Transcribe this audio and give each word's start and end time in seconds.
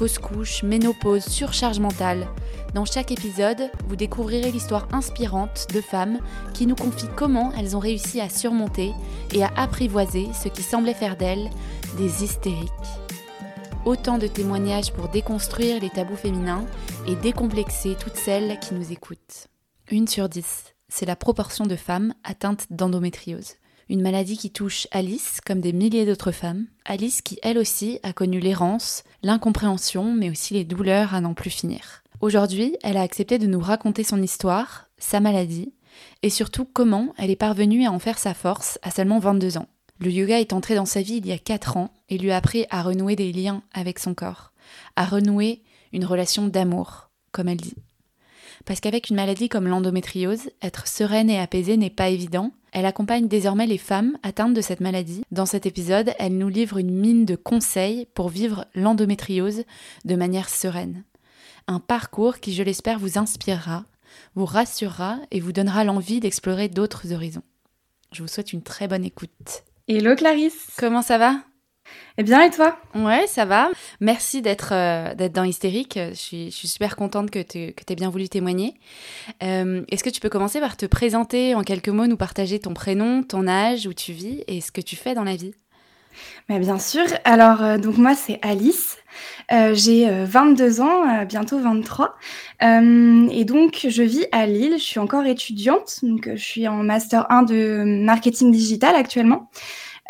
fausse 0.00 0.18
couche, 0.18 0.62
ménopause, 0.62 1.26
surcharge 1.26 1.78
mentale. 1.78 2.26
Dans 2.72 2.86
chaque 2.86 3.12
épisode, 3.12 3.70
vous 3.86 3.96
découvrirez 3.96 4.50
l'histoire 4.50 4.88
inspirante 4.92 5.66
de 5.74 5.82
femmes 5.82 6.20
qui 6.54 6.66
nous 6.66 6.74
confient 6.74 7.10
comment 7.16 7.52
elles 7.52 7.76
ont 7.76 7.80
réussi 7.80 8.18
à 8.18 8.30
surmonter 8.30 8.94
et 9.34 9.42
à 9.42 9.50
apprivoiser 9.56 10.28
ce 10.32 10.48
qui 10.48 10.62
semblait 10.62 10.94
faire 10.94 11.18
d'elles 11.18 11.50
des 11.98 12.24
hystériques. 12.24 12.70
Autant 13.84 14.16
de 14.16 14.26
témoignages 14.26 14.90
pour 14.90 15.10
déconstruire 15.10 15.78
les 15.82 15.90
tabous 15.90 16.16
féminins 16.16 16.64
et 17.06 17.14
décomplexer 17.16 17.94
toutes 18.00 18.16
celles 18.16 18.58
qui 18.58 18.72
nous 18.72 18.92
écoutent. 18.92 19.48
Une 19.90 20.08
sur 20.08 20.30
dix, 20.30 20.76
c'est 20.88 21.04
la 21.04 21.14
proportion 21.14 21.66
de 21.66 21.76
femmes 21.76 22.14
atteintes 22.24 22.68
d'endométriose 22.70 23.56
une 23.90 24.02
maladie 24.02 24.38
qui 24.38 24.50
touche 24.50 24.86
Alice 24.92 25.40
comme 25.44 25.60
des 25.60 25.72
milliers 25.72 26.06
d'autres 26.06 26.30
femmes. 26.30 26.66
Alice 26.84 27.22
qui, 27.22 27.40
elle 27.42 27.58
aussi, 27.58 27.98
a 28.04 28.12
connu 28.12 28.38
l'errance, 28.38 29.02
l'incompréhension, 29.24 30.14
mais 30.14 30.30
aussi 30.30 30.54
les 30.54 30.64
douleurs 30.64 31.12
à 31.12 31.20
n'en 31.20 31.34
plus 31.34 31.50
finir. 31.50 32.04
Aujourd'hui, 32.20 32.76
elle 32.84 32.96
a 32.96 33.02
accepté 33.02 33.38
de 33.38 33.48
nous 33.48 33.58
raconter 33.58 34.04
son 34.04 34.22
histoire, 34.22 34.86
sa 34.96 35.18
maladie, 35.18 35.72
et 36.22 36.30
surtout 36.30 36.64
comment 36.64 37.12
elle 37.18 37.30
est 37.30 37.36
parvenue 37.36 37.84
à 37.84 37.90
en 37.90 37.98
faire 37.98 38.18
sa 38.18 38.32
force 38.32 38.78
à 38.82 38.92
seulement 38.92 39.18
22 39.18 39.58
ans. 39.58 39.66
Le 39.98 40.10
yoga 40.10 40.38
est 40.38 40.52
entré 40.52 40.76
dans 40.76 40.86
sa 40.86 41.02
vie 41.02 41.16
il 41.16 41.26
y 41.26 41.32
a 41.32 41.38
4 41.38 41.76
ans 41.76 41.92
et 42.08 42.16
lui 42.16 42.30
a 42.30 42.36
appris 42.36 42.66
à 42.70 42.82
renouer 42.82 43.16
des 43.16 43.32
liens 43.32 43.62
avec 43.72 43.98
son 43.98 44.14
corps, 44.14 44.52
à 44.94 45.04
renouer 45.04 45.62
une 45.92 46.04
relation 46.04 46.46
d'amour, 46.46 47.10
comme 47.32 47.48
elle 47.48 47.56
dit. 47.56 47.74
Parce 48.66 48.78
qu'avec 48.78 49.10
une 49.10 49.16
maladie 49.16 49.48
comme 49.48 49.66
l'endométriose, 49.66 50.50
être 50.62 50.86
sereine 50.86 51.28
et 51.28 51.40
apaisée 51.40 51.76
n'est 51.76 51.90
pas 51.90 52.10
évident, 52.10 52.52
elle 52.72 52.86
accompagne 52.86 53.28
désormais 53.28 53.66
les 53.66 53.78
femmes 53.78 54.16
atteintes 54.22 54.54
de 54.54 54.60
cette 54.60 54.80
maladie. 54.80 55.22
Dans 55.30 55.46
cet 55.46 55.66
épisode, 55.66 56.12
elle 56.18 56.36
nous 56.38 56.48
livre 56.48 56.78
une 56.78 56.92
mine 56.92 57.24
de 57.24 57.36
conseils 57.36 58.06
pour 58.14 58.28
vivre 58.28 58.66
l'endométriose 58.74 59.64
de 60.04 60.16
manière 60.16 60.48
sereine. 60.48 61.04
Un 61.66 61.80
parcours 61.80 62.38
qui, 62.38 62.54
je 62.54 62.62
l'espère, 62.62 62.98
vous 62.98 63.18
inspirera, 63.18 63.84
vous 64.34 64.46
rassurera 64.46 65.18
et 65.30 65.40
vous 65.40 65.52
donnera 65.52 65.84
l'envie 65.84 66.20
d'explorer 66.20 66.68
d'autres 66.68 67.12
horizons. 67.12 67.42
Je 68.12 68.22
vous 68.22 68.28
souhaite 68.28 68.52
une 68.52 68.62
très 68.62 68.88
bonne 68.88 69.04
écoute. 69.04 69.64
Hello 69.86 70.14
Clarisse 70.14 70.74
Comment 70.78 71.02
ça 71.02 71.18
va? 71.18 71.42
Eh 72.18 72.22
bien, 72.22 72.42
et 72.42 72.50
toi? 72.50 72.76
Ouais, 72.94 73.26
ça 73.26 73.44
va. 73.44 73.70
Merci 74.00 74.42
d'être 74.42 74.72
euh, 74.72 75.14
d'être 75.14 75.32
dans 75.32 75.44
Hystérique. 75.44 75.98
Je 76.10 76.14
suis, 76.14 76.50
je 76.50 76.56
suis 76.56 76.68
super 76.68 76.96
contente 76.96 77.30
que 77.30 77.38
tu 77.38 77.72
que 77.72 77.90
aies 77.90 77.96
bien 77.96 78.10
voulu 78.10 78.28
témoigner. 78.28 78.74
Euh, 79.42 79.82
Est-ce 79.90 80.04
que 80.04 80.10
tu 80.10 80.20
peux 80.20 80.28
commencer 80.28 80.60
par 80.60 80.76
te 80.76 80.84
présenter 80.86 81.54
en 81.54 81.62
quelques 81.62 81.88
mots, 81.88 82.06
nous 82.06 82.18
partager 82.18 82.58
ton 82.58 82.74
prénom, 82.74 83.22
ton 83.22 83.46
âge, 83.46 83.86
où 83.86 83.94
tu 83.94 84.12
vis 84.12 84.44
et 84.48 84.60
ce 84.60 84.70
que 84.70 84.82
tu 84.82 84.96
fais 84.96 85.14
dans 85.14 85.24
la 85.24 85.36
vie? 85.36 85.54
Mais 86.48 86.58
Bien 86.58 86.78
sûr. 86.78 87.04
Alors, 87.24 87.62
euh, 87.62 87.78
donc 87.78 87.96
moi, 87.96 88.14
c'est 88.14 88.38
Alice. 88.42 88.98
Euh, 89.50 89.72
J'ai 89.74 90.06
22 90.24 90.80
ans, 90.82 91.24
bientôt 91.24 91.58
23. 91.58 92.16
et 92.60 93.44
donc, 93.44 93.86
je 93.88 94.02
vis 94.02 94.26
à 94.30 94.46
Lille. 94.46 94.74
Je 94.74 94.82
suis 94.82 95.00
encore 95.00 95.24
étudiante. 95.24 96.00
Donc, 96.02 96.28
je 96.34 96.42
suis 96.42 96.68
en 96.68 96.82
Master 96.82 97.26
1 97.30 97.44
de 97.44 97.82
marketing 98.04 98.52
digital 98.52 98.94
actuellement. 98.94 99.48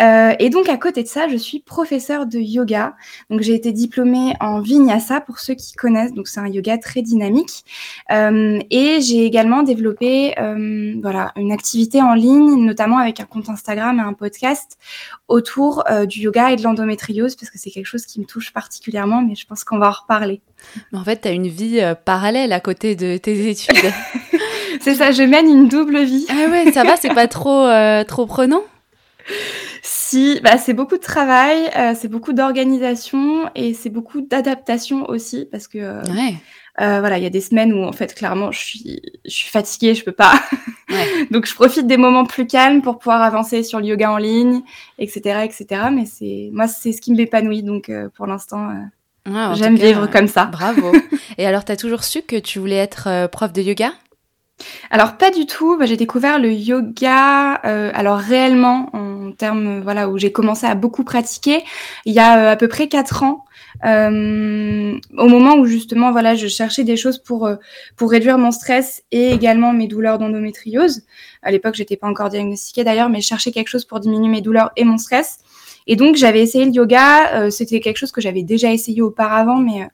Euh, 0.01 0.35
et 0.39 0.51
donc 0.51 0.69
à 0.69 0.77
côté 0.77 1.03
de 1.03 1.09
ça, 1.09 1.29
je 1.29 1.37
suis 1.37 1.61
professeure 1.61 2.27
de 2.27 2.39
yoga. 2.39 2.95
Donc 3.29 3.41
j'ai 3.43 3.55
été 3.55 3.73
diplômée 3.73 4.35
en 4.41 4.61
Vinyasa 4.61 5.21
pour 5.21 5.39
ceux 5.39 5.55
qui 5.55 5.75
connaissent. 5.75 6.13
Donc 6.13 6.29
c'est 6.29 6.41
un 6.41 6.49
yoga 6.49 6.79
très 6.79 7.03
dynamique. 7.03 7.65
Euh, 8.11 8.59
et 8.71 9.01
j'ai 9.01 9.25
également 9.25 9.63
développé 9.63 10.39
euh, 10.39 10.95
voilà 11.03 11.33
une 11.37 11.53
activité 11.53 12.01
en 12.01 12.15
ligne, 12.15 12.65
notamment 12.65 12.99
avec 12.99 13.21
un 13.21 13.25
compte 13.25 13.49
Instagram 13.49 13.99
et 13.99 14.03
un 14.03 14.13
podcast 14.13 14.79
autour 15.29 15.85
du 16.09 16.21
yoga 16.21 16.51
et 16.51 16.57
de 16.57 16.63
l'endométriose 16.63 17.37
parce 17.37 17.51
que 17.51 17.59
c'est 17.59 17.71
quelque 17.71 17.87
chose 17.87 18.05
qui 18.05 18.21
me 18.21 18.25
touche 18.25 18.53
particulièrement. 18.53 19.23
Mais 19.23 19.35
je 19.35 19.47
pense 19.47 19.65
qu'on 19.65 19.79
va 19.79 19.89
en 19.89 19.93
reparler. 19.93 20.41
En 20.93 21.05
fait, 21.05 21.23
tu 21.23 21.29
as 21.29 21.33
une 21.33 21.49
vie 21.49 21.81
parallèle 22.05 22.53
à 22.53 22.61
côté 22.61 22.97
de 22.97 23.17
tes 23.17 23.49
études. 23.49 23.77
c'est 24.81 24.95
ça, 24.95 25.13
je 25.13 25.23
mène 25.23 25.47
une 25.47 25.69
double 25.69 26.03
vie. 26.03 26.27
Ah 26.29 26.51
ouais, 26.51 26.73
ça 26.73 26.85
va, 26.85 26.97
c'est 26.97 27.15
pas 27.15 27.29
trop 27.29 27.69
trop 28.07 28.27
prenant? 28.27 28.63
Si, 29.83 30.41
bah, 30.43 30.59
c'est 30.59 30.75
beaucoup 30.75 30.97
de 30.97 31.03
travail, 31.03 31.71
euh, 31.77 31.95
c'est 31.97 32.09
beaucoup 32.09 32.33
d'organisation 32.33 33.51
et 33.55 33.75
c'est 33.75 33.91
beaucoup 33.91 34.21
d'adaptation 34.21 35.09
aussi 35.09 35.47
parce 35.51 35.69
que 35.69 35.79
euh, 35.79 36.03
ouais. 36.03 36.35
euh, 36.81 37.01
voilà, 37.01 37.19
il 37.19 37.23
y 37.23 37.27
a 37.27 37.31
des 37.31 37.41
semaines 37.41 37.73
où 37.73 37.85
en 37.85 37.93
fait 37.93 38.15
clairement 38.15 38.51
je 38.51 38.59
suis 38.59 39.03
je 39.25 39.31
suis 39.31 39.51
fatiguée, 39.51 39.95
je 39.95 40.05
peux 40.05 40.13
pas. 40.13 40.35
Ouais. 40.91 41.27
Donc 41.31 41.47
je 41.47 41.55
profite 41.55 41.87
des 41.87 41.97
moments 41.97 42.25
plus 42.25 42.47
calmes 42.47 42.83
pour 42.83 42.99
pouvoir 42.99 43.23
avancer 43.23 43.63
sur 43.63 43.79
le 43.79 43.87
yoga 43.87 44.11
en 44.11 44.17
ligne, 44.17 44.63
etc., 44.99 45.45
etc. 45.45 45.83
Mais 45.93 46.07
c'est 46.07 46.51
moi 46.53 46.67
c'est 46.67 46.93
ce 46.93 47.01
qui 47.01 47.13
m'épanouit 47.13 47.63
donc 47.63 47.91
pour 48.17 48.27
l'instant. 48.27 48.69
Ouais, 49.29 49.55
J'aime 49.55 49.77
vivre 49.77 50.07
comme 50.09 50.29
ça. 50.29 50.47
Bravo. 50.47 50.93
Et 51.39 51.47
alors, 51.47 51.65
tu 51.65 51.73
as 51.73 51.77
toujours 51.77 52.05
su 52.05 52.23
que 52.23 52.37
tu 52.37 52.59
voulais 52.59 52.77
être 52.77 53.29
prof 53.31 53.53
de 53.53 53.61
yoga? 53.61 53.93
Alors 54.91 55.17
pas 55.17 55.31
du 55.31 55.47
tout. 55.47 55.77
Bah, 55.79 55.87
j'ai 55.87 55.97
découvert 55.97 56.39
le 56.39 56.53
yoga. 56.53 57.61
euh, 57.65 57.91
alors 57.95 58.19
réellement 58.19 58.91
en 58.95 59.33
termes 59.33 59.81
voilà 59.81 60.09
où 60.09 60.19
j'ai 60.19 60.33
commencé 60.33 60.67
à 60.67 60.75
beaucoup 60.75 61.05
pratiquer 61.05 61.63
il 62.05 62.13
y 62.13 62.19
a 62.19 62.39
euh, 62.39 62.53
à 62.53 62.57
peu 62.57 62.69
près 62.69 62.89
quatre 62.89 63.23
ans. 63.23 63.45
euh, 63.85 64.99
au 65.17 65.29
moment 65.29 65.55
où 65.57 65.65
justement 65.67 66.11
voilà 66.13 66.35
je 66.35 66.47
cherchais 66.49 66.85
des 66.85 66.97
choses 66.97 67.19
pour 67.19 67.49
pour 67.97 68.11
réduire 68.11 68.39
mon 68.39 68.51
stress 68.51 69.03
et 69.13 69.31
également 69.31 69.73
mes 69.73 69.87
douleurs 69.87 70.19
d'endométriose. 70.19 71.03
À 71.43 71.51
l'époque 71.51 71.75
j'étais 71.77 71.97
pas 71.97 72.09
encore 72.09 72.29
diagnostiquée 72.31 72.85
d'ailleurs 72.85 73.09
mais 73.09 73.21
je 73.21 73.27
cherchais 73.29 73.53
quelque 73.53 73.69
chose 73.69 73.85
pour 73.85 74.01
diminuer 74.01 74.29
mes 74.29 74.41
douleurs 74.43 74.71
et 74.77 74.85
mon 74.85 74.99
stress. 74.99 75.39
Et 75.87 75.97
donc 75.97 76.17
j'avais 76.17 76.43
essayé 76.43 76.65
le 76.67 76.73
yoga. 76.73 77.51
C'était 77.51 77.81
quelque 77.81 77.97
chose 77.97 78.13
que 78.13 78.21
j'avais 78.21 78.43
déjà 78.43 78.73
essayé 78.73 79.01
auparavant 79.03 79.57
mais 79.57 79.89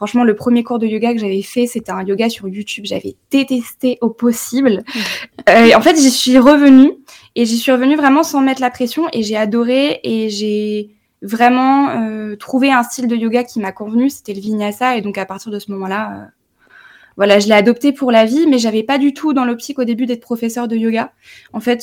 Franchement, 0.00 0.24
le 0.24 0.34
premier 0.34 0.64
cours 0.64 0.78
de 0.78 0.86
yoga 0.86 1.12
que 1.12 1.20
j'avais 1.20 1.42
fait, 1.42 1.66
c'était 1.66 1.92
un 1.92 2.02
yoga 2.02 2.30
sur 2.30 2.48
YouTube. 2.48 2.86
J'avais 2.86 3.16
détesté 3.30 3.98
au 4.00 4.08
possible. 4.08 4.82
Euh, 5.48 5.72
en 5.74 5.80
fait, 5.80 5.96
j'y 5.96 6.10
suis 6.10 6.38
revenue 6.38 6.92
et 7.34 7.44
j'y 7.44 7.58
suis 7.58 7.72
revenue 7.72 7.96
vraiment 7.96 8.22
sans 8.22 8.40
mettre 8.40 8.60
la 8.60 8.70
pression 8.70 9.08
et 9.12 9.22
j'ai 9.22 9.36
adoré 9.36 9.98
et 10.04 10.28
j'ai 10.28 10.90
vraiment 11.22 11.88
euh, 11.88 12.36
trouvé 12.36 12.70
un 12.70 12.82
style 12.84 13.08
de 13.08 13.16
yoga 13.16 13.42
qui 13.42 13.58
m'a 13.58 13.72
convenu. 13.72 14.10
C'était 14.10 14.34
le 14.34 14.40
vinyasa 14.40 14.96
et 14.96 15.00
donc 15.00 15.18
à 15.18 15.24
partir 15.24 15.50
de 15.50 15.58
ce 15.58 15.72
moment-là, 15.72 16.12
euh, 16.12 16.24
voilà, 17.16 17.40
je 17.40 17.48
l'ai 17.48 17.54
adopté 17.54 17.92
pour 17.92 18.12
la 18.12 18.26
vie, 18.26 18.46
mais 18.46 18.58
j'avais 18.58 18.84
pas 18.84 18.98
du 18.98 19.12
tout 19.12 19.32
dans 19.32 19.44
l'optique 19.44 19.78
au 19.80 19.84
début 19.84 20.06
d'être 20.06 20.20
professeur 20.20 20.68
de 20.68 20.76
yoga. 20.76 21.12
En 21.52 21.60
fait, 21.60 21.82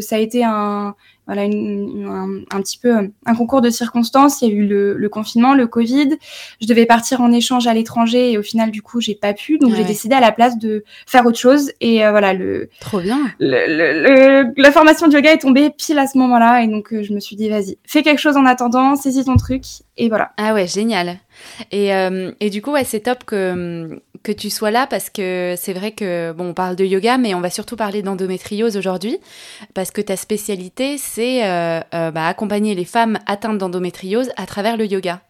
ça 0.00 0.16
a 0.16 0.18
été 0.18 0.44
un 0.44 0.94
voilà 1.26 1.44
une- 1.44 2.06
un, 2.08 2.56
un 2.56 2.60
petit 2.60 2.78
peu 2.78 2.96
euh, 2.96 3.08
un 3.26 3.34
concours 3.34 3.60
de 3.60 3.70
circonstances. 3.70 4.42
Il 4.42 4.48
y 4.48 4.50
a 4.50 4.54
eu 4.54 4.66
le, 4.66 4.94
le 4.96 5.08
confinement, 5.08 5.54
le 5.54 5.66
Covid. 5.66 6.10
Je 6.60 6.66
devais 6.66 6.84
partir 6.86 7.20
en 7.20 7.30
échange 7.32 7.66
à 7.66 7.74
l'étranger 7.74 8.32
et 8.32 8.38
au 8.38 8.42
final, 8.42 8.70
du 8.70 8.82
coup, 8.82 9.00
j'ai 9.00 9.14
pas 9.14 9.32
pu. 9.32 9.58
Donc, 9.58 9.74
j'ai 9.74 9.84
décidé 9.84 10.14
à 10.16 10.20
la 10.20 10.32
place 10.32 10.58
de 10.58 10.84
faire 11.06 11.24
autre 11.26 11.38
chose. 11.38 11.72
Et 11.80 12.04
euh, 12.04 12.10
voilà, 12.10 12.32
le, 12.34 12.68
Trop 12.80 13.00
bien. 13.00 13.18
le, 13.38 13.66
le- 13.68 14.02
le- 14.02 14.52
la 14.56 14.72
formation 14.72 15.06
de 15.08 15.12
yoga 15.14 15.32
est 15.32 15.38
tombée 15.38 15.70
pile 15.70 15.98
à 15.98 16.06
ce 16.06 16.18
moment-là. 16.18 16.62
Et 16.64 16.66
donc, 16.68 16.92
euh, 16.92 17.02
je 17.02 17.12
me 17.12 17.20
suis 17.20 17.36
dit, 17.36 17.48
vas-y, 17.48 17.78
fais 17.86 18.02
quelque 18.02 18.20
chose 18.20 18.36
en 18.36 18.44
attendant, 18.46 18.96
saisis 18.96 19.24
ton 19.24 19.36
truc. 19.36 19.62
Et 19.96 20.08
voilà. 20.08 20.32
Ah 20.38 20.54
ouais, 20.54 20.66
génial. 20.66 21.18
Et, 21.70 21.94
euh, 21.94 22.32
et 22.40 22.50
du 22.50 22.62
coup, 22.62 22.72
ouais, 22.72 22.84
c'est 22.84 23.00
top 23.00 23.24
que, 23.24 24.00
que 24.22 24.32
tu 24.32 24.50
sois 24.50 24.70
là 24.70 24.86
parce 24.86 25.10
que 25.10 25.54
c'est 25.58 25.72
vrai 25.72 25.92
que, 25.92 26.32
bon, 26.32 26.50
on 26.50 26.54
parle 26.54 26.76
de 26.76 26.84
yoga, 26.84 27.18
mais 27.18 27.34
on 27.34 27.40
va 27.40 27.50
surtout 27.50 27.76
parler 27.76 28.02
d'endométriose 28.02 28.76
aujourd'hui 28.76 29.18
parce 29.74 29.90
que 29.90 30.00
ta 30.00 30.16
spécialité, 30.16 30.98
c'est 30.98 31.44
euh, 31.44 31.80
euh, 31.94 32.10
bah, 32.10 32.26
accompagner 32.26 32.74
les 32.74 32.84
femmes 32.84 33.18
atteintes 33.26 33.58
d'endométriose 33.58 34.30
à 34.36 34.46
travers 34.46 34.76
le 34.76 34.86
yoga. 34.86 35.22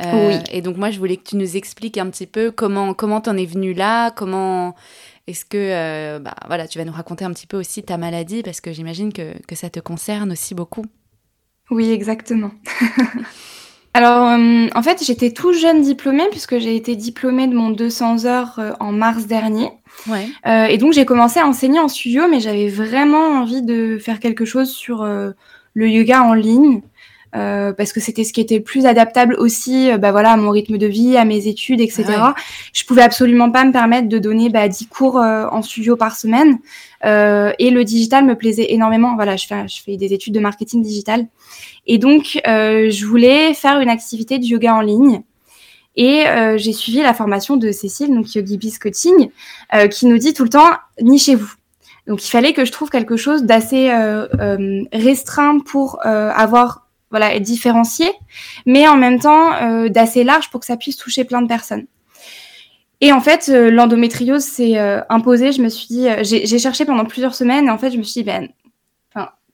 Euh, 0.00 0.28
Oui. 0.28 0.38
Et 0.50 0.60
donc, 0.60 0.76
moi, 0.76 0.90
je 0.90 0.98
voulais 0.98 1.16
que 1.16 1.28
tu 1.28 1.36
nous 1.36 1.56
expliques 1.56 1.98
un 1.98 2.10
petit 2.10 2.26
peu 2.26 2.50
comment 2.50 2.92
comment 2.92 3.20
t'en 3.20 3.36
es 3.36 3.46
venue 3.46 3.72
là, 3.72 4.10
comment 4.10 4.74
est-ce 5.26 5.44
que, 5.44 6.18
bah, 6.18 6.34
voilà, 6.46 6.68
tu 6.68 6.78
vas 6.78 6.84
nous 6.84 6.92
raconter 6.92 7.24
un 7.24 7.32
petit 7.32 7.46
peu 7.46 7.56
aussi 7.56 7.82
ta 7.82 7.96
maladie 7.96 8.42
parce 8.42 8.60
que 8.60 8.72
j'imagine 8.72 9.12
que, 9.12 9.34
que 9.46 9.54
ça 9.54 9.70
te 9.70 9.80
concerne 9.80 10.32
aussi 10.32 10.54
beaucoup. 10.54 10.84
Oui, 11.70 11.90
exactement. 11.90 12.50
Alors, 13.96 14.28
euh, 14.28 14.68
en 14.74 14.82
fait, 14.82 15.02
j'étais 15.02 15.30
tout 15.30 15.54
jeune 15.54 15.80
diplômée 15.80 16.26
puisque 16.30 16.58
j'ai 16.58 16.76
été 16.76 16.96
diplômée 16.96 17.46
de 17.46 17.54
mon 17.54 17.70
200 17.70 18.26
heures 18.26 18.56
euh, 18.58 18.72
en 18.78 18.92
mars 18.92 19.26
dernier. 19.26 19.70
Ouais. 20.06 20.28
Euh, 20.46 20.66
et 20.66 20.76
donc, 20.76 20.92
j'ai 20.92 21.06
commencé 21.06 21.40
à 21.40 21.46
enseigner 21.46 21.80
en 21.80 21.88
studio, 21.88 22.24
mais 22.28 22.40
j'avais 22.40 22.68
vraiment 22.68 23.40
envie 23.40 23.62
de 23.62 23.96
faire 23.96 24.20
quelque 24.20 24.44
chose 24.44 24.70
sur 24.70 25.02
le 25.02 25.88
yoga 25.88 26.22
en 26.22 26.34
ligne. 26.34 26.82
parce 27.32 27.92
que 27.94 28.00
c'était 28.00 28.24
ce 28.24 28.34
qui 28.34 28.42
était 28.42 28.58
le 28.58 28.64
plus 28.64 28.84
adaptable 28.84 29.34
aussi, 29.38 29.90
bah 29.98 30.10
voilà, 30.10 30.32
à 30.32 30.36
mon 30.36 30.50
rythme 30.50 30.76
de 30.76 30.86
vie, 30.86 31.16
à 31.16 31.24
mes 31.24 31.46
études, 31.48 31.80
etc. 31.80 32.04
Ah 32.16 32.34
je 32.74 32.84
pouvais 32.84 33.02
absolument 33.02 33.50
pas 33.50 33.64
me 33.64 33.72
permettre 33.72 34.08
de 34.08 34.18
donner 34.18 34.50
bah, 34.50 34.68
10 34.68 34.88
cours 34.88 35.16
en 35.16 35.62
studio 35.62 35.96
par 35.96 36.16
semaine. 36.16 36.58
et 37.02 37.70
le 37.70 37.82
digital 37.82 38.26
me 38.26 38.34
plaisait 38.34 38.74
énormément. 38.74 39.14
Voilà, 39.14 39.36
je 39.36 39.46
fais, 39.46 39.66
je 39.68 39.82
fais 39.82 39.96
des 39.96 40.12
études 40.12 40.34
de 40.34 40.40
marketing 40.40 40.82
digital. 40.82 41.26
Et 41.86 41.98
donc, 41.98 42.40
je 42.44 43.06
voulais 43.06 43.54
faire 43.54 43.80
une 43.80 43.88
activité 43.88 44.38
de 44.38 44.44
yoga 44.44 44.74
en 44.74 44.80
ligne. 44.80 45.22
Et 45.94 46.24
j'ai 46.56 46.72
suivi 46.72 47.00
la 47.00 47.14
formation 47.14 47.56
de 47.56 47.70
Cécile, 47.72 48.14
donc 48.14 48.34
Yogi 48.34 48.58
Biz 48.58 48.78
Coaching, 48.78 49.30
qui 49.90 50.06
nous 50.06 50.18
dit 50.18 50.34
tout 50.34 50.44
le 50.44 50.50
temps, 50.50 50.70
nichez-vous. 51.00 51.54
Donc 52.06 52.24
il 52.24 52.30
fallait 52.30 52.52
que 52.52 52.64
je 52.64 52.72
trouve 52.72 52.90
quelque 52.90 53.16
chose 53.16 53.42
d'assez 53.44 53.90
euh, 53.90 54.28
euh, 54.40 54.84
restreint 54.92 55.58
pour 55.58 55.98
euh, 56.06 56.30
avoir 56.30 56.86
voilà 57.10 57.34
être 57.34 57.42
différencié, 57.42 58.10
mais 58.64 58.86
en 58.88 58.96
même 58.96 59.20
temps 59.20 59.52
d'assez 59.88 60.24
large 60.24 60.50
pour 60.50 60.60
que 60.60 60.66
ça 60.66 60.76
puisse 60.76 60.96
toucher 60.96 61.24
plein 61.24 61.40
de 61.40 61.46
personnes. 61.46 61.86
Et 63.00 63.12
en 63.12 63.20
fait, 63.20 63.48
l'endométriose 63.48 64.42
s'est 64.42 64.76
imposée. 65.08 65.52
Je 65.52 65.62
me 65.62 65.68
suis 65.68 65.86
dit, 65.86 66.08
j'ai 66.22 66.58
cherché 66.58 66.84
pendant 66.84 67.04
plusieurs 67.04 67.34
semaines. 67.34 67.66
Et 67.66 67.70
en 67.70 67.78
fait, 67.78 67.92
je 67.92 67.98
me 67.98 68.02
suis 68.02 68.22
dit, 68.22 68.24
ben, 68.24 68.48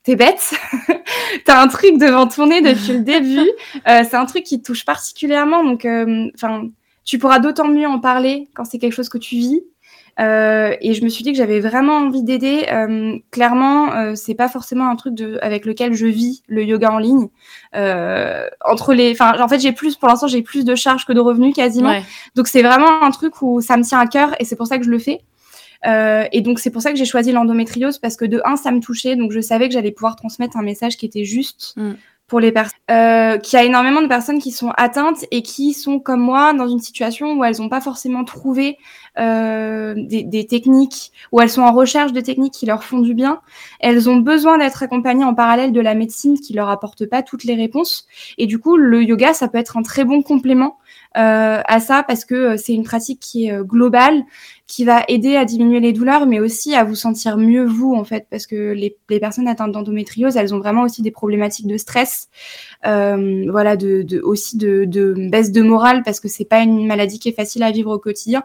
t'es 0.04 0.16
bête. 0.16 0.54
T'as 1.44 1.62
un 1.62 1.68
truc 1.68 1.98
devant 1.98 2.26
ton 2.26 2.46
nez 2.46 2.60
depuis 2.60 2.92
le 2.92 3.00
début. 3.00 3.50
c'est 3.86 4.14
un 4.14 4.26
truc 4.26 4.44
qui 4.44 4.60
te 4.60 4.66
touche 4.66 4.84
particulièrement. 4.84 5.64
Donc, 5.64 5.86
enfin, 6.34 6.68
tu 7.04 7.18
pourras 7.18 7.38
d'autant 7.38 7.68
mieux 7.68 7.86
en 7.86 8.00
parler 8.00 8.48
quand 8.54 8.64
c'est 8.64 8.78
quelque 8.78 8.94
chose 8.94 9.08
que 9.08 9.18
tu 9.18 9.36
vis. 9.36 9.62
Euh, 10.20 10.76
et 10.80 10.92
je 10.92 11.02
me 11.04 11.08
suis 11.08 11.24
dit 11.24 11.32
que 11.32 11.38
j'avais 11.38 11.60
vraiment 11.60 11.96
envie 11.96 12.22
d'aider. 12.22 12.66
Euh, 12.70 13.18
clairement, 13.30 13.94
euh, 13.94 14.14
c'est 14.14 14.34
pas 14.34 14.48
forcément 14.48 14.88
un 14.88 14.96
truc 14.96 15.14
de, 15.14 15.38
avec 15.42 15.64
lequel 15.64 15.94
je 15.94 16.06
vis 16.06 16.42
le 16.48 16.64
yoga 16.64 16.92
en 16.92 16.98
ligne. 16.98 17.28
Euh, 17.74 18.46
entre 18.64 18.92
les, 18.92 19.12
enfin, 19.12 19.40
en 19.40 19.48
fait, 19.48 19.60
j'ai 19.60 19.72
plus, 19.72 19.96
pour 19.96 20.08
l'instant, 20.08 20.26
j'ai 20.26 20.42
plus 20.42 20.64
de 20.64 20.74
charges 20.74 21.06
que 21.06 21.12
de 21.12 21.20
revenus 21.20 21.54
quasiment. 21.54 21.94
Donc 22.34 22.48
c'est 22.48 22.62
vraiment 22.62 23.02
un 23.02 23.10
truc 23.10 23.40
où 23.42 23.60
ça 23.60 23.76
me 23.76 23.82
tient 23.82 23.98
à 23.98 24.06
cœur 24.06 24.34
et 24.38 24.44
c'est 24.44 24.56
pour 24.56 24.66
ça 24.66 24.78
que 24.78 24.84
je 24.84 24.90
le 24.90 24.98
fais. 24.98 25.20
Euh, 25.86 26.24
et 26.32 26.40
donc 26.40 26.58
c'est 26.58 26.70
pour 26.70 26.82
ça 26.82 26.90
que 26.90 26.96
j'ai 26.96 27.04
choisi 27.04 27.32
l'endométriose 27.32 27.98
parce 27.98 28.16
que 28.16 28.24
de 28.24 28.40
un, 28.44 28.56
ça 28.56 28.70
me 28.70 28.80
touchait, 28.80 29.16
donc 29.16 29.32
je 29.32 29.40
savais 29.40 29.68
que 29.68 29.74
j'allais 29.74 29.90
pouvoir 29.90 30.16
transmettre 30.16 30.56
un 30.56 30.62
message 30.62 30.96
qui 30.96 31.06
était 31.06 31.24
juste. 31.24 31.74
Mm 31.76 31.92
pour 32.32 32.40
les 32.40 32.50
personnes, 32.50 32.78
euh, 32.90 33.36
qu'il 33.36 33.58
y 33.58 33.60
a 33.60 33.64
énormément 33.66 34.00
de 34.00 34.06
personnes 34.06 34.38
qui 34.38 34.52
sont 34.52 34.72
atteintes 34.78 35.26
et 35.30 35.42
qui 35.42 35.74
sont 35.74 36.00
comme 36.00 36.22
moi 36.22 36.54
dans 36.54 36.66
une 36.66 36.78
situation 36.78 37.34
où 37.34 37.44
elles 37.44 37.58
n'ont 37.58 37.68
pas 37.68 37.82
forcément 37.82 38.24
trouvé 38.24 38.78
euh, 39.18 39.92
des, 39.94 40.22
des, 40.22 40.46
techniques, 40.46 41.12
où 41.30 41.42
elles 41.42 41.50
sont 41.50 41.60
en 41.60 41.72
recherche 41.72 42.14
de 42.14 42.22
techniques 42.22 42.54
qui 42.54 42.64
leur 42.64 42.84
font 42.84 43.00
du 43.00 43.12
bien. 43.12 43.40
Elles 43.80 44.08
ont 44.08 44.16
besoin 44.16 44.56
d'être 44.56 44.82
accompagnées 44.82 45.24
en 45.24 45.34
parallèle 45.34 45.72
de 45.72 45.80
la 45.82 45.94
médecine 45.94 46.40
qui 46.40 46.54
leur 46.54 46.70
apporte 46.70 47.04
pas 47.04 47.22
toutes 47.22 47.44
les 47.44 47.54
réponses. 47.54 48.06
Et 48.38 48.46
du 48.46 48.58
coup, 48.58 48.78
le 48.78 49.02
yoga, 49.02 49.34
ça 49.34 49.48
peut 49.48 49.58
être 49.58 49.76
un 49.76 49.82
très 49.82 50.04
bon 50.04 50.22
complément 50.22 50.78
à 51.14 51.80
ça 51.80 52.02
parce 52.02 52.24
que 52.24 52.34
euh, 52.34 52.56
c'est 52.56 52.72
une 52.72 52.84
pratique 52.84 53.20
qui 53.20 53.46
est 53.46 53.52
euh, 53.52 53.62
globale, 53.62 54.22
qui 54.66 54.84
va 54.84 55.04
aider 55.08 55.36
à 55.36 55.44
diminuer 55.44 55.80
les 55.80 55.92
douleurs, 55.92 56.26
mais 56.26 56.40
aussi 56.40 56.74
à 56.74 56.84
vous 56.84 56.94
sentir 56.94 57.36
mieux 57.36 57.64
vous 57.64 57.94
en 57.94 58.04
fait, 58.04 58.26
parce 58.30 58.46
que 58.46 58.72
les, 58.72 58.96
les 59.10 59.20
personnes 59.20 59.48
atteintes 59.48 59.72
d'endométriose, 59.72 60.36
elles 60.36 60.54
ont 60.54 60.58
vraiment 60.58 60.82
aussi 60.82 61.02
des 61.02 61.10
problématiques 61.10 61.66
de 61.66 61.76
stress, 61.76 62.28
euh, 62.86 63.44
voilà, 63.50 63.76
de, 63.76 64.02
de 64.02 64.20
aussi 64.20 64.56
de, 64.56 64.84
de, 64.86 65.14
baisse 65.30 65.52
de 65.52 65.62
morale 65.62 66.02
parce 66.04 66.20
que 66.20 66.28
c'est 66.28 66.44
pas 66.44 66.60
une 66.60 66.86
maladie 66.86 67.18
qui 67.18 67.28
est 67.28 67.36
facile 67.36 67.62
à 67.62 67.70
vivre 67.70 67.90
au 67.90 67.98
quotidien. 67.98 68.42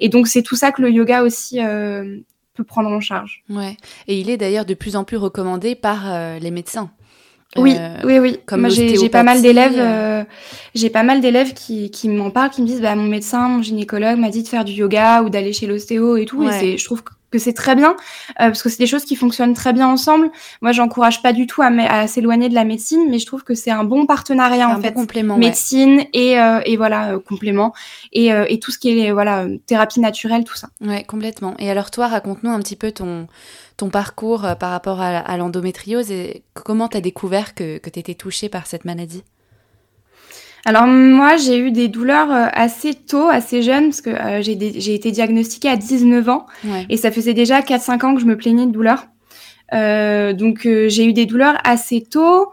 Et 0.00 0.08
donc 0.08 0.28
c'est 0.28 0.42
tout 0.42 0.56
ça 0.56 0.70
que 0.72 0.82
le 0.82 0.90
yoga 0.90 1.22
aussi 1.22 1.60
euh, 1.60 2.18
peut 2.54 2.64
prendre 2.64 2.90
en 2.90 3.00
charge. 3.00 3.42
Ouais. 3.50 3.76
Et 4.06 4.20
il 4.20 4.30
est 4.30 4.36
d'ailleurs 4.36 4.66
de 4.66 4.74
plus 4.74 4.94
en 4.94 5.04
plus 5.04 5.16
recommandé 5.16 5.74
par 5.74 6.38
les 6.38 6.50
médecins. 6.52 6.90
Oui, 7.56 7.76
euh, 7.78 7.96
oui, 8.04 8.18
oui. 8.18 8.38
Comme 8.46 8.62
Moi, 8.62 8.70
j'ai 8.70 9.08
pas 9.08 9.22
mal 9.22 9.40
d'élèves, 9.40 9.78
euh. 9.78 10.20
Euh, 10.20 10.24
j'ai 10.74 10.90
pas 10.90 11.02
mal 11.02 11.20
d'élèves 11.20 11.54
qui, 11.54 11.90
qui 11.90 12.08
m'en 12.08 12.30
parlent, 12.30 12.50
qui 12.50 12.62
me 12.62 12.66
disent, 12.66 12.80
bah, 12.80 12.96
mon 12.96 13.08
médecin, 13.08 13.48
mon 13.48 13.62
gynécologue 13.62 14.18
m'a 14.18 14.30
dit 14.30 14.42
de 14.42 14.48
faire 14.48 14.64
du 14.64 14.72
yoga 14.72 15.22
ou 15.22 15.30
d'aller 15.30 15.52
chez 15.52 15.66
l'ostéo 15.66 16.16
et 16.16 16.24
tout. 16.24 16.42
Et 16.42 16.52
c'est, 16.52 16.78
je 16.78 16.84
trouve 16.84 17.02
que 17.02 17.12
c'est 17.38 17.52
très 17.52 17.74
bien 17.74 17.96
parce 18.36 18.62
que 18.62 18.68
c'est 18.68 18.78
des 18.78 18.86
choses 18.86 19.04
qui 19.04 19.16
fonctionnent 19.16 19.54
très 19.54 19.72
bien 19.72 19.88
ensemble. 19.88 20.30
Moi, 20.60 20.72
j'encourage 20.72 21.22
pas 21.22 21.32
du 21.32 21.46
tout 21.46 21.62
à, 21.62 21.66
à 21.66 22.06
s'éloigner 22.06 22.48
de 22.48 22.54
la 22.54 22.64
médecine, 22.64 23.06
mais 23.10 23.18
je 23.18 23.26
trouve 23.26 23.44
que 23.44 23.54
c'est 23.54 23.70
un 23.70 23.84
bon 23.84 24.06
partenariat 24.06 24.68
en 24.68 24.80
fait. 24.80 24.92
Complément, 24.92 25.36
médecine 25.36 26.04
et, 26.12 26.36
et 26.64 26.76
voilà 26.76 27.18
complément 27.18 27.72
et, 28.12 28.28
et 28.48 28.58
tout 28.58 28.70
ce 28.70 28.78
qui 28.78 29.00
est 29.00 29.12
voilà 29.12 29.46
thérapie 29.66 30.00
naturelle, 30.00 30.44
tout 30.44 30.56
ça. 30.56 30.68
Ouais, 30.80 31.04
complètement. 31.04 31.54
Et 31.58 31.70
alors 31.70 31.90
toi, 31.90 32.08
raconte-nous 32.08 32.50
un 32.50 32.60
petit 32.60 32.76
peu 32.76 32.92
ton 32.92 33.26
ton 33.76 33.90
parcours 33.90 34.44
euh, 34.44 34.54
par 34.54 34.70
rapport 34.70 35.00
à, 35.00 35.36
l'endométriose 35.36 36.10
et 36.10 36.44
comment 36.52 36.88
tu 36.88 36.96
as 36.96 37.00
découvert 37.00 37.54
que, 37.54 37.78
que 37.78 37.90
tu 37.90 37.98
étais 37.98 38.14
touchée 38.14 38.48
par 38.48 38.66
cette 38.66 38.84
maladie? 38.84 39.24
Alors 40.64 40.86
moi, 40.86 41.36
j'ai 41.36 41.58
eu 41.58 41.70
des 41.70 41.88
douleurs 41.88 42.32
euh, 42.32 42.46
assez 42.52 42.94
tôt, 42.94 43.28
assez 43.28 43.62
jeune, 43.62 43.84
parce 43.86 44.00
que 44.00 44.10
euh, 44.10 44.42
j'ai 44.42 44.94
été 44.94 45.10
diagnostiquée 45.10 45.68
à 45.68 45.76
19 45.76 46.28
ans, 46.28 46.46
et 46.88 46.96
ça 46.96 47.10
faisait 47.10 47.34
déjà 47.34 47.60
4-5 47.60 48.04
ans 48.04 48.14
que 48.14 48.20
je 48.20 48.26
me 48.26 48.36
plaignais 48.36 48.66
de 48.66 48.72
douleurs. 48.72 49.06
donc 49.72 50.60
j'ai 50.62 51.04
eu 51.04 51.12
des 51.12 51.26
douleurs 51.26 51.58
assez 51.64 52.02
tôt, 52.02 52.52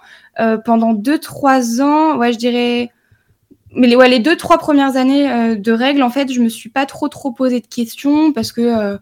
pendant 0.66 0.94
2-3 0.94 1.82
ans, 1.82 2.18
ouais, 2.18 2.34
je 2.34 2.38
dirais 2.38 2.92
mais 3.74 3.88
les, 3.88 3.96
ouais, 3.96 4.10
les 4.10 4.20
deux, 4.20 4.36
trois 4.36 4.58
premières 4.58 4.98
années 4.98 5.32
euh, 5.32 5.56
de 5.56 5.72
règles, 5.72 6.04
en 6.04 6.10
fait, 6.10 6.32
je 6.32 6.42
me 6.42 6.50
suis 6.50 6.70
pas 6.70 6.86
trop, 6.86 7.08
trop 7.08 7.32
posé 7.32 7.62
de 7.62 7.68
questions 7.68 8.34
parce 8.34 8.52
que, 8.52 8.62
euh, 8.62 8.98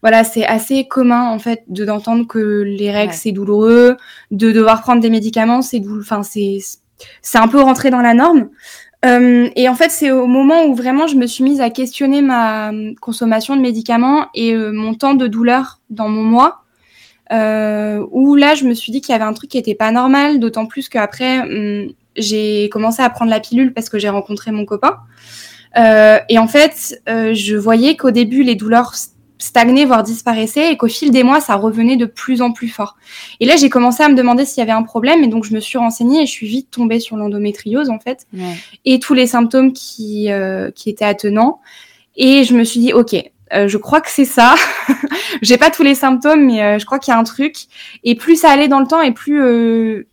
voilà, 0.00 0.24
c'est 0.24 0.44
assez 0.44 0.86
commun, 0.86 1.28
en 1.28 1.38
fait, 1.38 1.64
de 1.68 1.84
d'entendre 1.84 2.26
que 2.26 2.62
les 2.62 2.90
règles, 2.90 3.14
c'est 3.14 3.32
douloureux, 3.32 3.96
de 4.30 4.52
devoir 4.52 4.82
prendre 4.82 5.00
des 5.00 5.10
médicaments, 5.10 5.62
c'est 5.62 5.82
enfin, 6.00 6.22
c'est, 6.22 6.58
c'est 7.20 7.38
un 7.38 7.48
peu 7.48 7.60
rentré 7.60 7.90
dans 7.90 8.00
la 8.00 8.14
norme. 8.14 8.48
Euh, 9.04 9.48
et 9.56 9.68
en 9.68 9.74
fait, 9.74 9.90
c'est 9.90 10.10
au 10.10 10.26
moment 10.26 10.64
où 10.64 10.74
vraiment 10.74 11.06
je 11.06 11.16
me 11.16 11.26
suis 11.26 11.42
mise 11.42 11.60
à 11.60 11.70
questionner 11.70 12.22
ma 12.22 12.70
consommation 13.00 13.56
de 13.56 13.60
médicaments 13.60 14.26
et 14.34 14.54
mon 14.54 14.94
temps 14.94 15.14
de 15.14 15.26
douleur 15.26 15.80
dans 15.90 16.08
mon 16.08 16.22
mois, 16.22 16.62
où 17.30 18.36
là, 18.36 18.54
je 18.54 18.64
me 18.64 18.74
suis 18.74 18.92
dit 18.92 19.00
qu'il 19.00 19.12
y 19.12 19.16
avait 19.16 19.24
un 19.24 19.32
truc 19.32 19.50
qui 19.50 19.58
était 19.58 19.74
pas 19.74 19.90
normal, 19.90 20.38
d'autant 20.38 20.66
plus 20.66 20.88
qu'après, 20.88 21.40
hum, 21.40 21.92
j'ai 22.16 22.68
commencé 22.68 23.02
à 23.02 23.10
prendre 23.10 23.30
la 23.30 23.40
pilule 23.40 23.72
parce 23.72 23.88
que 23.88 23.98
j'ai 23.98 24.08
rencontré 24.08 24.50
mon 24.52 24.64
copain. 24.64 24.98
Euh, 25.76 26.18
et 26.28 26.38
en 26.38 26.48
fait, 26.48 27.00
euh, 27.08 27.34
je 27.34 27.56
voyais 27.56 27.96
qu'au 27.96 28.10
début, 28.10 28.42
les 28.42 28.54
douleurs 28.54 28.94
stagnaient, 29.42 29.84
voire 29.84 30.02
disparaissaient, 30.02 30.72
et 30.72 30.76
qu'au 30.76 30.88
fil 30.88 31.10
des 31.10 31.22
mois, 31.22 31.40
ça 31.40 31.56
revenait 31.56 31.96
de 31.96 32.06
plus 32.06 32.42
en 32.42 32.52
plus 32.52 32.68
fort. 32.68 32.96
Et 33.40 33.46
là, 33.46 33.56
j'ai 33.56 33.68
commencé 33.68 34.02
à 34.02 34.08
me 34.08 34.14
demander 34.14 34.44
s'il 34.44 34.60
y 34.60 34.62
avait 34.62 34.72
un 34.72 34.82
problème, 34.82 35.24
et 35.24 35.26
donc 35.26 35.44
je 35.44 35.52
me 35.52 35.60
suis 35.60 35.78
renseignée 35.78 36.22
et 36.22 36.26
je 36.26 36.30
suis 36.30 36.46
vite 36.46 36.70
tombée 36.70 37.00
sur 37.00 37.16
l'endométriose, 37.16 37.90
en 37.90 37.98
fait, 37.98 38.26
et 38.84 38.98
tous 38.98 39.14
les 39.14 39.26
symptômes 39.26 39.72
qui, 39.72 40.30
euh, 40.30 40.70
qui 40.70 40.90
étaient 40.90 41.04
attenants. 41.04 41.60
Et 42.16 42.44
je 42.44 42.54
me 42.54 42.64
suis 42.64 42.80
dit, 42.80 42.92
ok, 42.92 43.16
euh, 43.52 43.68
je 43.68 43.78
crois 43.78 44.00
que 44.00 44.10
c'est 44.10 44.24
ça. 44.24 44.54
j'ai 45.42 45.56
pas 45.56 45.70
tous 45.70 45.82
les 45.82 45.94
symptômes, 45.94 46.46
mais 46.46 46.62
euh, 46.62 46.78
je 46.78 46.86
crois 46.86 46.98
qu'il 46.98 47.12
y 47.12 47.16
a 47.16 47.18
un 47.18 47.24
truc. 47.24 47.56
Et 48.04 48.14
plus 48.14 48.36
ça 48.36 48.50
allait 48.50 48.68
dans 48.68 48.80
le 48.80 48.86
temps, 48.86 49.00
et 49.00 49.12
plus 49.12 50.06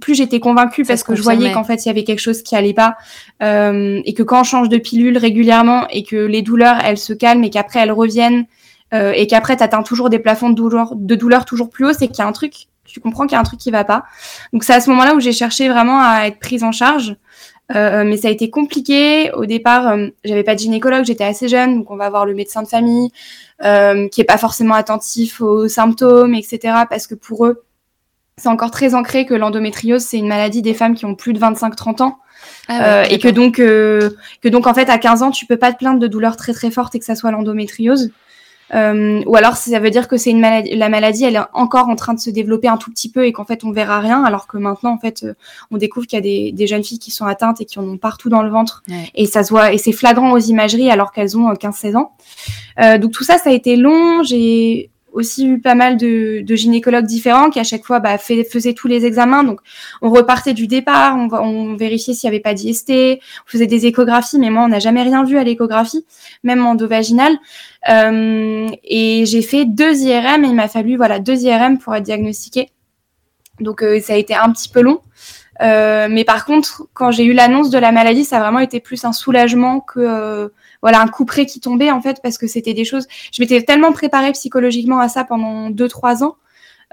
plus 0.00 0.14
j'étais 0.14 0.40
convaincue 0.40 0.84
parce 0.84 1.02
que 1.02 1.14
je 1.14 1.22
voyais 1.22 1.52
qu'en 1.52 1.64
fait 1.64 1.84
il 1.84 1.88
y 1.88 1.90
avait 1.90 2.04
quelque 2.04 2.20
chose 2.20 2.42
qui 2.42 2.54
allait 2.56 2.74
pas 2.74 2.96
euh, 3.42 4.00
et 4.04 4.14
que 4.14 4.22
quand 4.22 4.40
on 4.40 4.44
change 4.44 4.68
de 4.68 4.78
pilule 4.78 5.18
régulièrement 5.18 5.86
et 5.88 6.02
que 6.02 6.16
les 6.16 6.42
douleurs 6.42 6.78
elles 6.84 6.98
se 6.98 7.12
calment 7.12 7.44
et 7.44 7.50
qu'après 7.50 7.80
elles 7.80 7.92
reviennent 7.92 8.46
euh, 8.94 9.12
et 9.12 9.26
qu'après 9.26 9.56
tu 9.56 9.62
atteins 9.62 9.82
toujours 9.82 10.10
des 10.10 10.18
plafonds 10.18 10.50
de 10.50 10.54
douleur, 10.54 10.94
de 10.94 11.14
douleur 11.14 11.44
toujours 11.44 11.70
plus 11.70 11.86
hauts, 11.86 11.92
c'est 11.92 12.08
qu'il 12.08 12.18
y 12.18 12.22
a 12.22 12.26
un 12.26 12.32
truc, 12.32 12.68
tu 12.84 13.00
comprends 13.00 13.26
qu'il 13.26 13.32
y 13.32 13.36
a 13.36 13.40
un 13.40 13.44
truc 13.44 13.58
qui 13.58 13.70
va 13.70 13.84
pas. 13.84 14.04
Donc 14.52 14.64
c'est 14.64 14.74
à 14.74 14.80
ce 14.80 14.90
moment-là 14.90 15.14
où 15.14 15.20
j'ai 15.20 15.32
cherché 15.32 15.68
vraiment 15.68 16.00
à 16.00 16.26
être 16.26 16.38
prise 16.38 16.64
en 16.64 16.72
charge. 16.72 17.16
Euh, 17.74 18.04
mais 18.04 18.16
ça 18.16 18.28
a 18.28 18.30
été 18.30 18.48
compliqué. 18.48 19.32
Au 19.32 19.44
départ, 19.44 19.88
euh, 19.88 20.08
j'avais 20.24 20.44
pas 20.44 20.54
de 20.54 20.60
gynécologue, 20.60 21.04
j'étais 21.04 21.24
assez 21.24 21.48
jeune, 21.48 21.78
donc 21.78 21.90
on 21.90 21.96
va 21.96 22.08
voir 22.10 22.24
le 22.24 22.32
médecin 22.32 22.62
de 22.62 22.68
famille, 22.68 23.10
euh, 23.64 24.06
qui 24.08 24.20
est 24.20 24.24
pas 24.24 24.38
forcément 24.38 24.74
attentif 24.74 25.40
aux 25.40 25.66
symptômes, 25.66 26.34
etc. 26.34 26.84
Parce 26.88 27.08
que 27.08 27.16
pour 27.16 27.44
eux, 27.44 27.64
c'est 28.38 28.48
encore 28.48 28.70
très 28.70 28.94
ancré 28.94 29.24
que 29.24 29.34
l'endométriose, 29.34 30.02
c'est 30.02 30.18
une 30.18 30.28
maladie 30.28 30.62
des 30.62 30.74
femmes 30.74 30.94
qui 30.94 31.06
ont 31.06 31.14
plus 31.14 31.32
de 31.32 31.40
25-30 31.40 32.02
ans. 32.02 32.18
Ah 32.68 33.00
euh, 33.00 33.04
et 33.08 33.18
que 33.18 33.28
donc, 33.28 33.58
euh, 33.58 34.10
que 34.42 34.48
donc, 34.48 34.66
en 34.66 34.74
fait, 34.74 34.90
à 34.90 34.98
15 34.98 35.22
ans, 35.22 35.30
tu 35.30 35.46
peux 35.46 35.56
pas 35.56 35.72
te 35.72 35.78
plaindre 35.78 35.98
de 35.98 36.06
douleurs 36.06 36.36
très 36.36 36.52
très 36.52 36.70
fortes 36.70 36.94
et 36.94 36.98
que 36.98 37.04
ça 37.04 37.14
soit 37.14 37.30
l'endométriose. 37.30 38.10
Euh, 38.74 39.22
ou 39.26 39.36
alors, 39.36 39.56
ça 39.56 39.78
veut 39.78 39.90
dire 39.90 40.08
que 40.08 40.16
c'est 40.16 40.30
une 40.30 40.40
maladie, 40.40 40.74
la 40.74 40.88
maladie, 40.88 41.24
elle 41.24 41.36
est 41.36 41.46
encore 41.52 41.88
en 41.88 41.96
train 41.96 42.14
de 42.14 42.20
se 42.20 42.30
développer 42.30 42.68
un 42.68 42.76
tout 42.76 42.90
petit 42.90 43.10
peu 43.10 43.26
et 43.26 43.32
qu'en 43.32 43.44
fait, 43.44 43.64
on 43.64 43.70
verra 43.70 44.00
rien, 44.00 44.24
alors 44.24 44.46
que 44.46 44.58
maintenant, 44.58 44.92
en 44.92 44.98
fait, 44.98 45.26
on 45.70 45.76
découvre 45.76 46.06
qu'il 46.06 46.16
y 46.16 46.20
a 46.20 46.22
des, 46.22 46.52
des, 46.52 46.66
jeunes 46.66 46.84
filles 46.84 46.98
qui 46.98 47.10
sont 47.10 47.26
atteintes 47.26 47.60
et 47.60 47.64
qui 47.64 47.78
en 47.78 47.88
ont 47.88 47.98
partout 47.98 48.28
dans 48.28 48.42
le 48.42 48.50
ventre. 48.50 48.82
Et 49.14 49.26
ça 49.26 49.44
se 49.44 49.50
voit, 49.50 49.72
et 49.72 49.78
c'est 49.78 49.92
flagrant 49.92 50.32
aux 50.32 50.38
imageries 50.38 50.90
alors 50.90 51.12
qu'elles 51.12 51.36
ont 51.36 51.52
15-16 51.52 51.96
ans. 51.96 52.12
donc 52.98 53.12
tout 53.12 53.24
ça, 53.24 53.38
ça 53.38 53.50
a 53.50 53.52
été 53.52 53.76
long. 53.76 54.22
J'ai 54.22 54.90
aussi 55.16 55.46
eu 55.48 55.58
pas 55.58 55.74
mal 55.74 55.96
de, 55.96 56.44
gynécologues 56.48 57.06
différents 57.06 57.50
qui 57.50 57.58
à 57.58 57.64
chaque 57.64 57.84
fois 57.84 58.00
bah, 58.00 58.18
faisaient 58.18 58.74
tous 58.74 58.86
les 58.86 59.04
examens. 59.04 59.42
Donc 59.42 59.60
on 60.02 60.10
repartait 60.10 60.54
du 60.54 60.66
départ, 60.66 61.16
on, 61.16 61.74
vérifiait 61.74 62.14
s'il 62.14 62.28
n'y 62.28 62.36
avait 62.36 62.42
pas 62.42 62.54
d'IST, 62.54 62.90
on 62.90 63.50
faisait 63.50 63.66
des 63.66 63.86
échographies, 63.86 64.38
mais 64.38 64.50
moi 64.50 64.62
on 64.64 64.68
n'a 64.68 64.78
jamais 64.78 65.02
rien 65.02 65.24
vu 65.24 65.38
à 65.38 65.44
l'échographie, 65.44 66.04
même 66.44 66.64
endovaginale. 66.64 67.36
Euh, 67.88 68.68
et 68.84 69.24
j'ai 69.26 69.42
fait 69.42 69.64
deux 69.64 69.96
IRM 70.02 70.44
et 70.44 70.48
il 70.48 70.54
m'a 70.54 70.68
fallu 70.68 70.96
voilà 70.96 71.18
deux 71.18 71.42
IRM 71.42 71.78
pour 71.78 71.94
être 71.94 72.04
diagnostiquée. 72.04 72.70
Donc 73.60 73.82
euh, 73.82 74.00
ça 74.00 74.12
a 74.12 74.16
été 74.16 74.34
un 74.34 74.52
petit 74.52 74.68
peu 74.68 74.82
long. 74.82 75.00
mais 75.60 76.24
par 76.24 76.44
contre, 76.44 76.86
quand 76.92 77.10
j'ai 77.10 77.24
eu 77.24 77.32
l'annonce 77.32 77.70
de 77.70 77.78
la 77.78 77.90
maladie, 77.90 78.24
ça 78.24 78.36
a 78.36 78.40
vraiment 78.40 78.58
été 78.58 78.80
plus 78.80 79.04
un 79.04 79.12
soulagement 79.12 79.80
que 79.80 80.52
voilà 80.86 81.00
un 81.00 81.08
coup 81.08 81.24
près 81.24 81.46
qui 81.46 81.58
tombait 81.58 81.90
en 81.90 82.00
fait 82.00 82.20
parce 82.22 82.38
que 82.38 82.46
c'était 82.46 82.72
des 82.72 82.84
choses. 82.84 83.08
Je 83.32 83.42
m'étais 83.42 83.60
tellement 83.62 83.90
préparée 83.90 84.30
psychologiquement 84.30 85.00
à 85.00 85.08
ça 85.08 85.24
pendant 85.24 85.68
deux 85.68 85.88
trois 85.88 86.22
ans 86.22 86.36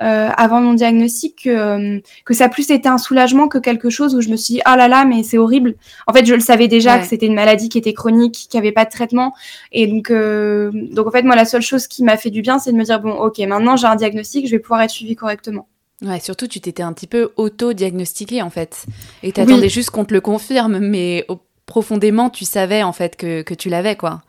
euh, 0.01 0.29
avant 0.35 0.62
mon 0.62 0.73
diagnostic 0.73 1.43
que, 1.43 1.50
euh, 1.51 2.00
que 2.25 2.33
ça 2.33 2.45
a 2.45 2.50
plus 2.50 2.71
été 2.71 2.89
un 2.89 2.97
soulagement 2.97 3.47
que 3.47 3.59
quelque 3.59 3.91
chose 3.91 4.15
où 4.15 4.21
je 4.21 4.29
me 4.29 4.35
suis 4.35 4.55
dit 4.55 4.62
ah 4.65 4.75
là 4.77 4.88
là 4.88 5.05
mais 5.05 5.21
c'est 5.21 5.38
horrible. 5.38 5.75
En 6.07 6.13
fait 6.13 6.25
je 6.25 6.33
le 6.33 6.39
savais 6.39 6.67
déjà 6.67 6.97
que 6.97 7.05
c'était 7.05 7.27
une 7.27 7.35
maladie 7.35 7.69
qui 7.69 7.77
était 7.77 7.93
chronique, 7.93 8.47
qui 8.50 8.57
avait 8.57 8.71
pas 8.71 8.85
de 8.85 8.89
traitement 8.89 9.35
et 9.71 9.85
donc 9.85 10.09
euh, 10.09 10.71
donc 10.73 11.05
en 11.05 11.12
fait 11.12 11.21
moi 11.21 11.35
la 11.35 11.45
seule 11.45 11.62
chose 11.62 11.85
qui 11.85 12.03
m'a 12.03 12.17
fait 12.17 12.31
du 12.31 12.41
bien 12.41 12.57
c'est 12.57 12.71
de 12.71 12.77
me 12.77 12.85
dire 12.85 13.00
bon 13.00 13.12
ok 13.12 13.38
maintenant 13.47 13.75
j'ai 13.75 13.85
un 13.85 13.95
diagnostic 13.95 14.47
je 14.47 14.53
vais 14.53 14.59
pouvoir 14.59 14.81
être 14.81 14.89
suivi 14.89 15.15
correctement. 15.15 15.67
Ouais, 16.01 16.19
surtout 16.19 16.47
tu 16.47 16.59
t'étais 16.59 16.81
un 16.81 16.93
petit 16.93 17.05
peu 17.05 17.31
auto-diagnostiqué 17.38 18.41
en 18.41 18.50
fait 18.50 18.88
et 19.21 19.31
t'attendais 19.33 19.69
juste 19.69 19.91
qu'on 19.91 20.03
te 20.03 20.15
le 20.15 20.21
confirme 20.21 20.79
mais 20.79 21.27
profondément 21.65 22.29
tu 22.29 22.46
savais 22.46 22.84
en 22.84 22.93
fait 22.93 23.15
que, 23.15 23.41
que 23.41 23.53
tu 23.53 23.70
l'avais 23.70 23.96
quoi. 23.96 24.22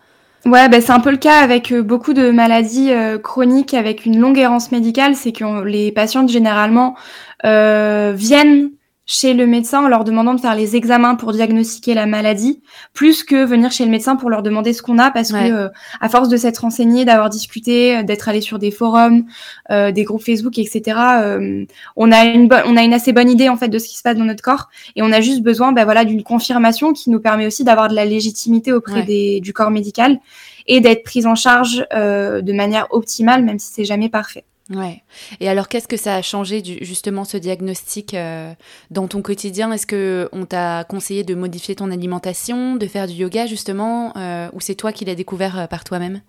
Ouais, 0.46 0.68
bah, 0.68 0.82
c'est 0.82 0.92
un 0.92 1.00
peu 1.00 1.10
le 1.10 1.16
cas 1.16 1.38
avec 1.38 1.72
euh, 1.72 1.82
beaucoup 1.82 2.12
de 2.12 2.30
maladies 2.30 2.92
euh, 2.92 3.18
chroniques 3.18 3.72
avec 3.72 4.04
une 4.04 4.20
longue 4.20 4.36
errance 4.38 4.72
médicale, 4.72 5.16
c'est 5.16 5.32
que 5.32 5.62
les 5.64 5.90
patientes 5.90 6.28
généralement 6.28 6.96
euh, 7.46 8.12
viennent 8.14 8.70
chez 9.06 9.34
le 9.34 9.46
médecin 9.46 9.84
en 9.84 9.88
leur 9.88 10.04
demandant 10.04 10.34
de 10.34 10.40
faire 10.40 10.54
les 10.54 10.76
examens 10.76 11.14
pour 11.14 11.32
diagnostiquer 11.32 11.92
la 11.92 12.06
maladie, 12.06 12.62
plus 12.94 13.22
que 13.22 13.44
venir 13.44 13.70
chez 13.70 13.84
le 13.84 13.90
médecin 13.90 14.16
pour 14.16 14.30
leur 14.30 14.42
demander 14.42 14.72
ce 14.72 14.80
qu'on 14.80 14.98
a, 14.98 15.10
parce 15.10 15.30
que 15.30 15.52
euh, 15.52 15.68
à 16.00 16.08
force 16.08 16.28
de 16.28 16.36
s'être 16.36 16.58
renseigné, 16.58 17.04
d'avoir 17.04 17.28
discuté, 17.28 17.98
euh, 17.98 18.02
d'être 18.02 18.28
allé 18.28 18.40
sur 18.40 18.58
des 18.58 18.70
forums, 18.70 19.24
euh, 19.70 19.92
des 19.92 20.04
groupes 20.04 20.24
Facebook, 20.24 20.58
etc., 20.58 20.98
on 21.96 22.12
a 22.12 22.24
une 22.24 22.48
on 22.66 22.76
a 22.76 22.82
une 22.82 22.94
assez 22.94 23.12
bonne 23.12 23.28
idée 23.28 23.48
en 23.48 23.56
fait 23.56 23.68
de 23.68 23.78
ce 23.78 23.88
qui 23.88 23.96
se 23.96 24.02
passe 24.02 24.16
dans 24.16 24.24
notre 24.24 24.42
corps, 24.42 24.70
et 24.96 25.02
on 25.02 25.12
a 25.12 25.20
juste 25.20 25.42
besoin, 25.42 25.72
ben 25.72 25.84
voilà, 25.84 26.04
d'une 26.04 26.22
confirmation 26.22 26.92
qui 26.92 27.10
nous 27.10 27.20
permet 27.20 27.46
aussi 27.46 27.64
d'avoir 27.64 27.88
de 27.88 27.94
la 27.94 28.04
légitimité 28.04 28.72
auprès 28.72 29.02
des, 29.02 29.40
du 29.40 29.52
corps 29.52 29.70
médical 29.70 30.18
et 30.66 30.80
d'être 30.80 31.02
prise 31.04 31.26
en 31.26 31.34
charge 31.34 31.84
de 31.92 32.52
manière 32.52 32.86
optimale, 32.90 33.44
même 33.44 33.58
si 33.58 33.72
c'est 33.72 33.84
jamais 33.84 34.08
parfait. 34.08 34.44
Ouais. 34.70 35.02
Et 35.40 35.48
alors, 35.48 35.68
qu'est-ce 35.68 35.88
que 35.88 35.98
ça 35.98 36.14
a 36.14 36.22
changé 36.22 36.62
du, 36.62 36.78
justement 36.80 37.24
ce 37.24 37.36
diagnostic 37.36 38.14
euh, 38.14 38.52
dans 38.90 39.08
ton 39.08 39.20
quotidien? 39.20 39.70
Est-ce 39.72 39.86
que 39.86 40.28
on 40.32 40.46
t'a 40.46 40.84
conseillé 40.84 41.22
de 41.22 41.34
modifier 41.34 41.74
ton 41.74 41.90
alimentation, 41.90 42.76
de 42.76 42.86
faire 42.86 43.06
du 43.06 43.12
yoga 43.14 43.46
justement, 43.46 44.16
euh, 44.16 44.48
ou 44.54 44.60
c'est 44.60 44.74
toi 44.74 44.92
qui 44.92 45.04
l'as 45.04 45.14
découvert 45.14 45.58
euh, 45.58 45.66
par 45.66 45.84
toi-même? 45.84 46.22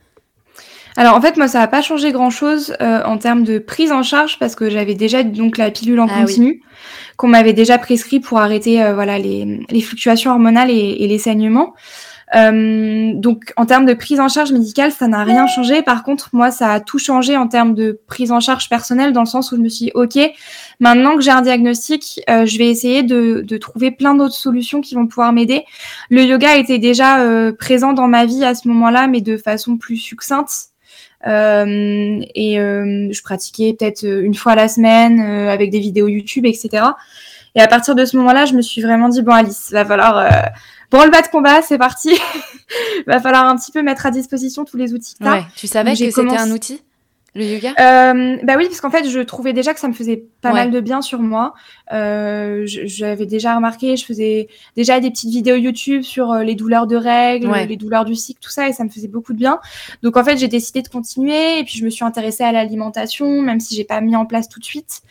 Alors 0.97 1.15
en 1.15 1.19
fait 1.19 1.35
moi 1.35 1.49
ça 1.49 1.59
n'a 1.59 1.67
pas 1.67 1.81
changé 1.81 2.13
grand 2.13 2.29
chose 2.29 2.73
en 2.79 3.17
termes 3.17 3.43
de 3.43 3.59
prise 3.59 3.91
en 3.91 4.01
charge 4.01 4.39
parce 4.39 4.55
que 4.55 4.69
j'avais 4.69 4.95
déjà 4.95 5.23
donc 5.23 5.57
la 5.57 5.69
pilule 5.69 5.99
en 5.99 6.07
ah 6.07 6.21
continu 6.21 6.61
qu'on 7.17 7.27
m'avait 7.27 7.51
déjà 7.51 7.77
prescrit 7.77 8.21
pour 8.21 8.39
arrêter 8.39 8.77
voilà 8.93 9.19
les, 9.19 9.65
les, 9.69 9.81
fluctuations 9.81 10.31
hormonales 10.31 10.71
et, 10.71 10.95
et 10.99 11.07
les 11.09 11.19
saignements. 11.19 11.73
Euh, 12.33 13.13
donc 13.13 13.53
en 13.55 13.65
termes 13.65 13.85
de 13.85 13.93
prise 13.93 14.19
en 14.19 14.27
charge 14.27 14.51
médicale, 14.51 14.91
ça 14.91 15.07
n'a 15.07 15.23
rien 15.23 15.45
changé. 15.47 15.83
Par 15.83 16.03
contre, 16.03 16.29
moi, 16.33 16.49
ça 16.49 16.71
a 16.71 16.79
tout 16.79 16.97
changé 16.97 17.37
en 17.37 17.47
termes 17.47 17.75
de 17.75 17.99
prise 18.07 18.31
en 18.31 18.39
charge 18.39 18.67
personnelle, 18.67 19.13
dans 19.13 19.21
le 19.21 19.27
sens 19.27 19.51
où 19.51 19.57
je 19.57 19.61
me 19.61 19.69
suis 19.69 19.85
dit, 19.85 19.91
ok, 19.93 20.17
maintenant 20.79 21.15
que 21.15 21.21
j'ai 21.21 21.31
un 21.31 21.41
diagnostic, 21.41 22.21
euh, 22.29 22.45
je 22.45 22.57
vais 22.57 22.67
essayer 22.67 23.03
de, 23.03 23.41
de 23.41 23.57
trouver 23.57 23.91
plein 23.91 24.15
d'autres 24.15 24.35
solutions 24.35 24.81
qui 24.81 24.95
vont 24.95 25.07
pouvoir 25.07 25.33
m'aider. 25.33 25.65
Le 26.09 26.23
yoga 26.23 26.55
était 26.55 26.79
déjà 26.79 27.19
euh, 27.19 27.51
présent 27.51 27.93
dans 27.93 28.07
ma 28.07 28.25
vie 28.25 28.43
à 28.43 28.55
ce 28.55 28.67
moment-là, 28.67 29.07
mais 29.07 29.21
de 29.21 29.37
façon 29.37 29.77
plus 29.77 29.97
succincte. 29.97 30.69
Euh, 31.27 32.21
et 32.35 32.59
euh, 32.59 33.07
je 33.11 33.21
pratiquais 33.23 33.75
peut-être 33.77 34.03
une 34.03 34.35
fois 34.35 34.55
la 34.55 34.67
semaine 34.67 35.19
avec 35.19 35.71
des 35.71 35.79
vidéos 35.79 36.07
YouTube, 36.07 36.45
etc. 36.45 36.83
Et 37.55 37.61
à 37.61 37.67
partir 37.67 37.95
de 37.95 38.03
ce 38.03 38.17
moment-là, 38.17 38.45
je 38.45 38.53
me 38.53 38.61
suis 38.61 38.81
vraiment 38.81 39.09
dit 39.09 39.21
bon 39.21 39.31
Alice, 39.31 39.69
va 39.71 39.85
falloir 39.85 40.27
Bon, 40.91 41.03
le 41.03 41.11
bas 41.11 41.21
de 41.21 41.27
combat, 41.27 41.61
c'est 41.61 41.77
parti. 41.77 42.17
Va 43.07 43.19
falloir 43.19 43.45
un 43.45 43.55
petit 43.55 43.71
peu 43.71 43.81
mettre 43.81 44.05
à 44.05 44.11
disposition 44.11 44.65
tous 44.65 44.77
les 44.77 44.93
outils. 44.93 45.15
Ouais, 45.21 45.43
tu 45.55 45.67
savais 45.67 45.91
que 45.91 46.11
c'était 46.11 46.37
un 46.37 46.51
outil? 46.51 46.81
Le 47.35 47.43
yoga? 47.43 47.73
Euh, 47.79 48.37
Bah 48.43 48.55
oui, 48.57 48.65
parce 48.67 48.79
qu'en 48.81 48.89
fait, 48.89 49.07
je 49.07 49.19
trouvais 49.19 49.51
déjà 49.53 49.73
que 49.73 49.79
ça 49.79 49.87
me 49.87 49.93
faisait 49.93 50.23
pas 50.41 50.51
mal 50.53 50.71
de 50.71 50.79
bien 50.79 51.01
sur 51.01 51.19
moi. 51.19 51.53
Euh, 51.91 52.63
J'avais 52.65 53.25
déjà 53.25 53.55
remarqué, 53.55 53.97
je 53.97 54.05
faisais 54.05 54.47
déjà 54.75 54.99
des 54.99 55.11
petites 55.11 55.29
vidéos 55.29 55.55
YouTube 55.57 56.01
sur 56.03 56.31
euh, 56.31 56.43
les 56.43 56.55
douleurs 56.55 56.87
de 56.87 56.95
règles, 56.95 57.47
les 57.67 57.75
douleurs 57.77 58.05
du 58.05 58.15
cycle, 58.15 58.39
tout 58.41 58.49
ça, 58.49 58.69
et 58.69 58.73
ça 58.73 58.83
me 58.83 58.89
faisait 58.89 59.07
beaucoup 59.09 59.33
de 59.33 59.37
bien. 59.37 59.59
Donc 60.01 60.15
en 60.17 60.23
fait, 60.23 60.37
j'ai 60.37 60.47
décidé 60.47 60.81
de 60.81 60.87
continuer, 60.87 61.59
et 61.59 61.63
puis 61.63 61.77
je 61.77 61.83
me 61.83 61.89
suis 61.89 62.05
intéressée 62.05 62.43
à 62.43 62.51
l'alimentation, 62.51 63.41
même 63.41 63.59
si 63.59 63.75
j'ai 63.75 63.83
pas 63.83 63.99
mis 64.01 64.15
en 64.15 64.25
place 64.25 64.47
tout 64.47 64.59
de 64.59 64.65
suite, 64.65 65.01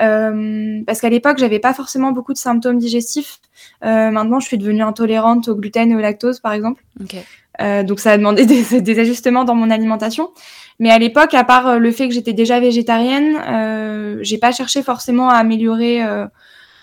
euh, 0.00 0.80
parce 0.86 1.00
qu'à 1.00 1.10
l'époque, 1.10 1.38
j'avais 1.38 1.58
pas 1.60 1.74
forcément 1.74 2.12
beaucoup 2.12 2.32
de 2.32 2.38
symptômes 2.38 2.78
digestifs. 2.78 3.40
Euh, 3.84 4.10
maintenant, 4.10 4.40
je 4.40 4.46
suis 4.46 4.58
devenue 4.58 4.82
intolérante 4.82 5.48
au 5.48 5.54
gluten 5.54 5.90
et 5.92 5.94
au 5.94 6.00
lactose, 6.00 6.40
par 6.40 6.52
exemple. 6.52 6.82
Euh, 7.18 7.22
donc 7.60 8.00
ça 8.00 8.12
a 8.12 8.16
demandé 8.16 8.46
des, 8.70 8.80
des, 8.80 8.98
ajustements 8.98 9.44
dans 9.44 9.54
mon 9.54 9.70
alimentation. 9.70 10.30
Mais 10.80 10.90
à 10.90 10.98
l'époque, 10.98 11.34
à 11.34 11.44
part 11.44 11.66
euh, 11.68 11.78
le 11.78 11.90
fait 11.92 12.08
que 12.08 12.14
j'étais 12.14 12.32
déjà 12.32 12.60
végétarienne, 12.60 13.36
euh, 13.48 14.18
j'ai 14.22 14.38
pas 14.38 14.52
cherché 14.52 14.82
forcément 14.82 15.28
à 15.28 15.36
améliorer 15.36 16.02
euh, 16.02 16.26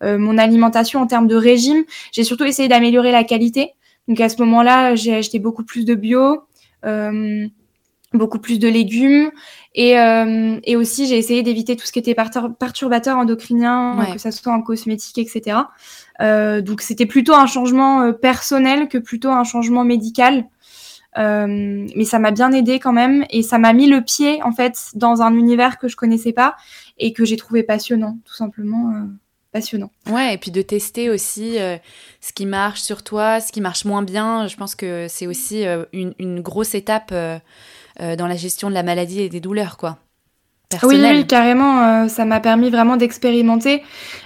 euh, 0.03 0.17
mon 0.17 0.37
alimentation 0.37 1.01
en 1.01 1.07
termes 1.07 1.27
de 1.27 1.35
régime. 1.35 1.83
J'ai 2.11 2.23
surtout 2.23 2.45
essayé 2.45 2.69
d'améliorer 2.69 3.11
la 3.11 3.23
qualité. 3.23 3.73
Donc 4.07 4.19
à 4.19 4.29
ce 4.29 4.37
moment-là, 4.41 4.95
j'ai 4.95 5.15
acheté 5.15 5.39
beaucoup 5.39 5.63
plus 5.63 5.85
de 5.85 5.93
bio, 5.93 6.43
euh, 6.85 7.47
beaucoup 8.13 8.39
plus 8.39 8.59
de 8.59 8.67
légumes, 8.67 9.31
et, 9.73 9.91
et 9.93 10.75
aussi 10.75 11.07
j'ai 11.07 11.17
essayé 11.17 11.43
d'éviter 11.43 11.77
tout 11.77 11.85
ce 11.85 11.93
qui 11.93 11.99
était 11.99 12.15
perturbateur 12.59 13.17
endocrinien, 13.17 14.05
que 14.11 14.19
ça 14.19 14.31
soit 14.31 14.51
en 14.51 14.61
cosmétique, 14.61 15.17
etc. 15.17 15.59
donc 16.19 16.81
c'était 16.81 17.05
plutôt 17.05 17.33
un 17.33 17.45
changement 17.45 18.11
personnel 18.11 18.89
que 18.89 18.97
plutôt 18.97 19.29
un 19.29 19.45
changement 19.45 19.85
médical. 19.85 20.45
Euh, 21.17 21.87
mais 21.95 22.05
ça 22.05 22.19
m'a 22.19 22.31
bien 22.31 22.51
aidé 22.51 22.79
quand 22.79 22.93
même 22.93 23.25
et 23.29 23.41
ça 23.41 23.57
m'a 23.57 23.73
mis 23.73 23.87
le 23.87 24.01
pied 24.01 24.41
en 24.43 24.53
fait 24.53 24.91
dans 24.93 25.21
un 25.21 25.35
univers 25.35 25.77
que 25.77 25.89
je 25.89 25.97
connaissais 25.97 26.31
pas 26.31 26.55
et 26.97 27.11
que 27.11 27.25
j'ai 27.25 27.35
trouvé 27.35 27.63
passionnant, 27.63 28.17
tout 28.25 28.33
simplement 28.33 28.91
euh, 28.91 29.05
passionnant. 29.51 29.91
Ouais, 30.09 30.33
et 30.33 30.37
puis 30.37 30.51
de 30.51 30.61
tester 30.61 31.09
aussi 31.09 31.59
euh, 31.59 31.77
ce 32.21 32.31
qui 32.31 32.45
marche 32.45 32.81
sur 32.81 33.03
toi, 33.03 33.41
ce 33.41 33.51
qui 33.51 33.59
marche 33.59 33.83
moins 33.83 34.03
bien. 34.03 34.47
Je 34.47 34.55
pense 34.55 34.75
que 34.75 35.07
c'est 35.09 35.27
aussi 35.27 35.65
une, 35.91 36.13
une, 36.17 36.39
grosse 36.39 36.75
étape 36.75 37.13
dans 37.13 38.27
la 38.27 38.35
gestion 38.35 38.69
de 38.69 38.73
la 38.73 38.83
maladie 38.83 39.21
et 39.21 39.29
des 39.29 39.41
douleurs, 39.41 39.77
quoi. 39.77 39.97
Oui, 40.83 41.25
carrément, 41.27 41.81
euh, 41.81 42.07
ça 42.07 42.25
m'a 42.25 42.39
permis 42.39 42.69
vraiment 42.69 42.97
d'expérimenter 42.97 43.83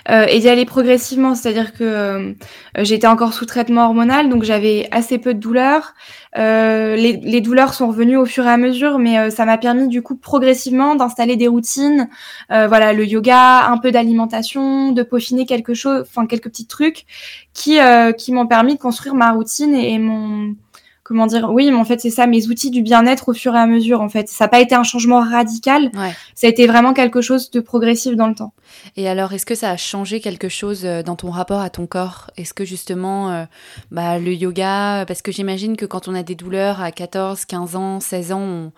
euh, 0.10 0.26
et 0.30 0.40
d'y 0.40 0.50
aller 0.50 0.66
progressivement. 0.66 1.36
C'est-à-dire 1.36 1.74
que 1.74 1.84
euh, 1.84 2.34
j'étais 2.80 3.08
encore 3.08 3.34
sous 3.34 3.46
traitement 3.46 3.86
hormonal, 3.86 4.30
donc 4.30 4.44
j'avais 4.44 4.88
assez 4.92 5.18
peu 5.18 5.34
de 5.34 5.40
douleurs. 5.40 5.94
Les, 6.38 7.20
les, 7.24 7.40
douleurs 7.40 7.74
sont 7.74 7.88
revenues 7.88 8.18
au 8.18 8.26
fur 8.26 8.46
et 8.46 8.50
à 8.50 8.58
mesure, 8.58 9.00
mais 9.00 9.30
ça 9.32 9.46
m'a 9.46 9.58
permis 9.58 9.88
du 9.88 10.02
coup 10.02 10.18
progressivement 10.18 10.96
d'installer 10.96 11.38
des 11.38 11.48
routines, 11.48 12.10
voilà, 12.50 12.92
le 12.92 13.06
yoga, 13.06 13.68
un 13.68 13.78
peu 13.78 13.90
d'alimentation, 13.92 14.92
de 14.92 15.02
peaufiner 15.02 15.46
quelque 15.46 15.74
chose, 15.74 16.02
enfin 16.02 16.28
quelques 16.28 16.50
petits 16.50 16.68
trucs 16.68 17.06
qui 17.54 17.78
qui 18.18 18.34
m'ont 18.34 18.48
permis 18.48 18.76
de 18.76 18.80
construire 18.82 19.16
ma 19.16 19.32
routine 19.32 19.76
et 19.76 19.98
mon 19.98 20.56
comment 21.06 21.28
dire 21.28 21.52
oui 21.52 21.70
mais 21.70 21.78
en 21.78 21.86
fait 21.86 22.02
c'est 22.02 22.10
ça 22.10 22.26
mes 22.26 22.48
outils 22.48 22.72
du 22.72 22.82
bien-être 22.82 23.30
au 23.30 23.34
fur 23.34 23.56
et 23.56 23.60
à 23.60 23.68
mesure 23.68 24.02
en 24.02 24.10
fait. 24.10 24.28
Ça 24.28 24.46
n'a 24.46 24.50
pas 24.50 24.60
été 24.60 24.74
un 24.76 24.84
changement 24.84 25.22
radical. 25.22 25.92
Ça 26.34 26.48
a 26.48 26.50
été 26.50 26.66
vraiment 26.66 26.94
quelque 26.94 27.22
chose 27.22 27.52
de 27.52 27.60
progressif 27.60 28.16
dans 28.16 28.28
le 28.28 28.34
temps. 28.34 28.54
Et 28.98 29.08
alors 29.08 29.32
est-ce 29.32 29.46
que 29.46 29.54
ça 29.56 29.70
a 29.70 29.78
changé 29.78 30.20
quelque 30.20 30.50
chose 30.50 30.84
euh, 30.84 31.04
dans 31.04 31.16
ton 31.16 31.30
rapport 31.30 31.62
à 31.62 31.70
ton 31.70 31.86
corps? 31.86 32.32
Est-ce 32.38 32.56
que 32.56 32.66
justement 32.66 33.32
euh, 33.32 33.46
bah, 33.92 34.18
le 34.18 34.34
yoga 34.34 35.06
parce 35.08 35.22
que 35.22 35.32
j'imagine 35.32 35.78
que 35.78 35.86
quand 35.86 36.08
on 36.08 36.16
a 36.16 36.24
des 36.24 36.36
douleurs 36.36 36.82
à 36.82 36.92
14 36.92 37.46
15 37.46 37.76
ans 37.76 38.00
16 38.00 38.32
ans 38.32 38.72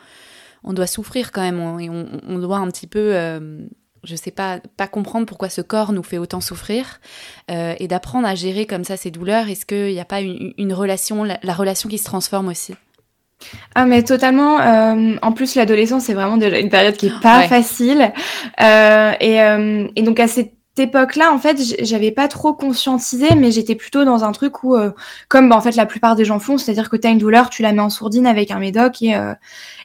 on, 0.66 0.74
doit 0.74 0.86
souffrir 0.86 1.32
quand 1.32 1.42
même 1.42 1.62
on, 1.62 1.80
et 1.80 1.90
on, 1.90 2.40
doit 2.40 2.58
un 2.58 2.68
petit 2.68 2.88
peu 2.88 3.16
euh, 3.16 3.60
je 4.04 4.16
sais 4.16 4.32
pas, 4.32 4.60
pas 4.78 4.88
comprendre 4.88 5.26
pourquoi 5.26 5.50
ce 5.50 5.62
corps 5.62 5.94
nous 5.94 6.04
fait 6.04 6.18
autant 6.18 6.42
souffrir 6.42 7.00
euh, 7.52 7.76
et 7.80 7.88
d'apprendre 7.88 8.28
à 8.28 8.36
gérer 8.36 8.66
comme 8.66 8.84
ça 8.84 8.98
ces 8.98 9.12
douleurs. 9.12 9.50
Est-ce 9.50 9.66
qu'il 9.66 9.94
n'y 9.94 10.00
a 10.00 10.06
pas 10.06 10.22
une, 10.22 10.74
relation, 10.74 11.24
la, 11.24 11.54
relation 11.54 11.90
qui 11.90 11.98
se 11.98 12.06
transforme 12.06 12.48
aussi? 12.48 12.76
Ah 13.76 13.86
mais 13.86 14.02
totalement. 14.02 14.60
Euh, 14.60 15.16
en 15.22 15.32
plus 15.32 15.56
l'adolescence 15.56 16.06
c'est 16.06 16.16
vraiment 16.16 16.38
déjà 16.38 16.58
une 16.60 16.70
période 16.70 16.98
qui 16.98 17.08
est 17.08 17.22
pas 17.22 17.48
facile 17.48 18.12
euh, 18.62 19.14
et, 19.20 19.38
et, 19.96 20.02
donc 20.02 20.20
à 20.20 20.28
cette 20.28 20.57
époque-là, 20.80 21.32
en 21.34 21.38
fait, 21.38 21.58
j'avais 21.84 22.12
pas 22.12 22.28
trop 22.28 22.54
conscientisé, 22.54 23.36
mais 23.36 23.52
j'étais 23.52 23.76
plutôt 23.76 24.06
dans 24.06 24.24
un 24.24 24.32
truc 24.32 24.64
où, 24.64 24.76
euh, 24.76 24.92
comme 25.30 25.50
bah, 25.50 25.56
en 25.56 25.62
fait 25.62 25.76
la 25.76 25.86
plupart 25.86 26.16
des 26.16 26.26
gens 26.26 26.40
font, 26.40 26.58
c'est-à-dire 26.58 26.90
que 26.90 26.98
tu 26.98 27.08
as 27.08 27.12
une 27.12 27.18
douleur, 27.18 27.50
tu 27.50 27.62
la 27.62 27.74
mets 27.74 27.82
en 27.82 27.90
sourdine 27.90 28.28
avec 28.28 28.52
un 28.52 28.60
médoc 28.60 29.02
et, 29.02 29.16
euh, 29.16 29.34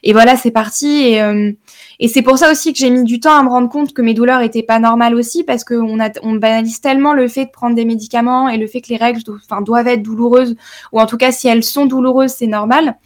et 0.03 0.13
voilà, 0.13 0.35
c'est 0.35 0.51
parti. 0.51 1.07
Et, 1.07 1.21
euh, 1.21 1.51
et 1.99 2.07
c'est 2.07 2.21
pour 2.21 2.37
ça 2.37 2.51
aussi 2.51 2.73
que 2.73 2.79
j'ai 2.79 2.89
mis 2.89 3.03
du 3.03 3.19
temps 3.19 3.37
à 3.37 3.43
me 3.43 3.49
rendre 3.49 3.69
compte 3.69 3.93
que 3.93 4.01
mes 4.01 4.13
douleurs 4.13 4.41
étaient 4.41 4.63
pas 4.63 4.79
normales 4.79 5.15
aussi, 5.15 5.43
parce 5.43 5.63
qu'on 5.63 5.99
on 6.23 6.35
banalise 6.35 6.81
tellement 6.81 7.13
le 7.13 7.27
fait 7.27 7.45
de 7.45 7.51
prendre 7.51 7.75
des 7.75 7.85
médicaments 7.85 8.49
et 8.49 8.57
le 8.57 8.67
fait 8.67 8.81
que 8.81 8.89
les 8.89 8.97
règles, 8.97 9.21
doivent 9.65 9.87
être 9.87 10.03
douloureuses, 10.03 10.55
ou 10.91 10.99
en 10.99 11.05
tout 11.05 11.17
cas 11.17 11.31
si 11.31 11.47
elles 11.47 11.63
sont 11.63 11.85
douloureuses, 11.85 12.31
c'est 12.31 12.47
normal. 12.47 12.97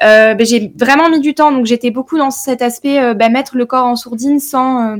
Ben, 0.00 0.38
j'ai 0.46 0.72
vraiment 0.76 1.10
mis 1.10 1.18
du 1.20 1.34
temps, 1.34 1.50
donc 1.50 1.66
j'étais 1.66 1.90
beaucoup 1.90 2.18
dans 2.18 2.30
cet 2.30 2.62
aspect, 2.62 3.14
ben, 3.14 3.32
mettre 3.32 3.56
le 3.56 3.66
corps 3.66 3.86
en 3.86 3.96
sourdine 3.96 4.38
sans 4.38 4.98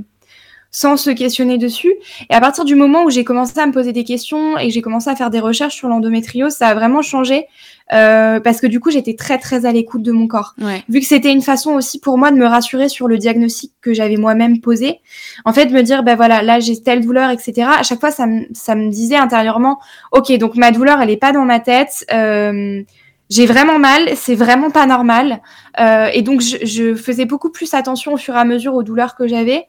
sans 0.70 0.96
se 0.96 1.10
questionner 1.10 1.56
dessus. 1.56 1.94
Et 2.30 2.34
à 2.34 2.40
partir 2.40 2.64
du 2.64 2.74
moment 2.74 3.04
où 3.04 3.10
j'ai 3.10 3.24
commencé 3.24 3.58
à 3.58 3.66
me 3.66 3.72
poser 3.72 3.92
des 3.92 4.04
questions 4.04 4.58
et 4.58 4.70
j'ai 4.70 4.82
commencé 4.82 5.08
à 5.08 5.16
faire 5.16 5.30
des 5.30 5.40
recherches 5.40 5.74
sur 5.74 5.88
l'endométriose, 5.88 6.52
ça 6.52 6.68
a 6.68 6.74
vraiment 6.74 7.00
changé 7.02 7.46
euh, 7.92 8.38
parce 8.38 8.60
que 8.60 8.66
du 8.66 8.80
coup 8.80 8.90
j'étais 8.90 9.14
très 9.14 9.38
très 9.38 9.64
à 9.64 9.72
l'écoute 9.72 10.02
de 10.02 10.12
mon 10.12 10.26
corps. 10.26 10.54
Vu 10.88 11.00
que 11.00 11.06
c'était 11.06 11.32
une 11.32 11.42
façon 11.42 11.72
aussi 11.72 11.98
pour 11.98 12.18
moi 12.18 12.30
de 12.30 12.36
me 12.36 12.46
rassurer 12.46 12.88
sur 12.88 13.08
le 13.08 13.16
diagnostic 13.16 13.72
que 13.80 13.94
j'avais 13.94 14.16
moi-même 14.16 14.60
posé. 14.60 15.00
En 15.44 15.52
fait, 15.52 15.70
me 15.70 15.82
dire 15.82 16.02
ben 16.02 16.16
voilà 16.16 16.42
là 16.42 16.60
j'ai 16.60 16.80
telle 16.82 17.00
douleur 17.00 17.30
etc. 17.30 17.68
À 17.78 17.82
chaque 17.82 18.00
fois 18.00 18.10
ça 18.10 18.26
me 18.26 18.42
ça 18.52 18.74
me 18.74 18.90
disait 18.90 19.16
intérieurement 19.16 19.78
ok 20.12 20.36
donc 20.38 20.56
ma 20.56 20.70
douleur 20.70 21.00
elle 21.00 21.10
est 21.10 21.16
pas 21.16 21.32
dans 21.32 21.44
ma 21.44 21.60
tête. 21.60 22.04
Euh, 22.12 22.82
j'ai 23.30 23.44
vraiment 23.44 23.78
mal, 23.78 24.16
c'est 24.16 24.34
vraiment 24.34 24.70
pas 24.70 24.86
normal. 24.86 25.42
Euh, 25.80 26.08
et 26.14 26.22
donc, 26.22 26.40
je, 26.40 26.64
je, 26.64 26.94
faisais 26.94 27.26
beaucoup 27.26 27.50
plus 27.50 27.74
attention 27.74 28.14
au 28.14 28.16
fur 28.16 28.34
et 28.34 28.38
à 28.38 28.44
mesure 28.44 28.74
aux 28.74 28.82
douleurs 28.82 29.16
que 29.16 29.28
j'avais. 29.28 29.66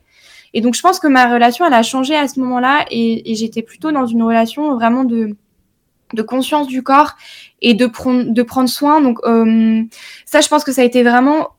Et 0.54 0.62
donc, 0.62 0.74
je 0.76 0.82
pense 0.82 1.00
que 1.00 1.08
ma 1.08 1.32
relation, 1.32 1.66
elle 1.66 1.74
a 1.74 1.84
changé 1.84 2.16
à 2.16 2.28
ce 2.28 2.40
moment-là. 2.40 2.86
Et, 2.92 3.32
et 3.32 3.36
j'étais 3.36 3.62
plutôt 3.62 3.92
dans 3.92 4.06
une 4.06 4.24
relation 4.24 4.76
vraiment 4.76 5.04
de, 5.04 5.36
de 6.14 6.22
conscience 6.22 6.68
du 6.68 6.84
corps 6.84 7.16
et 7.62 7.74
de, 7.74 7.86
de 8.32 8.44
prendre 8.44 8.70
soin. 8.70 9.02
Donc, 9.02 9.20
euh, 9.26 9.84
ça, 10.26 10.42
je 10.42 10.48
pense 10.48 10.64
que 10.64 10.72
ça 10.72 10.82
a 10.82 10.86
été 10.86 11.04
vraiment 11.04 11.50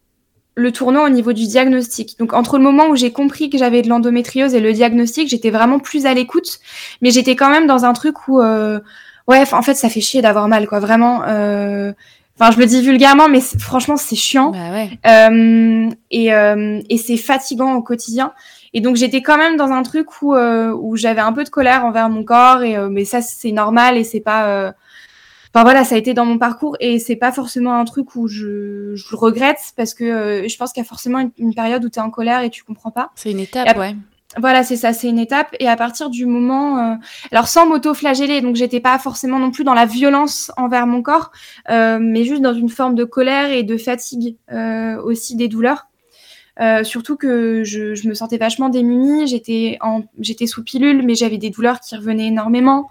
le 0.57 0.73
tournant 0.73 1.05
au 1.05 1.09
niveau 1.09 1.33
du 1.33 1.47
diagnostic. 1.47 2.19
Donc, 2.19 2.33
entre 2.33 2.59
le 2.59 2.65
moment 2.65 2.89
où 2.89 2.97
j'ai 2.97 3.13
compris 3.13 3.49
que 3.49 3.59
j'avais 3.59 3.83
de 3.83 3.89
l'endométriose 3.89 4.55
et 4.55 4.61
le 4.61 4.73
diagnostic, 4.73 5.29
j'étais 5.29 5.51
vraiment 5.51 5.79
plus 5.79 6.07
à 6.07 6.15
l'écoute. 6.15 6.59
Mais 7.01 7.11
j'étais 7.11 7.37
quand 7.37 7.51
même 7.51 7.67
dans 7.67 7.85
un 7.85 7.93
truc 7.93 8.29
où... 8.29 8.41
Euh, 8.41 8.81
ouais, 9.29 9.45
en 9.53 9.63
fait, 9.63 9.75
ça 9.75 9.89
fait 9.89 10.01
chier 10.01 10.23
d'avoir 10.23 10.49
mal, 10.49 10.67
quoi. 10.67 10.81
Vraiment. 10.81 11.23
Euh... 11.27 11.93
Enfin, 12.39 12.53
je 12.53 12.59
le 12.59 12.65
dis 12.65 12.81
vulgairement, 12.81 13.29
mais 13.29 13.43
franchement, 13.43 13.99
c'est 13.99 14.17
chiant. 14.17 14.51
Bah 14.51 14.71
ouais. 14.73 14.91
euh, 15.07 15.91
et, 16.11 16.33
euh, 16.33 16.81
et 16.89 16.97
c'est 16.97 17.19
fatigant 17.19 17.75
au 17.75 17.83
quotidien. 17.83 18.33
Et 18.73 18.81
donc, 18.81 18.97
j'étais 18.97 19.23
quand 19.23 19.37
même 19.37 19.57
dans 19.57 19.71
un 19.71 19.83
truc 19.83 20.23
où, 20.23 20.35
euh, 20.35 20.73
où 20.73 20.97
j'avais 20.97 21.21
un 21.21 21.33
peu 21.33 21.45
de 21.45 21.49
colère 21.49 21.85
envers 21.85 22.09
mon 22.09 22.25
corps. 22.25 22.63
Et, 22.63 22.77
euh, 22.77 22.89
mais 22.89 23.05
ça, 23.05 23.21
c'est 23.21 23.53
normal 23.53 23.97
et 23.97 24.05
c'est 24.05 24.21
pas. 24.21 24.49
Euh, 24.49 24.73
enfin 25.53 25.65
voilà, 25.65 25.85
ça 25.85 25.97
a 25.97 25.99
été 25.99 26.15
dans 26.15 26.25
mon 26.25 26.39
parcours 26.39 26.77
et 26.81 26.99
c'est 26.99 27.17
pas 27.17 27.33
forcément 27.33 27.75
un 27.75 27.85
truc 27.85 28.15
où 28.15 28.29
je, 28.29 28.95
je 28.95 29.05
le 29.11 29.17
regrette 29.17 29.59
parce 29.77 29.95
que 29.95 30.45
je 30.47 30.57
pense 30.57 30.73
qu'il 30.73 30.81
y 30.83 30.87
a 30.87 30.89
forcément 30.89 31.19
une, 31.19 31.33
une 31.39 31.55
période 31.55 31.85
où 31.85 31.89
tu 31.89 31.99
es 31.99 32.03
en 32.03 32.11
colère 32.11 32.43
et 32.43 32.51
tu 32.51 32.63
comprends 32.63 32.93
pas. 32.93 33.11
C'est 33.17 33.33
une 33.33 33.41
étape, 33.41 33.77
ouais. 33.77 33.97
Voilà, 34.39 34.63
c'est 34.63 34.77
ça, 34.77 34.93
c'est 34.93 35.09
une 35.09 35.19
étape. 35.19 35.57
Et 35.59 35.69
à 35.69 35.77
partir 35.77 36.09
du 36.09 36.25
moment, 36.25 36.79
euh, 36.79 36.95
alors 37.33 37.49
sans 37.49 37.67
m'auto-flageller, 37.67 38.41
donc 38.41 38.55
j'étais 38.55 38.79
pas 38.79 38.97
forcément 38.99 39.41
non 39.41 39.51
plus 39.51 39.65
dans 39.65 39.75
la 39.75 39.87
violence 39.87 40.53
envers 40.57 40.87
mon 40.87 41.03
corps, 41.03 41.33
euh, 41.69 41.99
mais 42.01 42.25
juste 42.25 42.41
dans 42.41 42.55
une 42.55 42.69
forme 42.69 42.95
de 42.95 43.05
colère 43.05 43.51
et 43.51 43.65
de 43.65 43.77
fatigue 43.77 44.37
euh, 44.53 45.03
aussi 45.03 45.35
des 45.35 45.49
douleurs. 45.49 45.89
Euh, 46.61 46.85
surtout 46.85 47.17
que 47.17 47.65
je, 47.65 47.95
je, 47.95 48.09
me 48.09 48.15
sentais 48.15 48.37
vachement 48.37 48.69
démunie, 48.69 49.27
j'étais 49.27 49.79
en, 49.81 50.03
j'étais 50.19 50.47
sous 50.47 50.63
pilule, 50.63 51.03
mais 51.05 51.15
j'avais 51.15 51.39
des 51.39 51.51
douleurs 51.51 51.81
qui 51.81 51.97
revenaient 51.97 52.27
énormément. 52.27 52.91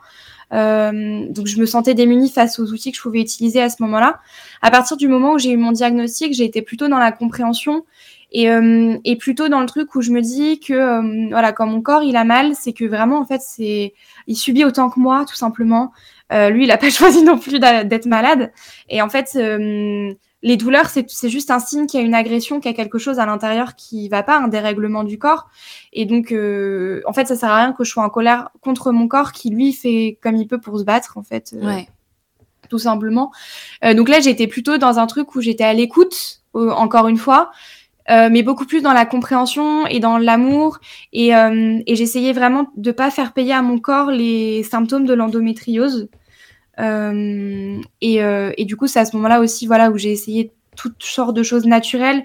Euh, 0.51 1.27
donc 1.29 1.45
je 1.45 1.59
me 1.59 1.67
sentais 1.67 1.93
démunie 1.93 2.29
face 2.29 2.57
aux 2.57 2.71
outils 2.71 2.91
que 2.91 2.97
je 2.97 3.01
pouvais 3.03 3.21
utiliser 3.21 3.61
à 3.61 3.69
ce 3.69 3.81
moment-là. 3.83 4.19
À 4.61 4.71
partir 4.71 4.97
du 4.97 5.07
moment 5.07 5.33
où 5.33 5.37
j'ai 5.37 5.51
eu 5.51 5.57
mon 5.57 5.71
diagnostic, 5.71 6.33
j'ai 6.33 6.45
été 6.45 6.61
plutôt 6.63 6.87
dans 6.87 6.97
la 6.97 7.11
compréhension 7.11 7.85
et, 8.31 8.49
euh, 8.49 8.97
et, 9.05 9.15
plutôt 9.15 9.49
dans 9.49 9.59
le 9.59 9.65
truc 9.65 9.95
où 9.95 10.01
je 10.01 10.11
me 10.11 10.21
dis 10.21 10.59
que 10.59 10.73
euh, 10.73 11.27
voilà 11.29 11.51
quand 11.51 11.65
mon 11.65 11.81
corps 11.81 12.03
il 12.03 12.15
a 12.15 12.23
mal 12.23 12.53
c'est 12.53 12.73
que 12.73 12.85
vraiment 12.85 13.19
en 13.19 13.25
fait 13.25 13.41
c'est 13.41 13.93
il 14.27 14.35
subit 14.35 14.65
autant 14.65 14.91
que 14.91 14.99
moi 14.99 15.25
tout 15.27 15.35
simplement 15.35 15.91
euh, 16.31 16.49
lui 16.49 16.65
il 16.65 16.71
a 16.71 16.77
pas 16.77 16.89
choisi 16.91 17.23
non 17.23 17.39
plus 17.39 17.59
d'être 17.59 18.05
malade 18.05 18.51
et 18.87 19.01
en 19.01 19.09
fait 19.09 19.31
euh, 19.35 20.13
les 20.41 20.57
douleurs 20.57 20.89
c'est 20.89 21.29
juste 21.29 21.51
un 21.51 21.59
signe 21.59 21.85
qu'il 21.85 21.99
y 21.99 22.03
a 22.03 22.05
une 22.05 22.15
agression 22.15 22.59
qu'il 22.59 22.71
y 22.71 22.73
a 22.73 22.77
quelque 22.77 22.97
chose 22.97 23.19
à 23.19 23.25
l'intérieur 23.25 23.75
qui 23.75 24.07
va 24.09 24.23
pas 24.23 24.37
un 24.37 24.47
dérèglement 24.47 25.03
du 25.03 25.17
corps 25.17 25.47
et 25.91 26.05
donc 26.05 26.31
euh, 26.31 27.01
en 27.05 27.13
fait 27.13 27.27
ça 27.27 27.35
sert 27.35 27.49
à 27.49 27.57
rien 27.57 27.73
que 27.73 27.83
je 27.83 27.91
sois 27.91 28.03
en 28.03 28.09
colère 28.09 28.49
contre 28.61 28.91
mon 28.91 29.07
corps 29.07 29.31
qui 29.31 29.49
lui 29.49 29.73
fait 29.73 30.17
comme 30.21 30.35
il 30.35 30.47
peut 30.47 30.59
pour 30.59 30.79
se 30.79 30.83
battre 30.83 31.17
en 31.17 31.23
fait 31.23 31.55
ouais. 31.61 31.87
tout 32.69 32.79
simplement 32.79 33.31
donc 33.83 34.07
là 34.07 34.21
j'étais 34.21 34.47
plutôt 34.47 34.77
dans 34.77 34.97
un 34.97 35.07
truc 35.07 35.35
où 35.35 35.41
j'étais 35.41 35.65
à 35.65 35.73
l'écoute 35.73 36.41
encore 36.53 37.07
une 37.07 37.17
fois 37.17 37.51
euh, 38.09 38.29
mais 38.31 38.41
beaucoup 38.41 38.65
plus 38.65 38.81
dans 38.81 38.93
la 38.93 39.05
compréhension 39.05 39.85
et 39.85 39.99
dans 39.99 40.17
l'amour. 40.17 40.79
Et, 41.13 41.35
euh, 41.35 41.79
et 41.85 41.95
j'essayais 41.95 42.33
vraiment 42.33 42.71
de 42.75 42.91
pas 42.91 43.11
faire 43.11 43.33
payer 43.33 43.53
à 43.53 43.61
mon 43.61 43.77
corps 43.77 44.09
les 44.09 44.63
symptômes 44.63 45.05
de 45.05 45.13
l'endométriose. 45.13 46.09
Euh, 46.79 47.81
et, 48.01 48.23
euh, 48.23 48.51
et, 48.57 48.65
du 48.65 48.75
coup, 48.77 48.87
c'est 48.87 48.99
à 48.99 49.05
ce 49.05 49.15
moment-là 49.17 49.39
aussi, 49.41 49.67
voilà, 49.67 49.91
où 49.91 49.97
j'ai 49.97 50.11
essayé 50.11 50.53
toutes 50.75 51.03
sortes 51.03 51.35
de 51.35 51.43
choses 51.43 51.65
naturelles 51.65 52.23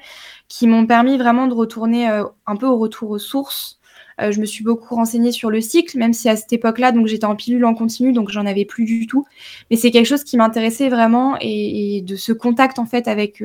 qui 0.49 0.67
m'ont 0.67 0.87
permis 0.87 1.17
vraiment 1.19 1.47
de 1.47 1.55
retourner 1.55 2.09
euh, 2.11 2.25
un 2.47 2.57
peu 2.57 2.67
au 2.67 2.79
retour 2.79 3.11
aux 3.11 3.19
sources. 3.19 3.81
Je 4.21 4.39
me 4.39 4.47
suis 4.47 4.63
beaucoup 4.63 4.95
renseignée 4.95 5.33
sur 5.33 5.51
le 5.51 5.61
cycle, 5.61 5.99
même 5.99 6.13
si 6.13 6.29
à 6.29 6.37
cette 6.37 6.53
époque-là, 6.53 6.93
donc 6.93 7.09
j'étais 7.09 7.25
en 7.25 7.35
pilule 7.35 7.65
en 7.65 7.75
continu, 7.75 8.13
donc 8.13 8.31
j'en 8.31 8.47
avais 8.47 8.65
plus 8.65 8.85
du 8.85 9.09
tout. 9.09 9.25
Mais 9.71 9.77
c'est 9.77 9.91
quelque 9.91 10.07
chose 10.07 10.23
qui 10.23 10.37
m'intéressait 10.37 10.89
vraiment 10.89 11.37
et, 11.41 11.97
et, 11.97 12.01
de 12.01 12.15
ce 12.15 12.31
contact 12.33 12.79
en 12.79 12.87
fait 12.87 13.09
avec 13.09 13.43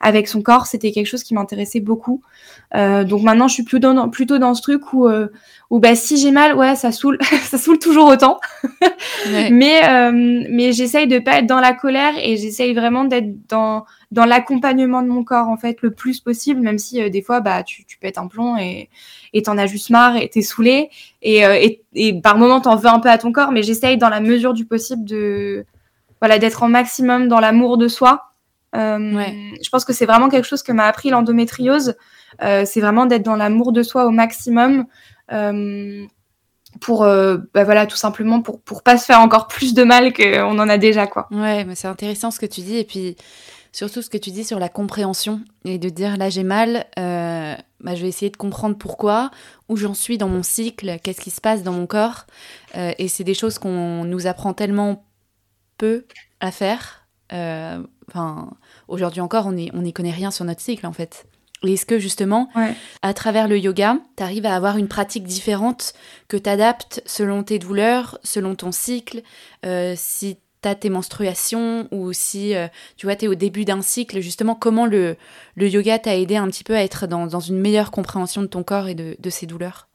avec 0.00 0.28
son 0.28 0.42
corps, 0.42 0.66
c'était 0.66 0.92
quelque 0.92 1.06
chose 1.06 1.22
qui 1.22 1.34
m'intéressait 1.34 1.80
beaucoup. 1.80 2.22
Euh, 2.74 3.04
donc 3.04 3.22
maintenant, 3.22 3.48
je 3.48 3.54
suis 3.54 3.62
plutôt 3.62 3.92
dans, 3.92 4.08
plutôt 4.08 4.38
dans 4.38 4.54
ce 4.54 4.62
truc 4.62 4.92
où, 4.92 5.08
euh, 5.08 5.28
où 5.70 5.78
bah, 5.78 5.94
si 5.94 6.16
j'ai 6.16 6.30
mal, 6.30 6.54
ouais, 6.54 6.76
ça 6.76 6.92
saoule, 6.92 7.18
ça 7.42 7.58
saoule 7.58 7.78
toujours 7.78 8.08
autant. 8.08 8.38
ouais. 9.26 9.50
Mais, 9.50 9.84
euh, 9.88 10.44
mais 10.50 10.72
j'essaye 10.72 11.06
de 11.06 11.18
pas 11.18 11.38
être 11.38 11.46
dans 11.46 11.60
la 11.60 11.72
colère 11.72 12.14
et 12.22 12.36
j'essaye 12.36 12.74
vraiment 12.74 13.04
d'être 13.04 13.48
dans, 13.48 13.84
dans 14.10 14.24
l'accompagnement 14.24 15.02
de 15.02 15.08
mon 15.08 15.24
corps, 15.24 15.48
en 15.48 15.56
fait, 15.56 15.82
le 15.82 15.92
plus 15.92 16.20
possible, 16.20 16.60
même 16.60 16.78
si 16.78 17.10
des 17.10 17.22
fois, 17.22 17.40
bah, 17.40 17.62
tu, 17.62 17.84
tu 17.84 17.98
pètes 17.98 18.18
un 18.18 18.26
plomb 18.26 18.56
et 18.56 18.88
et 19.32 19.42
t'en 19.42 19.58
as 19.58 19.66
juste 19.66 19.90
marre 19.90 20.16
et 20.16 20.30
t'es 20.30 20.40
saoulé 20.40 20.88
et, 21.20 21.40
et, 21.40 21.82
et 21.94 22.18
par 22.22 22.38
moment 22.38 22.60
t'en 22.60 22.76
veux 22.76 22.88
un 22.88 23.00
peu 23.00 23.10
à 23.10 23.18
ton 23.18 23.32
corps, 23.32 23.52
mais 23.52 23.62
j'essaye 23.62 23.98
dans 23.98 24.08
la 24.08 24.20
mesure 24.20 24.54
du 24.54 24.64
possible 24.64 25.04
de 25.04 25.66
voilà 26.22 26.38
d'être 26.38 26.62
en 26.62 26.68
maximum 26.68 27.28
dans 27.28 27.40
l'amour 27.40 27.76
de 27.76 27.86
soi 27.86 28.35
euh, 28.74 29.14
ouais. 29.14 29.54
Je 29.62 29.68
pense 29.70 29.84
que 29.84 29.92
c'est 29.92 30.06
vraiment 30.06 30.28
quelque 30.28 30.46
chose 30.46 30.62
que 30.62 30.72
m'a 30.72 30.86
appris 30.86 31.10
l'endométriose. 31.10 31.94
Euh, 32.42 32.64
c'est 32.66 32.80
vraiment 32.80 33.06
d'être 33.06 33.22
dans 33.22 33.36
l'amour 33.36 33.72
de 33.72 33.82
soi 33.82 34.06
au 34.06 34.10
maximum. 34.10 34.86
Euh, 35.32 36.04
pour 36.80 37.00
bah 37.04 37.64
voilà 37.64 37.86
tout 37.86 37.96
simplement 37.96 38.42
pour 38.42 38.60
pour 38.60 38.82
pas 38.82 38.98
se 38.98 39.06
faire 39.06 39.20
encore 39.20 39.48
plus 39.48 39.72
de 39.72 39.82
mal 39.82 40.12
qu'on 40.12 40.58
en 40.58 40.68
a 40.68 40.76
déjà 40.76 41.06
quoi. 41.06 41.26
Ouais, 41.30 41.64
mais 41.64 41.74
c'est 41.74 41.88
intéressant 41.88 42.30
ce 42.30 42.38
que 42.38 42.44
tu 42.44 42.60
dis 42.60 42.76
et 42.76 42.84
puis 42.84 43.16
surtout 43.72 44.02
ce 44.02 44.10
que 44.10 44.18
tu 44.18 44.30
dis 44.30 44.44
sur 44.44 44.58
la 44.58 44.68
compréhension 44.68 45.40
et 45.64 45.78
de 45.78 45.88
dire 45.88 46.18
là 46.18 46.28
j'ai 46.28 46.42
mal, 46.42 46.84
bah, 46.94 47.94
je 47.94 48.02
vais 48.02 48.08
essayer 48.08 48.30
de 48.30 48.36
comprendre 48.36 48.76
pourquoi, 48.76 49.30
où 49.70 49.78
j'en 49.78 49.94
suis 49.94 50.18
dans 50.18 50.28
mon 50.28 50.42
cycle, 50.42 50.98
qu'est-ce 51.02 51.22
qui 51.22 51.30
se 51.30 51.40
passe 51.40 51.62
dans 51.62 51.72
mon 51.72 51.86
corps 51.86 52.26
et 52.74 53.08
c'est 53.08 53.24
des 53.24 53.32
choses 53.32 53.58
qu'on 53.58 54.04
nous 54.04 54.26
apprend 54.26 54.52
tellement 54.52 55.06
peu 55.78 56.04
à 56.40 56.50
faire. 56.50 57.06
Euh, 57.32 57.82
Enfin, 58.08 58.50
aujourd'hui 58.88 59.20
encore, 59.20 59.46
on 59.46 59.52
n'y 59.52 59.70
on 59.74 59.90
connaît 59.90 60.10
rien 60.10 60.30
sur 60.30 60.44
notre 60.44 60.60
cycle 60.60 60.86
en 60.86 60.92
fait. 60.92 61.26
Et 61.64 61.74
est-ce 61.74 61.86
que 61.86 61.98
justement, 61.98 62.50
ouais. 62.54 62.74
à 63.02 63.14
travers 63.14 63.48
le 63.48 63.58
yoga, 63.58 63.98
tu 64.16 64.22
arrives 64.22 64.46
à 64.46 64.54
avoir 64.54 64.76
une 64.76 64.88
pratique 64.88 65.24
différente 65.24 65.94
que 66.28 66.36
tu 66.36 66.48
adaptes 66.48 67.02
selon 67.06 67.42
tes 67.42 67.58
douleurs, 67.58 68.18
selon 68.22 68.54
ton 68.54 68.72
cycle, 68.72 69.22
euh, 69.64 69.94
si 69.96 70.38
tu 70.62 70.68
as 70.68 70.74
tes 70.74 70.90
menstruations 70.90 71.88
ou 71.92 72.12
si 72.12 72.54
euh, 72.54 72.68
tu 72.96 73.06
vois, 73.06 73.16
tu 73.16 73.24
es 73.24 73.28
au 73.28 73.34
début 73.34 73.64
d'un 73.64 73.82
cycle, 73.82 74.20
justement, 74.20 74.54
comment 74.54 74.86
le, 74.86 75.16
le 75.54 75.68
yoga 75.68 75.98
t'a 75.98 76.16
aidé 76.16 76.36
un 76.36 76.46
petit 76.48 76.64
peu 76.64 76.74
à 76.74 76.82
être 76.82 77.06
dans, 77.06 77.26
dans, 77.26 77.40
une 77.40 77.58
meilleure 77.58 77.90
compréhension 77.90 78.42
de 78.42 78.46
ton 78.46 78.62
corps 78.62 78.88
et 78.88 78.94
de, 78.94 79.16
de 79.18 79.30
ses 79.30 79.46
douleurs? 79.46 79.88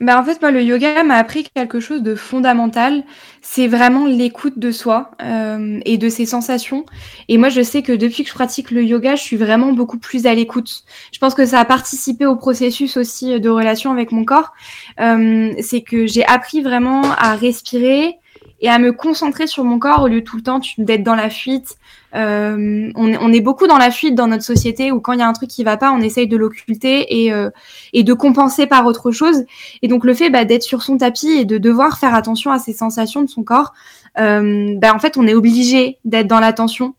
Bah 0.00 0.18
en 0.18 0.24
fait, 0.24 0.40
moi, 0.40 0.50
le 0.50 0.62
yoga 0.62 1.04
m'a 1.04 1.16
appris 1.16 1.46
quelque 1.54 1.78
chose 1.78 2.02
de 2.02 2.14
fondamental. 2.14 3.04
C'est 3.40 3.68
vraiment 3.68 4.06
l'écoute 4.06 4.58
de 4.58 4.72
soi 4.72 5.12
euh, 5.22 5.80
et 5.84 5.98
de 5.98 6.08
ses 6.08 6.26
sensations. 6.26 6.86
Et 7.28 7.38
moi, 7.38 7.50
je 7.50 7.62
sais 7.62 7.82
que 7.82 7.92
depuis 7.92 8.24
que 8.24 8.30
je 8.30 8.34
pratique 8.34 8.70
le 8.70 8.82
yoga, 8.82 9.16
je 9.16 9.22
suis 9.22 9.36
vraiment 9.36 9.72
beaucoup 9.72 9.98
plus 9.98 10.26
à 10.26 10.34
l'écoute. 10.34 10.84
Je 11.12 11.18
pense 11.18 11.34
que 11.34 11.44
ça 11.44 11.60
a 11.60 11.64
participé 11.64 12.26
au 12.26 12.36
processus 12.36 12.96
aussi 12.96 13.38
de 13.38 13.48
relation 13.50 13.92
avec 13.92 14.12
mon 14.12 14.24
corps. 14.24 14.52
Euh, 14.98 15.52
c'est 15.60 15.82
que 15.82 16.06
j'ai 16.06 16.24
appris 16.24 16.62
vraiment 16.62 17.02
à 17.18 17.36
respirer 17.36 18.16
et 18.60 18.68
à 18.68 18.78
me 18.78 18.92
concentrer 18.92 19.46
sur 19.46 19.64
mon 19.64 19.78
corps 19.78 20.02
au 20.02 20.08
lieu 20.08 20.24
tout 20.24 20.36
le 20.36 20.42
temps 20.42 20.60
d'être 20.78 21.02
dans 21.02 21.16
la 21.16 21.28
fuite, 21.28 21.76
euh, 22.14 22.90
on, 22.94 23.14
on, 23.14 23.32
est 23.32 23.40
beaucoup 23.40 23.66
dans 23.66 23.78
la 23.78 23.90
fuite 23.90 24.14
dans 24.14 24.26
notre 24.26 24.44
société 24.44 24.92
où 24.92 25.00
quand 25.00 25.12
il 25.12 25.20
y 25.20 25.22
a 25.22 25.28
un 25.28 25.32
truc 25.32 25.48
qui 25.48 25.64
va 25.64 25.76
pas, 25.76 25.92
on 25.92 26.00
essaye 26.00 26.28
de 26.28 26.36
l'occulter 26.36 27.24
et, 27.24 27.32
euh, 27.32 27.50
et 27.92 28.02
de 28.02 28.12
compenser 28.12 28.66
par 28.66 28.84
autre 28.86 29.12
chose. 29.12 29.44
Et 29.80 29.88
donc 29.88 30.04
le 30.04 30.12
fait 30.12 30.28
bah, 30.28 30.44
d'être 30.44 30.62
sur 30.62 30.82
son 30.82 30.98
tapis 30.98 31.30
et 31.30 31.44
de 31.44 31.58
devoir 31.58 31.98
faire 31.98 32.14
attention 32.14 32.50
à 32.50 32.58
ses 32.58 32.74
sensations 32.74 33.22
de 33.22 33.28
son 33.28 33.44
corps, 33.44 33.72
euh, 34.18 34.74
bah, 34.76 34.94
en 34.94 34.98
fait 34.98 35.16
on 35.16 35.26
est 35.26 35.34
obligé 35.34 35.98
d'être 36.04 36.26
dans 36.26 36.40
l'attention 36.40 36.94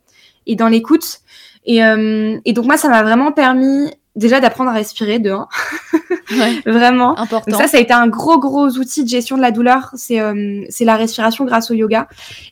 et 0.47 0.55
dans 0.55 0.67
l'écoute. 0.67 1.19
Et, 1.65 1.83
euh, 1.83 2.39
et 2.43 2.53
donc 2.53 2.65
moi 2.65 2.77
ça 2.77 2.89
m'a 2.89 3.03
vraiment 3.03 3.31
permis 3.31 3.91
déjà 4.15 4.39
d'apprendre 4.39 4.69
à 4.69 4.73
respirer 4.73 5.19
de 5.19 5.31
un. 5.31 5.47
ouais, 6.31 6.61
vraiment. 6.65 7.17
Important. 7.17 7.51
Donc 7.51 7.61
ça 7.61 7.67
ça 7.67 7.77
a 7.77 7.79
été 7.79 7.93
un 7.93 8.07
gros 8.07 8.39
gros 8.39 8.67
outil 8.77 9.03
de 9.03 9.09
gestion 9.09 9.37
de 9.37 9.41
la 9.41 9.51
douleur. 9.51 9.91
C'est 9.95 10.19
euh, 10.19 10.63
c'est 10.69 10.85
la 10.85 10.95
respiration 10.95 11.45
grâce 11.45 11.71
au 11.71 11.73
yoga. 11.73 12.07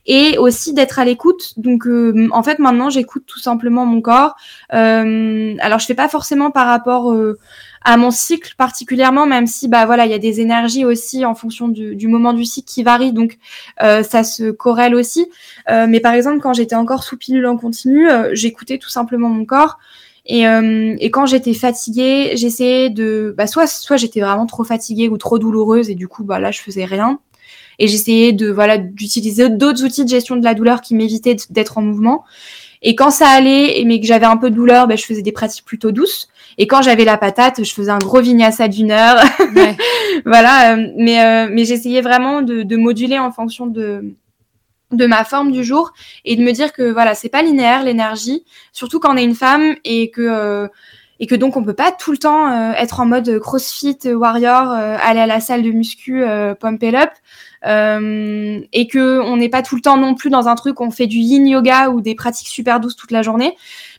Et 0.06 0.38
aussi 0.38 0.74
d'être 0.74 1.00
à 1.00 1.06
l'écoute. 1.06 1.54
Donc 1.58 1.88
euh, 1.88 2.28
en 2.32 2.43
fait 2.43 2.60
maintenant 2.60 2.89
j'écoute 2.89 3.24
tout 3.26 3.39
simplement 3.39 3.86
mon 3.86 4.02
corps. 4.02 4.36
Euh, 4.74 5.56
alors 5.60 5.80
je 5.80 5.86
fais 5.86 5.95
pas 5.95 6.10
forcément 6.10 6.52
par 6.52 6.67
rapport 6.67 7.13
à 7.84 7.97
mon 7.97 8.12
cycle 8.12 8.54
particulièrement, 8.58 9.26
même 9.26 9.47
si 9.47 9.67
bah 9.67 9.86
voilà, 9.86 10.06
il 10.06 10.12
y 10.12 10.15
a 10.15 10.19
des 10.19 10.39
énergies 10.39 10.86
aussi 10.86 11.26
en 11.26 11.36
fonction 11.36 11.67
du, 11.67 11.95
du 11.95 12.08
moment 12.08 12.34
du 12.34 12.45
cycle 12.45 12.67
qui 12.67 12.84
varient, 12.84 13.13
donc 13.13 13.38
euh, 13.82 14.04
ça 14.04 14.24
se 14.24 14.52
corrèle 14.52 14.95
aussi. 14.95 15.30
Euh, 15.69 15.88
mais 15.88 16.00
par 16.00 16.13
exemple, 16.13 16.39
quand 16.39 16.54
j'étais 16.54 16.76
encore 16.76 17.04
sous 17.04 17.17
pilule 17.17 17.47
en 17.47 17.58
continu, 17.58 18.10
euh, 18.10 18.30
j'écoutais 18.34 18.78
tout 18.78 18.89
simplement 18.89 19.30
mon 19.30 19.45
corps. 19.45 19.80
Et, 20.26 20.48
euh, 20.48 20.96
et 21.00 21.10
quand 21.10 21.26
j'étais 21.26 21.54
fatiguée, 21.54 22.34
j'essayais 22.36 22.90
de, 22.90 23.34
bah 23.38 23.48
soit 23.48 23.68
soit 23.68 23.98
j'étais 23.98 24.22
vraiment 24.22 24.46
trop 24.46 24.64
fatiguée 24.64 25.10
ou 25.10 25.18
trop 25.18 25.40
douloureuse 25.40 25.90
et 25.90 25.96
du 25.96 26.08
coup 26.08 26.24
bah 26.24 26.40
là 26.40 26.52
je 26.52 26.62
faisais 26.62 26.86
rien. 26.86 27.20
Et 27.80 27.88
j'essayais 27.88 28.32
de 28.32 28.52
voilà 28.52 28.78
d'utiliser 28.78 29.50
d'autres 29.50 29.84
outils 29.84 30.06
de 30.06 30.10
gestion 30.10 30.36
de 30.36 30.44
la 30.44 30.54
douleur 30.54 30.82
qui 30.82 30.94
m'évitaient 30.94 31.38
d'être 31.50 31.78
en 31.78 31.82
mouvement. 31.82 32.24
Et 32.84 32.96
quand 32.96 33.12
ça 33.12 33.28
allait, 33.28 33.84
mais 33.86 34.00
que 34.00 34.08
j'avais 34.08 34.26
un 34.26 34.38
peu 34.38 34.50
de 34.50 34.56
douleur, 34.56 34.88
ben, 34.88 34.98
je 34.98 35.06
faisais 35.06 35.22
des 35.22 35.32
pratiques 35.32 35.66
plutôt 35.66 35.92
douces. 35.92 36.30
Et 36.58 36.68
quand 36.68 36.82
j'avais 36.82 37.06
la 37.06 37.18
patate, 37.18 37.64
je 37.64 37.74
faisais 37.74 37.92
un 37.92 38.00
gros 38.00 38.22
vinyasa 38.22 38.68
d'une 38.68 38.92
heure. 38.92 39.24
Ouais. 39.56 39.78
voilà. 40.26 40.74
Euh, 40.74 40.88
mais, 40.98 41.24
euh, 41.24 41.50
mais 41.52 41.64
j'essayais 41.64 42.02
vraiment 42.02 42.42
de, 42.42 42.64
de, 42.64 42.78
moduler 42.78 43.20
en 43.20 43.32
fonction 43.32 43.68
de, 43.68 44.14
de 44.91 45.06
ma 45.06 45.23
forme 45.23 45.51
du 45.51 45.63
jour 45.63 45.93
et 46.25 46.36
de 46.36 46.43
me 46.43 46.51
dire 46.51 46.73
que 46.73 46.91
voilà, 46.91 47.15
c'est 47.15 47.30
pas 47.30 47.41
linéaire 47.41 47.84
l'énergie, 47.84 48.43
surtout 48.73 48.99
quand 48.99 49.13
on 49.13 49.17
est 49.17 49.23
une 49.23 49.36
femme 49.36 49.75
et 49.84 50.12
que 50.12 50.21
euh, 50.21 50.67
et 51.19 51.27
que 51.27 51.36
donc 51.36 51.56
on 51.56 51.63
peut 51.63 51.75
pas 51.75 51.91
tout 51.91 52.12
le 52.12 52.17
temps 52.17 52.73
être 52.73 52.99
en 52.99 53.06
mode 53.06 53.38
CrossFit 53.38 53.99
warrior, 54.06 54.71
aller 54.71 55.19
à 55.19 55.27
la 55.27 55.39
salle 55.39 55.62
de 55.62 55.69
muscu, 55.69 56.23
pump 56.60 56.82
it 56.82 56.95
up. 56.95 57.12
Euh, 57.63 58.60
et 58.73 58.88
que 58.88 59.19
on 59.21 59.38
n'est 59.38 59.49
pas 59.49 59.62
tout 59.62 59.75
le 59.75 59.82
temps 59.82 59.95
non 59.95 60.15
plus 60.15 60.32
dans 60.32 60.47
un 60.47 60.56
truc 60.56 60.80
où 60.80 60.84
on 60.84 60.89
fait 60.89 61.06
du 61.06 61.17
yin 61.17 61.45
yoga 61.45 61.89
ou 61.89 62.01
des 62.01 62.15
pratiques 62.15 62.47
super 62.47 62.80
douces 62.80 62.95
toute 62.95 63.12
la 63.12 63.21
journée, 63.21 63.56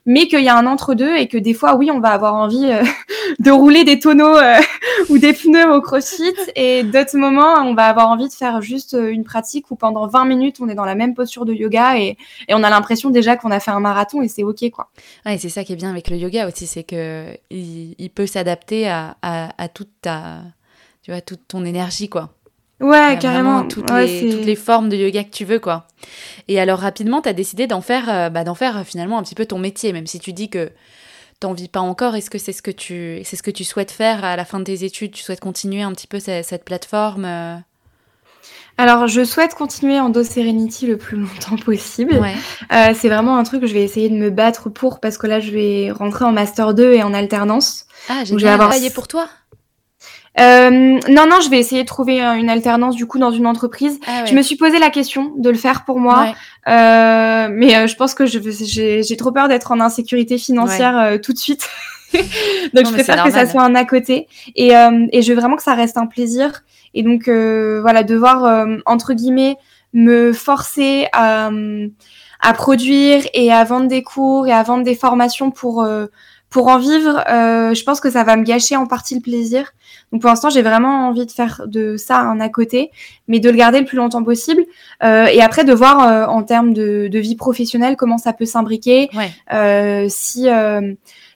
mais 0.06 0.26
qu'il 0.26 0.42
y 0.42 0.48
a 0.48 0.56
un 0.56 0.66
entre-deux 0.66 1.16
et 1.16 1.28
que 1.28 1.38
des 1.38 1.54
fois, 1.54 1.76
oui, 1.76 1.90
on 1.90 2.00
va 2.00 2.10
avoir 2.10 2.34
envie 2.34 2.66
euh, 2.66 2.82
de 3.38 3.50
rouler 3.50 3.84
des 3.84 3.98
tonneaux 3.98 4.36
euh, 4.36 4.58
ou 5.08 5.18
des 5.18 5.32
pneus 5.32 5.72
au 5.72 5.80
crossfit 5.80 6.34
et 6.56 6.82
d'autres 6.82 7.16
moments, 7.16 7.54
on 7.64 7.74
va 7.74 7.86
avoir 7.86 8.08
envie 8.08 8.28
de 8.28 8.32
faire 8.32 8.62
juste 8.62 8.96
une 8.98 9.24
pratique 9.24 9.70
où 9.70 9.76
pendant 9.76 10.06
20 10.06 10.24
minutes, 10.24 10.56
on 10.60 10.68
est 10.68 10.74
dans 10.74 10.84
la 10.84 10.94
même 10.94 11.14
posture 11.14 11.44
de 11.44 11.52
yoga 11.52 11.98
et, 11.98 12.16
on 12.50 12.62
a 12.62 12.70
l'impression 12.70 13.10
déjà 13.10 13.36
qu'on 13.36 13.50
a 13.50 13.60
fait 13.60 13.70
un 13.70 13.80
marathon 13.80 14.22
et 14.22 14.28
c'est 14.28 14.42
OK, 14.42 14.68
quoi. 14.70 14.90
Ouais, 15.24 15.38
c'est 15.38 15.48
ça 15.48 15.64
qui 15.64 15.72
est 15.72 15.76
bien 15.76 15.90
avec 15.90 16.10
le 16.10 16.16
yoga 16.16 16.46
aussi, 16.46 16.66
c'est 16.66 16.84
que 16.84 17.26
il, 17.50 17.94
il 17.98 18.10
peut 18.10 18.26
s'adapter 18.26 18.88
à 18.88 19.68
toute 19.72 19.90
ta, 20.02 20.42
tu 21.02 21.10
vois, 21.10 21.20
toute 21.20 21.48
ton 21.48 21.64
énergie, 21.64 22.08
quoi. 22.08 22.30
Ouais, 22.82 23.16
carrément. 23.20 23.64
Toutes, 23.64 23.90
les, 23.90 24.30
toutes, 24.30 24.44
les, 24.44 24.56
formes 24.56 24.88
de 24.88 24.96
yoga 24.96 25.24
que 25.24 25.30
tu 25.30 25.44
veux, 25.44 25.60
quoi. 25.60 25.86
Et 26.48 26.60
alors, 26.60 26.80
rapidement, 26.80 27.22
tu 27.22 27.28
as 27.28 27.32
décidé 27.32 27.66
d'en 27.66 27.80
faire, 27.80 28.10
euh, 28.10 28.28
bah, 28.28 28.44
d'en 28.44 28.54
faire 28.54 28.78
euh, 28.78 28.84
finalement 28.84 29.18
un 29.18 29.22
petit 29.22 29.36
peu 29.36 29.46
ton 29.46 29.58
métier, 29.58 29.92
même 29.92 30.06
si 30.06 30.18
tu 30.18 30.32
dis 30.32 30.50
que 30.50 30.70
t'en 31.38 31.52
vis 31.52 31.68
pas 31.68 31.80
encore. 31.80 32.16
Est-ce 32.16 32.28
que 32.28 32.38
c'est 32.38 32.52
ce 32.52 32.62
que 32.62 32.72
tu, 32.72 33.20
c'est 33.24 33.36
ce 33.36 33.42
que 33.42 33.50
tu 33.50 33.64
souhaites 33.64 33.92
faire 33.92 34.24
à 34.24 34.36
la 34.36 34.44
fin 34.44 34.58
de 34.58 34.64
tes 34.64 34.84
études? 34.84 35.12
Tu 35.12 35.22
souhaites 35.22 35.40
continuer 35.40 35.82
un 35.82 35.92
petit 35.92 36.08
peu 36.08 36.18
cette, 36.18 36.44
cette 36.44 36.64
plateforme 36.64 37.24
euh? 37.24 37.56
alors, 38.78 39.06
je 39.06 39.24
souhaite 39.24 39.54
continuer 39.54 40.00
en 40.00 40.08
Do 40.08 40.24
Serenity 40.24 40.86
le 40.86 40.96
plus 40.96 41.18
longtemps 41.18 41.56
possible. 41.56 42.14
Ouais. 42.14 42.34
Euh, 42.72 42.94
c'est 42.98 43.08
vraiment 43.08 43.36
un 43.36 43.44
truc 43.44 43.60
que 43.60 43.66
je 43.66 43.74
vais 43.74 43.82
essayer 43.82 44.08
de 44.08 44.16
me 44.16 44.30
battre 44.30 44.70
pour 44.70 44.98
parce 44.98 45.18
que 45.18 45.26
là, 45.26 45.40
je 45.40 45.50
vais 45.50 45.90
rentrer 45.92 46.24
en 46.24 46.32
Master 46.32 46.74
2 46.74 46.94
et 46.94 47.02
en 47.02 47.14
alternance. 47.14 47.86
Ah, 48.08 48.22
j'ai 48.24 48.34
avoir... 48.34 48.70
travaillé 48.70 48.90
pour 48.90 49.06
toi? 49.06 49.28
Euh, 50.40 50.70
non, 50.70 51.26
non, 51.28 51.40
je 51.42 51.50
vais 51.50 51.58
essayer 51.58 51.82
de 51.82 51.86
trouver 51.86 52.20
une 52.20 52.48
alternance 52.48 52.96
du 52.96 53.06
coup 53.06 53.18
dans 53.18 53.30
une 53.30 53.46
entreprise. 53.46 54.00
Ah 54.06 54.24
je 54.24 54.34
me 54.34 54.42
suis 54.42 54.56
posé 54.56 54.78
la 54.78 54.90
question 54.90 55.32
de 55.36 55.50
le 55.50 55.56
faire 55.56 55.84
pour 55.84 56.00
moi, 56.00 56.34
euh, 56.68 57.48
mais 57.50 57.76
euh, 57.76 57.86
je 57.86 57.94
pense 57.96 58.14
que 58.14 58.24
j'ai 58.24 59.16
trop 59.16 59.32
peur 59.32 59.48
d'être 59.48 59.72
en 59.72 59.80
insécurité 59.80 60.38
financière 60.38 60.96
euh, 60.96 61.18
tout 61.18 61.32
de 61.32 61.38
suite. 61.38 61.68
donc 62.12 62.86
je 62.86 62.92
préfère 62.92 63.24
que 63.24 63.30
ça 63.30 63.46
soit 63.46 63.62
un 63.62 63.74
à 63.74 63.84
côté. 63.84 64.26
Et, 64.56 64.74
euh, 64.76 65.06
et 65.12 65.22
je 65.22 65.32
veux 65.32 65.38
vraiment 65.38 65.56
que 65.56 65.62
ça 65.62 65.74
reste 65.74 65.98
un 65.98 66.06
plaisir. 66.06 66.62
Et 66.94 67.02
donc 67.02 67.28
voilà 67.28 68.02
devoir 68.02 68.66
entre 68.86 69.14
guillemets 69.14 69.56
me 69.94 70.32
forcer 70.32 71.06
à, 71.12 71.50
à 72.40 72.52
produire 72.54 73.22
et 73.32 73.52
à 73.52 73.64
vendre 73.64 73.88
des 73.88 74.02
cours 74.02 74.46
et 74.46 74.52
à 74.52 74.62
vendre 74.62 74.84
des 74.84 74.94
formations 74.94 75.50
pour 75.50 75.86
pour 76.52 76.68
en 76.68 76.78
vivre, 76.78 77.24
euh, 77.30 77.74
je 77.74 77.82
pense 77.82 78.00
que 78.00 78.10
ça 78.10 78.24
va 78.24 78.36
me 78.36 78.44
gâcher 78.44 78.76
en 78.76 78.86
partie 78.86 79.14
le 79.14 79.22
plaisir. 79.22 79.72
Donc 80.12 80.20
pour 80.20 80.28
l'instant, 80.28 80.50
j'ai 80.50 80.60
vraiment 80.60 81.08
envie 81.08 81.24
de 81.24 81.30
faire 81.30 81.62
de 81.66 81.96
ça 81.96 82.20
un 82.20 82.40
à 82.40 82.50
côté, 82.50 82.90
mais 83.26 83.40
de 83.40 83.48
le 83.48 83.56
garder 83.56 83.80
le 83.80 83.86
plus 83.86 83.96
longtemps 83.96 84.22
possible. 84.22 84.62
Euh, 85.02 85.26
et 85.26 85.40
après, 85.40 85.64
de 85.64 85.72
voir 85.72 86.06
euh, 86.06 86.26
en 86.26 86.42
termes 86.42 86.74
de, 86.74 87.08
de, 87.10 87.18
vie 87.18 87.36
professionnelle 87.36 87.96
comment 87.96 88.18
ça 88.18 88.34
peut 88.34 88.44
s'imbriquer. 88.44 89.08
Ouais. 89.14 90.08
si 90.10 90.48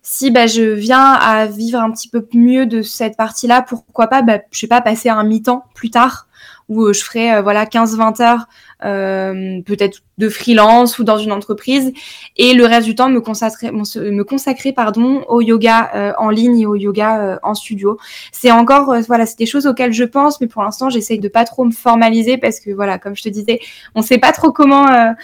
si 0.09 0.31
bah, 0.31 0.47
je 0.47 0.63
viens 0.63 1.15
à 1.15 1.47
vivre 1.47 1.81
un 1.81 1.91
petit 1.91 2.09
peu 2.09 2.25
mieux 2.33 2.67
de 2.67 2.81
cette 2.81 3.17
partie-là, 3.17 3.63
pourquoi 3.63 4.07
pas, 4.07 4.23
bah, 4.23 4.39
je 4.53 4.61
sais 4.61 4.69
pas, 4.69 4.81
passer 4.81 5.09
un 5.09 5.25
mi-temps 5.25 5.65
plus 5.75 5.91
tard 5.91 6.26
où 6.69 6.93
je 6.93 7.01
ferai 7.01 7.43
voilà 7.43 7.65
15-20 7.65 8.23
heures 8.23 8.47
euh, 8.85 9.63
peut-être 9.63 10.03
de 10.19 10.29
freelance 10.29 10.99
ou 10.99 11.05
dans 11.05 11.17
une 11.17 11.33
entreprise, 11.33 11.95
et 12.37 12.53
le 12.53 12.67
reste 12.67 12.87
du 12.87 12.95
temps 12.95 13.09
me 13.09 13.23
consacrer, 13.23 13.71
me 13.73 14.23
consacrer 14.23 14.75
pardon, 14.75 15.25
au 15.29 15.41
yoga 15.41 15.91
euh, 15.95 16.13
en 16.19 16.29
ligne 16.29 16.61
et 16.61 16.67
au 16.67 16.75
yoga 16.75 17.21
euh, 17.21 17.39
en 17.43 17.55
studio. 17.55 17.99
C'est 18.33 18.51
encore, 18.51 18.95
voilà, 19.07 19.25
c'est 19.25 19.39
des 19.39 19.47
choses 19.47 19.67
auxquelles 19.67 19.95
je 19.95 20.05
pense, 20.05 20.43
mais 20.43 20.47
pour 20.47 20.63
l'instant, 20.63 20.91
j'essaye 20.91 21.21
de 21.21 21.29
pas 21.29 21.45
trop 21.45 21.65
me 21.65 21.71
formaliser 21.71 22.37
parce 22.37 22.61
que, 22.61 22.71
voilà, 22.71 22.99
comme 22.99 23.17
je 23.17 23.23
te 23.23 23.31
disais, 23.31 23.61
on 23.95 24.03
sait 24.03 24.19
pas 24.19 24.33
trop 24.33 24.53
comment 24.53 25.15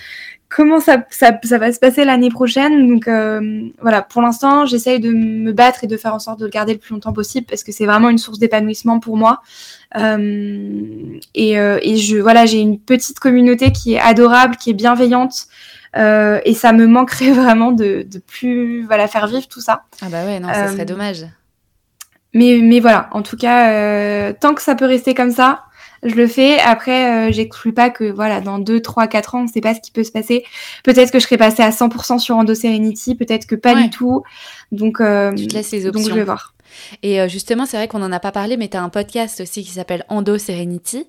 comment 0.54 0.80
ça, 0.80 0.98
ça, 1.10 1.32
ça, 1.42 1.58
va 1.58 1.72
se 1.72 1.78
passer 1.78 2.04
l'année 2.04 2.28
prochaine. 2.28 2.86
Donc 2.88 3.08
euh, 3.08 3.62
voilà, 3.80 4.02
pour 4.02 4.22
l'instant, 4.22 4.66
j'essaye 4.66 5.00
de 5.00 5.10
me 5.10 5.52
battre 5.52 5.84
et 5.84 5.86
de 5.86 5.96
faire 5.96 6.14
en 6.14 6.18
sorte 6.18 6.38
de 6.40 6.44
le 6.44 6.50
garder 6.50 6.74
le 6.74 6.78
plus 6.78 6.92
longtemps 6.92 7.12
possible 7.12 7.46
parce 7.46 7.64
que 7.64 7.72
c'est 7.72 7.86
vraiment 7.86 8.10
une 8.10 8.18
source 8.18 8.38
d'épanouissement 8.38 9.00
pour 9.00 9.16
moi. 9.16 9.42
Euh, 9.96 11.18
et, 11.34 11.58
euh, 11.58 11.78
et, 11.82 11.96
je 11.96 12.18
voilà, 12.18 12.46
j'ai 12.46 12.58
une 12.58 12.78
petite 12.78 13.18
communauté 13.18 13.72
qui 13.72 13.94
est 13.94 14.00
adorable, 14.00 14.56
qui 14.56 14.70
est 14.70 14.74
bienveillante. 14.74 15.46
Et 15.94 16.54
ça 16.54 16.72
me 16.72 16.86
manquerait 16.86 17.32
vraiment 17.32 17.72
de, 17.72 18.06
de 18.10 18.18
plus 18.18 18.84
voilà 18.84 19.08
faire 19.08 19.26
vivre 19.26 19.48
tout 19.48 19.60
ça. 19.60 19.84
Ah 20.02 20.06
bah 20.10 20.24
ouais, 20.24 20.38
non, 20.38 20.48
ça 20.48 20.68
serait 20.68 20.84
dommage. 20.84 21.26
Mais, 22.34 22.60
mais 22.62 22.80
voilà, 22.80 23.08
en 23.12 23.20
tout 23.20 23.36
cas, 23.36 24.32
tant 24.34 24.54
que 24.54 24.62
ça 24.62 24.74
peut 24.74 24.86
rester 24.86 25.14
comme 25.14 25.32
ça, 25.32 25.64
je 26.02 26.14
le 26.14 26.26
fais. 26.26 26.58
Après, 26.58 27.28
euh, 27.28 27.32
j'exclus 27.32 27.72
pas 27.72 27.90
que 27.90 28.04
voilà, 28.10 28.40
dans 28.40 28.58
2, 28.58 28.80
3, 28.80 29.06
4 29.06 29.34
ans, 29.34 29.40
on 29.40 29.44
ne 29.44 29.48
sait 29.48 29.60
pas 29.60 29.74
ce 29.74 29.80
qui 29.80 29.90
peut 29.90 30.04
se 30.04 30.12
passer. 30.12 30.44
Peut-être 30.84 31.12
que 31.12 31.18
je 31.18 31.24
serai 31.24 31.36
passée 31.36 31.62
à 31.62 31.70
100% 31.70 32.18
sur 32.18 32.36
Endo 32.36 32.54
Serenity, 32.54 33.14
peut-être 33.14 33.46
que 33.46 33.54
pas 33.54 33.74
du 33.74 33.90
tout. 33.90 34.22
Donc, 34.72 35.00
euh, 35.00 35.32
tu 35.34 35.46
te 35.46 35.54
laisses 35.54 35.70
les 35.70 35.86
options. 35.86 36.02
Donc, 36.02 36.10
je 36.10 36.14
vais 36.14 36.24
voir. 36.24 36.54
Et 37.02 37.20
euh, 37.20 37.28
justement, 37.28 37.66
c'est 37.66 37.76
vrai 37.76 37.88
qu'on 37.88 37.98
n'en 37.98 38.12
a 38.12 38.20
pas 38.20 38.32
parlé, 38.32 38.56
mais 38.56 38.68
tu 38.68 38.76
as 38.76 38.82
un 38.82 38.88
podcast 38.88 39.40
aussi 39.40 39.62
qui 39.62 39.70
s'appelle 39.70 40.04
Endo 40.08 40.38
Serenity 40.38 41.06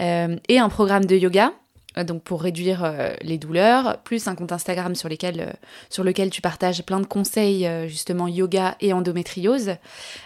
euh, 0.00 0.36
et 0.48 0.58
un 0.58 0.68
programme 0.68 1.04
de 1.04 1.16
yoga. 1.16 1.52
Euh, 1.98 2.04
donc 2.04 2.22
pour 2.22 2.42
réduire 2.42 2.84
euh, 2.84 3.14
les 3.22 3.38
douleurs, 3.38 3.98
plus 4.02 4.26
un 4.28 4.34
compte 4.34 4.52
Instagram 4.52 4.94
sur, 4.94 5.08
euh, 5.10 5.52
sur 5.90 6.04
lequel 6.04 6.30
tu 6.30 6.40
partages 6.40 6.82
plein 6.84 7.00
de 7.00 7.06
conseils 7.06 7.68
justement 7.88 8.28
yoga 8.28 8.76
et 8.80 8.92
endométriose. 8.92 9.72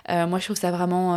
moi 0.08 0.38
je 0.38 0.44
trouve 0.44 0.56
ça 0.56 0.70
vraiment, 0.70 1.16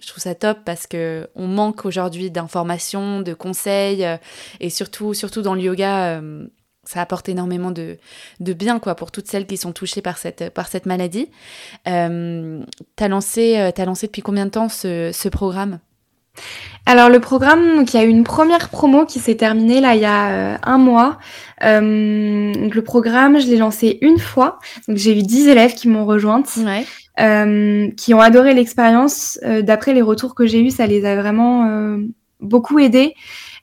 je 0.00 0.06
trouve 0.06 0.22
ça 0.22 0.34
top 0.34 0.58
parce 0.64 0.86
que 0.86 1.28
on 1.34 1.46
manque 1.46 1.84
aujourd'hui 1.84 2.30
d'informations, 2.30 3.20
de 3.20 3.34
conseils 3.34 4.06
et 4.60 4.70
surtout, 4.70 5.14
surtout 5.14 5.42
dans 5.42 5.54
le 5.54 5.62
yoga. 5.62 6.20
ça 6.84 7.00
apporte 7.00 7.28
énormément 7.28 7.70
de, 7.70 7.98
de 8.40 8.52
bien 8.52 8.78
quoi 8.78 8.94
pour 8.94 9.10
toutes 9.10 9.28
celles 9.28 9.46
qui 9.46 9.56
sont 9.56 9.72
touchées 9.72 10.02
par 10.02 10.18
cette, 10.18 10.50
par 10.50 10.68
cette 10.68 10.86
maladie. 10.86 11.30
T'as 11.84 13.08
lancé, 13.08 13.56
as 13.56 13.84
lancé 13.84 14.06
depuis 14.06 14.22
combien 14.22 14.46
de 14.46 14.50
temps 14.50 14.68
ce, 14.68 15.10
ce 15.12 15.28
programme? 15.28 15.78
Alors 16.88 17.08
le 17.08 17.18
programme, 17.18 17.76
donc 17.76 17.92
il 17.92 17.96
y 17.96 18.00
a 18.00 18.04
eu 18.04 18.08
une 18.08 18.22
première 18.22 18.68
promo 18.68 19.04
qui 19.04 19.18
s'est 19.18 19.34
terminée 19.34 19.80
là 19.80 19.96
il 19.96 20.00
y 20.00 20.04
a 20.04 20.30
euh, 20.30 20.56
un 20.62 20.78
mois. 20.78 21.18
Euh, 21.64 22.54
donc 22.54 22.76
le 22.76 22.82
programme, 22.82 23.40
je 23.40 23.48
l'ai 23.48 23.56
lancé 23.56 23.98
une 24.02 24.20
fois. 24.20 24.60
Donc 24.86 24.96
j'ai 24.96 25.18
eu 25.18 25.22
10 25.22 25.48
élèves 25.48 25.74
qui 25.74 25.88
m'ont 25.88 26.06
rejointe, 26.06 26.48
euh, 27.18 27.90
qui 27.96 28.14
ont 28.14 28.20
adoré 28.20 28.54
l'expérience. 28.54 29.40
D'après 29.42 29.94
les 29.94 30.02
retours 30.02 30.36
que 30.36 30.46
j'ai 30.46 30.60
eus, 30.60 30.70
ça 30.70 30.86
les 30.86 31.04
a 31.04 31.16
vraiment 31.16 31.98
beaucoup 32.38 32.78
aidés. 32.78 33.14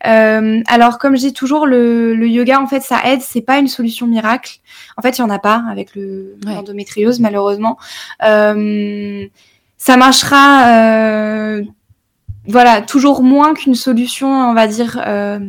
alors 0.01 0.97
comme 0.97 1.15
je 1.15 1.21
dis 1.21 1.33
toujours, 1.33 1.65
le, 1.65 2.13
le, 2.15 2.27
yoga 2.27 2.59
en 2.59 2.67
fait 2.67 2.81
ça 2.81 2.99
aide, 3.05 3.21
c'est 3.21 3.41
pas 3.41 3.57
une 3.57 3.69
solution 3.69 4.05
miracle. 4.05 4.57
En 4.97 5.01
fait, 5.01 5.17
il 5.17 5.21
y 5.21 5.23
en 5.23 5.29
a 5.29 5.39
pas 5.39 5.63
avec 5.71 5.95
le 5.95 6.35
l'endométriose 6.45 7.21
malheureusement. 7.21 7.77
ça 8.19 9.97
marchera 9.97 11.63
voilà, 12.47 12.81
toujours 12.81 13.23
moins 13.23 13.53
qu'une 13.53 13.75
solution, 13.75 14.27
on 14.27 14.53
va 14.53 14.67
dire, 14.67 15.01
euh, 15.05 15.39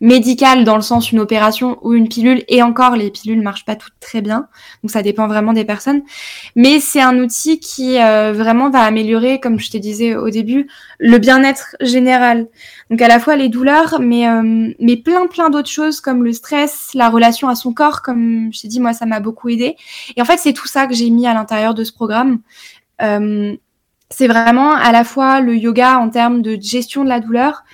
médicale 0.00 0.64
dans 0.64 0.76
le 0.76 0.82
sens 0.82 1.10
une 1.12 1.18
opération 1.18 1.78
ou 1.82 1.94
une 1.94 2.08
pilule. 2.08 2.44
Et 2.48 2.62
encore, 2.62 2.96
les 2.96 3.10
pilules 3.10 3.42
marchent 3.42 3.64
pas 3.64 3.76
toutes 3.76 3.98
très 4.00 4.20
bien, 4.20 4.48
donc 4.82 4.90
ça 4.90 5.02
dépend 5.02 5.26
vraiment 5.26 5.52
des 5.52 5.64
personnes. 5.64 6.02
Mais 6.54 6.80
c'est 6.80 7.00
un 7.00 7.18
outil 7.18 7.58
qui 7.58 7.98
euh, 7.98 8.32
vraiment 8.32 8.70
va 8.70 8.80
améliorer, 8.80 9.40
comme 9.40 9.58
je 9.58 9.70
te 9.70 9.76
disais 9.76 10.14
au 10.16 10.30
début, 10.30 10.68
le 10.98 11.18
bien-être 11.18 11.76
général. 11.80 12.46
Donc 12.90 13.00
à 13.02 13.08
la 13.08 13.18
fois 13.18 13.36
les 13.36 13.48
douleurs, 13.48 14.00
mais 14.00 14.28
euh, 14.28 14.72
mais 14.78 14.96
plein 14.96 15.26
plein 15.26 15.50
d'autres 15.50 15.70
choses 15.70 16.00
comme 16.00 16.24
le 16.24 16.32
stress, 16.32 16.90
la 16.94 17.08
relation 17.08 17.48
à 17.48 17.54
son 17.54 17.72
corps, 17.72 18.02
comme 18.02 18.50
je 18.52 18.62
t'ai 18.62 18.68
dit, 18.68 18.80
moi 18.80 18.92
ça 18.92 19.06
m'a 19.06 19.20
beaucoup 19.20 19.48
aidé. 19.48 19.76
Et 20.16 20.22
en 20.22 20.24
fait, 20.24 20.38
c'est 20.38 20.52
tout 20.52 20.68
ça 20.68 20.86
que 20.86 20.94
j'ai 20.94 21.10
mis 21.10 21.26
à 21.26 21.34
l'intérieur 21.34 21.74
de 21.74 21.84
ce 21.84 21.92
programme. 21.92 22.40
Euh, 23.02 23.56
c'est 24.10 24.28
vraiment 24.28 24.72
à 24.72 24.92
la 24.92 25.04
fois 25.04 25.40
le 25.40 25.56
yoga 25.56 25.98
en 25.98 26.08
termes 26.10 26.42
de 26.42 26.56
gestion 26.60 27.04
de 27.04 27.08
la 27.08 27.20
douleur, 27.20 27.64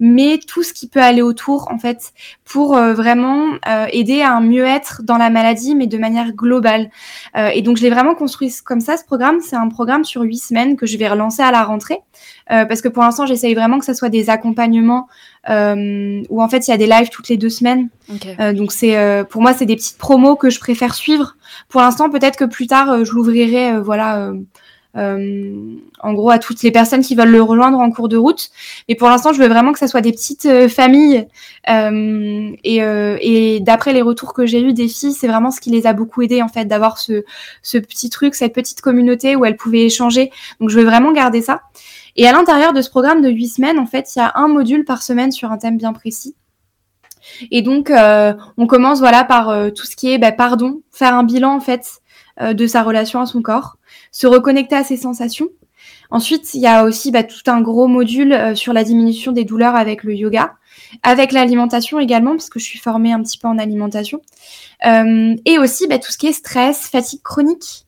mais 0.00 0.38
tout 0.38 0.62
ce 0.62 0.72
qui 0.72 0.88
peut 0.88 1.02
aller 1.02 1.20
autour 1.20 1.70
en 1.70 1.78
fait 1.78 2.12
pour 2.44 2.74
euh, 2.74 2.94
vraiment 2.94 3.50
euh, 3.68 3.86
aider 3.92 4.22
à 4.22 4.34
un 4.34 4.40
mieux-être 4.40 5.02
dans 5.02 5.18
la 5.18 5.28
maladie 5.28 5.74
mais 5.74 5.86
de 5.86 5.98
manière 5.98 6.32
globale. 6.32 6.90
Euh, 7.36 7.48
et 7.48 7.60
donc 7.60 7.76
je 7.76 7.82
l'ai 7.82 7.90
vraiment 7.90 8.14
construit 8.14 8.50
comme 8.64 8.80
ça 8.80 8.96
ce 8.96 9.04
programme. 9.04 9.40
C'est 9.40 9.56
un 9.56 9.68
programme 9.68 10.04
sur 10.04 10.22
huit 10.22 10.38
semaines 10.38 10.76
que 10.76 10.86
je 10.86 10.96
vais 10.96 11.08
relancer 11.08 11.42
à 11.42 11.52
la 11.52 11.62
rentrée 11.62 11.98
parce 12.46 12.82
que 12.82 12.88
pour 12.88 13.04
l'instant 13.04 13.26
j'essaye 13.26 13.54
vraiment 13.54 13.78
que 13.78 13.84
ce 13.84 13.94
soit 13.94 14.08
des 14.08 14.28
accompagnements 14.28 15.06
où 15.48 16.42
en 16.42 16.48
fait 16.48 16.66
il 16.66 16.70
y 16.70 16.74
a 16.74 16.76
des 16.76 16.88
lives 16.88 17.08
toutes 17.10 17.28
les 17.28 17.36
deux 17.36 17.48
semaines. 17.48 17.90
Donc 18.54 18.72
c'est 18.72 19.24
pour 19.30 19.40
moi 19.40 19.52
c'est 19.54 19.66
des 19.66 19.76
petites 19.76 19.98
promos 19.98 20.34
que 20.34 20.50
je 20.50 20.58
préfère 20.58 20.94
suivre. 20.94 21.36
Pour 21.68 21.80
l'instant 21.80 22.10
peut-être 22.10 22.36
que 22.36 22.44
plus 22.44 22.66
tard 22.66 23.04
je 23.04 23.12
l'ouvrirai 23.12 23.78
voilà 23.80 24.18
euh, 24.18 24.34
en 24.96 26.12
gros 26.14 26.30
à 26.30 26.38
toutes 26.38 26.62
les 26.62 26.70
personnes 26.72 27.02
qui 27.02 27.14
veulent 27.14 27.30
le 27.30 27.42
rejoindre 27.42 27.78
en 27.78 27.90
cours 27.90 28.08
de 28.08 28.16
route. 28.16 28.50
Mais 28.88 28.94
pour 28.94 29.08
l'instant, 29.08 29.32
je 29.32 29.40
veux 29.40 29.48
vraiment 29.48 29.72
que 29.72 29.78
ça 29.78 29.88
soit 29.88 30.00
des 30.00 30.12
petites 30.12 30.46
euh, 30.46 30.68
familles. 30.68 31.26
Euh, 31.68 32.50
et, 32.64 32.76
et 33.20 33.60
d'après 33.60 33.92
les 33.92 34.02
retours 34.02 34.32
que 34.32 34.46
j'ai 34.46 34.60
eu 34.60 34.72
des 34.72 34.88
filles, 34.88 35.12
c'est 35.12 35.28
vraiment 35.28 35.50
ce 35.50 35.60
qui 35.60 35.70
les 35.70 35.86
a 35.86 35.92
beaucoup 35.92 36.22
aidées 36.22 36.42
en 36.42 36.48
fait 36.48 36.64
d'avoir 36.64 36.98
ce, 36.98 37.24
ce 37.62 37.78
petit 37.78 38.10
truc, 38.10 38.34
cette 38.34 38.54
petite 38.54 38.80
communauté 38.80 39.36
où 39.36 39.44
elles 39.44 39.56
pouvaient 39.56 39.84
échanger. 39.84 40.30
Donc 40.60 40.70
je 40.70 40.78
veux 40.78 40.84
vraiment 40.84 41.12
garder 41.12 41.42
ça. 41.42 41.62
Et 42.16 42.26
à 42.26 42.32
l'intérieur 42.32 42.72
de 42.72 42.82
ce 42.82 42.90
programme 42.90 43.22
de 43.22 43.28
huit 43.28 43.48
semaines, 43.48 43.78
en 43.78 43.86
fait, 43.86 44.14
il 44.14 44.18
y 44.18 44.22
a 44.22 44.32
un 44.34 44.48
module 44.48 44.84
par 44.84 45.02
semaine 45.02 45.30
sur 45.30 45.52
un 45.52 45.58
thème 45.58 45.76
bien 45.76 45.92
précis. 45.92 46.34
Et 47.52 47.62
donc, 47.62 47.92
on 47.92 48.66
commence 48.66 48.98
voilà 48.98 49.22
par 49.22 49.72
tout 49.72 49.86
ce 49.86 49.94
qui 49.94 50.10
est 50.10 50.18
bah, 50.18 50.32
pardon, 50.32 50.80
faire 50.90 51.14
un 51.14 51.22
bilan 51.22 51.54
en 51.54 51.60
fait 51.60 52.00
de 52.42 52.66
sa 52.66 52.82
relation 52.82 53.20
à 53.20 53.26
son 53.26 53.42
corps 53.42 53.76
se 54.10 54.26
reconnecter 54.26 54.76
à 54.76 54.84
ses 54.84 54.96
sensations. 54.96 55.48
Ensuite, 56.10 56.54
il 56.54 56.60
y 56.60 56.66
a 56.66 56.84
aussi 56.84 57.10
bah, 57.10 57.22
tout 57.22 57.48
un 57.48 57.60
gros 57.60 57.86
module 57.86 58.32
euh, 58.32 58.54
sur 58.54 58.72
la 58.72 58.84
diminution 58.84 59.32
des 59.32 59.44
douleurs 59.44 59.76
avec 59.76 60.02
le 60.02 60.14
yoga, 60.14 60.54
avec 61.02 61.32
l'alimentation 61.32 61.98
également, 62.00 62.32
parce 62.32 62.50
que 62.50 62.58
je 62.58 62.64
suis 62.64 62.78
formée 62.78 63.12
un 63.12 63.22
petit 63.22 63.38
peu 63.38 63.48
en 63.48 63.58
alimentation, 63.58 64.20
euh, 64.86 65.36
et 65.44 65.58
aussi 65.58 65.86
bah, 65.86 65.98
tout 65.98 66.10
ce 66.10 66.18
qui 66.18 66.26
est 66.26 66.32
stress, 66.32 66.88
fatigue 66.88 67.22
chronique, 67.22 67.86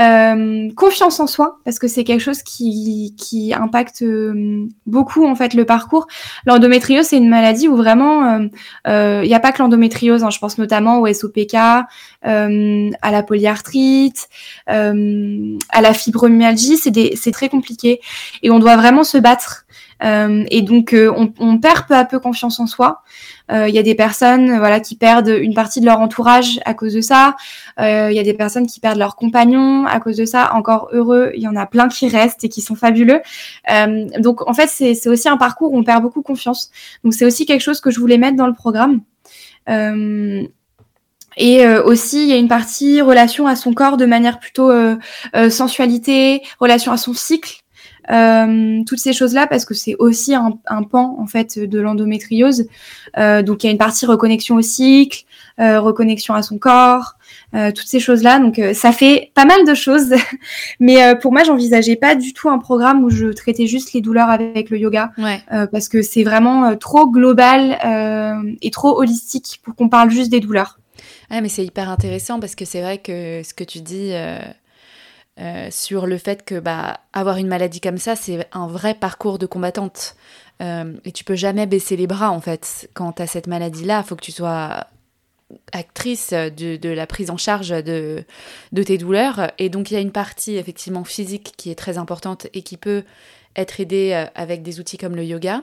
euh, 0.00 0.70
confiance 0.76 1.18
en 1.18 1.26
soi, 1.26 1.58
parce 1.64 1.78
que 1.80 1.88
c'est 1.88 2.04
quelque 2.04 2.20
chose 2.20 2.42
qui, 2.42 3.12
impacte 3.54 4.02
euh, 4.02 4.66
beaucoup 4.86 5.26
en 5.26 5.34
fait 5.34 5.54
le 5.54 5.64
parcours. 5.64 6.06
L'endométriose, 6.46 7.06
c'est 7.06 7.16
une 7.16 7.28
maladie 7.28 7.66
où 7.66 7.76
vraiment, 7.76 8.38
il 8.38 8.50
euh, 8.86 9.22
n'y 9.24 9.34
a 9.34 9.40
pas 9.40 9.50
que 9.50 9.60
l'endométriose. 9.60 10.22
Hein, 10.22 10.30
je 10.30 10.38
pense 10.38 10.58
notamment 10.58 11.00
au 11.00 11.12
SOPK, 11.12 11.54
à 11.54 11.86
la 12.22 13.22
polyarthrite, 13.22 14.28
à 14.66 14.92
la 15.80 15.92
fibromyalgie. 15.94 16.76
C'est 16.76 17.32
très 17.32 17.48
compliqué 17.48 18.00
et 18.42 18.50
on 18.50 18.58
doit 18.58 18.76
vraiment 18.76 19.04
se 19.04 19.18
battre. 19.18 19.64
et 20.02 20.62
donc, 20.62 20.94
on, 20.94 21.32
on, 21.40 21.58
perd 21.58 21.86
peu 21.88 21.94
à 21.94 22.04
peu 22.04 22.20
confiance 22.20 22.60
en 22.60 22.66
soi. 22.66 23.02
Euh, 23.50 23.68
il 23.68 23.74
y 23.74 23.78
a 23.78 23.82
des 23.82 23.94
personnes 23.94 24.58
voilà 24.58 24.80
qui 24.80 24.94
perdent 24.94 25.28
une 25.28 25.54
partie 25.54 25.80
de 25.80 25.86
leur 25.86 26.00
entourage 26.00 26.60
à 26.64 26.74
cause 26.74 26.94
de 26.94 27.00
ça. 27.00 27.36
Euh, 27.80 28.08
il 28.10 28.16
y 28.16 28.20
a 28.20 28.22
des 28.22 28.34
personnes 28.34 28.66
qui 28.66 28.80
perdent 28.80 28.98
leurs 28.98 29.16
compagnons 29.16 29.86
à 29.86 30.00
cause 30.00 30.16
de 30.16 30.24
ça. 30.24 30.52
Encore 30.54 30.88
heureux, 30.92 31.32
il 31.34 31.42
y 31.42 31.48
en 31.48 31.56
a 31.56 31.66
plein 31.66 31.88
qui 31.88 32.08
restent 32.08 32.44
et 32.44 32.48
qui 32.48 32.60
sont 32.60 32.74
fabuleux. 32.74 33.20
Euh, 33.72 34.06
donc 34.18 34.48
en 34.48 34.54
fait, 34.54 34.68
c'est 34.68 35.08
aussi 35.08 35.28
un 35.28 35.36
parcours 35.36 35.72
où 35.72 35.78
on 35.78 35.84
perd 35.84 36.02
beaucoup 36.02 36.22
confiance. 36.22 36.70
Donc 37.04 37.14
c'est 37.14 37.24
aussi 37.24 37.46
quelque 37.46 37.62
chose 37.62 37.80
que 37.80 37.90
je 37.90 38.00
voulais 38.00 38.18
mettre 38.18 38.36
dans 38.36 38.46
le 38.46 38.54
programme. 38.54 39.00
Et 41.36 41.66
aussi, 41.84 42.22
il 42.22 42.28
y 42.28 42.32
a 42.32 42.36
une 42.36 42.48
partie 42.48 43.00
relation 43.00 43.46
à 43.46 43.54
son 43.54 43.72
corps 43.74 43.96
de 43.96 44.06
manière 44.06 44.40
plutôt 44.40 44.72
sensualité, 45.50 46.42
relation 46.58 46.90
à 46.90 46.96
son 46.96 47.12
cycle. 47.12 47.62
Euh, 48.10 48.82
toutes 48.86 48.98
ces 48.98 49.12
choses-là 49.12 49.46
parce 49.46 49.64
que 49.66 49.74
c'est 49.74 49.94
aussi 49.98 50.34
un, 50.34 50.82
pan 50.82 51.16
en 51.18 51.26
fait 51.26 51.58
de 51.58 51.78
l'endométriose. 51.78 52.66
Euh, 53.18 53.42
donc 53.42 53.62
il 53.62 53.66
y 53.66 53.68
a 53.68 53.72
une 53.72 53.78
partie 53.78 54.06
reconnexion 54.06 54.56
au 54.56 54.62
cycle, 54.62 55.24
euh, 55.60 55.80
reconnexion 55.80 56.34
à 56.34 56.42
son 56.42 56.58
corps, 56.58 57.14
toutes 57.52 57.86
ces 57.86 58.00
choses-là. 58.00 58.38
Donc 58.38 58.60
ça 58.74 58.92
fait 58.92 59.30
pas 59.34 59.44
mal 59.44 59.66
de 59.66 59.74
choses, 59.74 60.14
mais 60.80 61.16
pour 61.20 61.32
moi 61.32 61.44
j'envisageais 61.44 61.96
pas 61.96 62.14
du 62.14 62.32
tout 62.32 62.48
un 62.48 62.58
programme 62.58 63.04
où 63.04 63.10
je 63.10 63.26
traitais 63.26 63.66
juste 63.66 63.92
les 63.92 64.00
douleurs 64.00 64.30
avec 64.30 64.70
le 64.70 64.78
yoga, 64.78 65.12
parce 65.70 65.88
que 65.88 66.02
c'est 66.02 66.24
vraiment 66.24 66.76
trop 66.76 67.10
global 67.10 67.78
et 68.62 68.70
trop 68.70 68.98
holistique 68.98 69.60
pour 69.62 69.74
qu'on 69.74 69.88
parle 69.88 70.10
juste 70.10 70.30
des 70.30 70.40
douleurs. 70.40 70.78
Ouais, 71.30 71.42
mais 71.42 71.48
c'est 71.48 71.64
hyper 71.64 71.90
intéressant 71.90 72.40
parce 72.40 72.54
que 72.54 72.64
c'est 72.64 72.80
vrai 72.80 72.98
que 72.98 73.42
ce 73.44 73.52
que 73.52 73.64
tu 73.64 73.80
dis 73.80 74.12
euh, 75.40 75.68
sur 75.70 76.06
le 76.06 76.18
fait 76.18 76.44
que 76.44 76.58
bah, 76.58 77.00
avoir 77.12 77.36
une 77.36 77.46
maladie 77.46 77.80
comme 77.80 77.98
ça, 77.98 78.16
c'est 78.16 78.48
un 78.52 78.66
vrai 78.66 78.94
parcours 78.94 79.38
de 79.38 79.46
combattante. 79.46 80.16
Euh, 80.60 80.94
et 81.04 81.12
tu 81.12 81.22
peux 81.22 81.36
jamais 81.36 81.66
baisser 81.66 81.96
les 81.96 82.08
bras, 82.08 82.30
en 82.30 82.40
fait. 82.40 82.90
Quand 82.94 83.12
tu 83.12 83.22
as 83.22 83.28
cette 83.28 83.46
maladie-là, 83.46 84.02
il 84.04 84.08
faut 84.08 84.16
que 84.16 84.24
tu 84.24 84.32
sois 84.32 84.86
actrice 85.72 86.32
de, 86.32 86.88
la 86.88 87.06
prise 87.06 87.30
en 87.30 87.36
charge 87.36 87.68
de, 87.68 88.24
de, 88.72 88.82
tes 88.82 88.98
douleurs. 88.98 89.52
Et 89.58 89.68
donc, 89.68 89.90
il 89.90 89.94
y 89.94 89.96
a 89.96 90.00
une 90.00 90.12
partie, 90.12 90.56
effectivement, 90.56 91.04
physique 91.04 91.54
qui 91.56 91.70
est 91.70 91.76
très 91.76 91.98
importante 91.98 92.48
et 92.52 92.62
qui 92.62 92.76
peut 92.76 93.04
être 93.54 93.80
aidée 93.80 94.12
euh, 94.14 94.26
avec 94.34 94.62
des 94.62 94.80
outils 94.80 94.98
comme 94.98 95.14
le 95.14 95.24
yoga. 95.24 95.62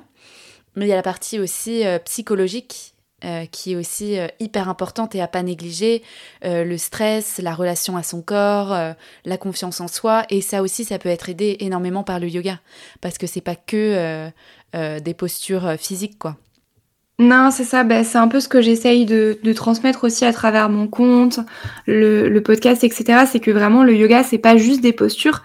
Mais 0.78 0.86
il 0.86 0.90
y 0.90 0.94
a 0.94 0.98
la 0.98 1.02
partie 1.02 1.40
aussi 1.40 1.84
psychologique 2.04 2.95
euh, 3.24 3.46
qui 3.50 3.72
est 3.72 3.76
aussi 3.78 4.20
euh, 4.20 4.28
hyper 4.42 4.68
importante 4.68 5.16
et 5.16 5.22
à 5.22 5.28
pas 5.28 5.42
négliger. 5.42 6.04
Euh, 6.44 6.66
le 6.66 6.78
stress, 6.78 7.40
la 7.42 7.56
relation 7.56 7.96
à 7.96 8.04
son 8.04 8.22
corps, 8.22 8.78
la 9.24 9.38
confiance 9.38 9.80
en 9.80 9.88
soi. 9.88 10.26
Et 10.30 10.42
ça 10.42 10.62
aussi, 10.62 10.84
ça 10.84 11.00
peut 11.00 11.08
être 11.08 11.30
aidé 11.30 11.56
énormément 11.62 12.04
par 12.04 12.20
le 12.20 12.28
yoga. 12.28 12.60
Parce 13.00 13.18
que 13.18 13.26
c'est 13.26 13.42
pas 13.42 13.56
que 13.56 14.30
des 14.74 15.14
postures 15.14 15.76
physiques, 15.80 16.20
quoi. 16.20 16.36
Non, 17.18 17.50
c'est 17.52 17.64
ça. 17.64 17.86
Ben, 17.86 18.04
c'est 18.04 18.18
un 18.18 18.28
peu 18.28 18.42
ce 18.42 18.50
que 18.50 18.62
j'essaye 18.62 19.06
de, 19.06 19.40
transmettre 19.54 20.04
aussi 20.04 20.26
à 20.26 20.34
travers 20.34 20.68
mon 20.68 20.88
compte, 20.88 21.40
le, 21.88 22.38
podcast, 22.40 22.84
etc. 22.84 23.24
C'est 23.32 23.40
que 23.40 23.52
vraiment 23.52 23.86
le 23.86 23.96
yoga, 23.96 24.24
c'est 24.24 24.38
pas 24.38 24.58
juste 24.58 24.82
des 24.82 24.92
postures. 24.92 25.42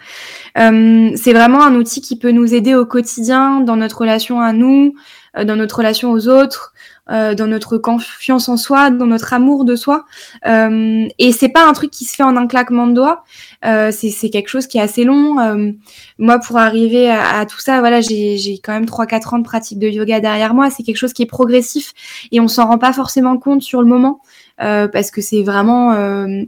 c'est 0.57 1.33
vraiment 1.33 1.63
un 1.63 1.77
outil 1.77 2.01
qui 2.01 2.19
peut 2.19 2.33
nous 2.33 2.53
aider 2.53 2.75
au 2.75 2.85
quotidien 2.85 3.61
dans 3.61 3.77
notre 3.77 3.99
relation 4.01 4.41
à 4.41 4.53
nous, 4.53 4.95
dans 5.37 5.55
notre 5.55 5.77
relation 5.79 6.11
aux 6.11 6.29
autres, 6.29 6.75
euh, 7.11 7.35
dans 7.35 7.49
notre 7.49 7.77
confiance 7.77 8.49
en 8.49 8.57
soi, 8.57 8.91
dans 8.91 9.07
notre 9.07 9.33
amour 9.33 9.65
de 9.65 9.75
soi. 9.75 10.05
Euh, 10.47 11.09
et 11.19 11.33
c'est 11.33 11.49
pas 11.49 11.67
un 11.67 11.73
truc 11.73 11.91
qui 11.91 12.05
se 12.05 12.15
fait 12.15 12.23
en 12.23 12.37
un 12.37 12.47
claquement 12.47 12.87
de 12.87 12.93
doigts. 12.93 13.25
Euh, 13.65 13.91
c'est 13.91 14.31
quelque 14.31 14.49
chose 14.49 14.69
qui 14.69 14.79
est 14.79 14.81
assez 14.81 15.03
long. 15.03 15.41
Euh, 15.41 15.73
moi, 16.19 16.39
pour 16.39 16.59
arriver 16.59 17.11
à, 17.11 17.45
tout 17.47 17.59
ça, 17.59 17.81
voilà, 17.81 18.01
j'ai 18.01 18.61
quand 18.63 18.73
même 18.73 18.85
3-4 18.85 19.35
ans 19.35 19.39
de 19.39 19.45
pratique 19.45 19.79
de 19.79 19.89
yoga 19.89 20.21
derrière 20.21 20.55
moi. 20.55 20.71
C'est 20.71 20.85
quelque 20.85 20.99
chose 20.99 21.13
qui 21.13 21.23
est 21.23 21.27
progressif 21.27 21.93
et 22.31 22.39
on 22.39 22.47
s'en 22.47 22.67
rend 22.67 22.79
pas 22.79 22.93
forcément 22.93 23.37
compte 23.39 23.63
sur 23.63 23.83
le 23.83 23.89
moment 23.89 24.21
parce 24.59 25.11
que 25.11 25.21
c'est 25.21 25.43
vraiment 25.43 25.95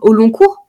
au 0.01 0.13
long 0.13 0.31
cours. 0.31 0.67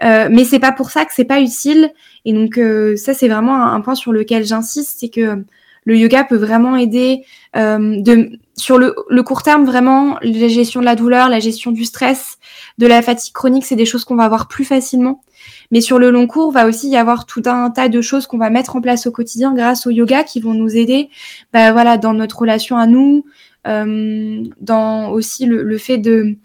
mais 0.00 0.44
c'est 0.44 0.60
pas 0.60 0.72
pour 0.72 0.90
ça 0.90 1.04
que 1.04 1.12
c'est 1.14 1.24
pas 1.24 1.40
utile. 1.40 1.92
Et 2.24 2.32
donc 2.32 2.60
ça, 2.96 3.12
c'est 3.12 3.28
vraiment 3.28 3.56
un, 3.56 3.74
un, 3.74 3.80
point 3.80 3.94
sur 3.94 4.12
lequel 4.12 4.44
j'insiste, 4.44 5.00
c'est 5.00 5.08
que 5.08 5.44
le 5.84 5.96
yoga 5.96 6.24
peut 6.24 6.36
vraiment 6.36 6.76
aider 6.76 7.24
de 7.54 8.38
sur 8.56 8.78
le, 8.78 9.22
court 9.22 9.42
terme, 9.42 9.64
vraiment, 9.64 10.18
la 10.22 10.48
gestion 10.48 10.80
de 10.80 10.84
la 10.84 10.94
douleur, 10.94 11.28
la 11.28 11.40
gestion 11.40 11.72
du 11.72 11.84
stress, 11.84 12.38
de 12.78 12.86
la 12.86 13.02
fatigue 13.02 13.32
chronique, 13.32 13.64
c'est 13.64 13.76
des 13.76 13.86
choses 13.86 14.04
qu'on 14.04 14.16
va 14.16 14.24
avoir 14.24 14.48
plus 14.48 14.64
facilement. 14.64 15.22
Mais 15.70 15.80
sur 15.80 15.98
le 15.98 16.10
long 16.10 16.26
cours, 16.26 16.52
va 16.52 16.66
aussi 16.66 16.88
y 16.88 16.96
avoir 16.96 17.26
tout 17.26 17.42
un 17.46 17.70
tas 17.70 17.88
de 17.88 18.00
choses 18.00 18.26
qu'on 18.26 18.38
va 18.38 18.50
mettre 18.50 18.76
en 18.76 18.80
place 18.80 19.06
au 19.06 19.10
quotidien 19.10 19.54
grâce 19.54 19.86
au 19.86 19.90
yoga 19.90 20.22
qui 20.22 20.40
vont 20.40 20.54
nous 20.54 20.76
aider, 20.76 21.08
bah, 21.52 21.72
voilà, 21.72 21.96
dans 21.96 22.12
notre 22.12 22.38
relation 22.40 22.76
à 22.76 22.86
nous, 22.86 23.24
euh, 23.66 24.42
dans 24.60 25.10
aussi 25.10 25.46
le, 25.46 25.62
le 25.62 25.78
fait 25.78 25.98
de 25.98 26.36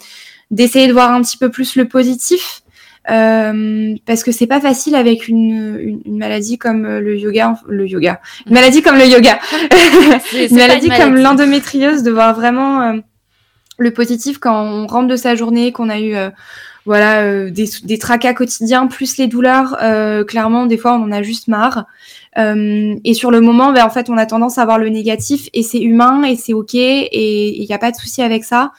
d'essayer 0.49 0.87
de 0.87 0.93
voir 0.93 1.11
un 1.11 1.21
petit 1.21 1.37
peu 1.37 1.49
plus 1.49 1.75
le 1.75 1.89
positif 1.89 2.61
euh, 3.09 3.95
parce 4.05 4.23
que 4.23 4.31
c'est 4.31 4.47
pas 4.47 4.59
facile 4.59 4.95
avec 4.95 5.29
une, 5.29 6.01
une, 6.05 6.17
maladie 6.17 6.57
comme 6.57 6.85
le 6.85 7.17
yoga, 7.17 7.55
le 7.67 7.87
yoga, 7.87 8.19
une 8.45 8.53
maladie 8.53 8.81
comme 8.81 8.97
le 8.97 9.05
yoga, 9.05 9.39
une, 10.33 10.57
maladie 10.57 10.89
comme 10.89 11.15
l'endométriose, 11.15 12.03
de 12.03 12.11
voir 12.11 12.35
vraiment 12.35 12.81
euh, 12.81 12.93
le 13.77 13.91
positif 13.91 14.39
quand 14.39 14.61
on 14.61 14.87
rentre 14.87 15.07
de 15.07 15.15
sa 15.15 15.35
journée, 15.35 15.71
qu'on 15.71 15.89
a 15.89 15.99
eu 15.99 16.15
euh, 16.15 16.29
voilà 16.85 17.49
des, 17.49 17.69
des, 17.83 17.97
tracas 17.97 18.33
quotidiens 18.33 18.87
plus 18.87 19.17
les 19.17 19.27
douleurs. 19.27 19.77
clairement, 20.25 20.65
des 20.65 20.77
fois, 20.77 20.93
on 20.93 21.03
en 21.03 21.11
a 21.11 21.21
juste 21.21 21.49
marre. 21.49 21.85
et 22.37 23.13
sur 23.13 23.29
le 23.29 23.41
moment, 23.41 23.73
ben, 23.73 23.85
en 23.85 23.89
fait, 23.89 24.09
on 24.09 24.17
a 24.17 24.25
tendance 24.25 24.57
à 24.57 24.63
voir 24.63 24.79
le 24.79 24.87
négatif 24.87 25.49
et 25.53 25.63
c'est 25.63 25.81
humain 25.81 26.23
et 26.23 26.37
c'est 26.37 26.53
ok 26.53 26.75
et 26.75 27.61
il 27.61 27.67
n'y 27.67 27.75
a 27.75 27.77
pas 27.77 27.91
de 27.91 27.97
souci 27.97 28.21
avec 28.21 28.45
ça. 28.45 28.71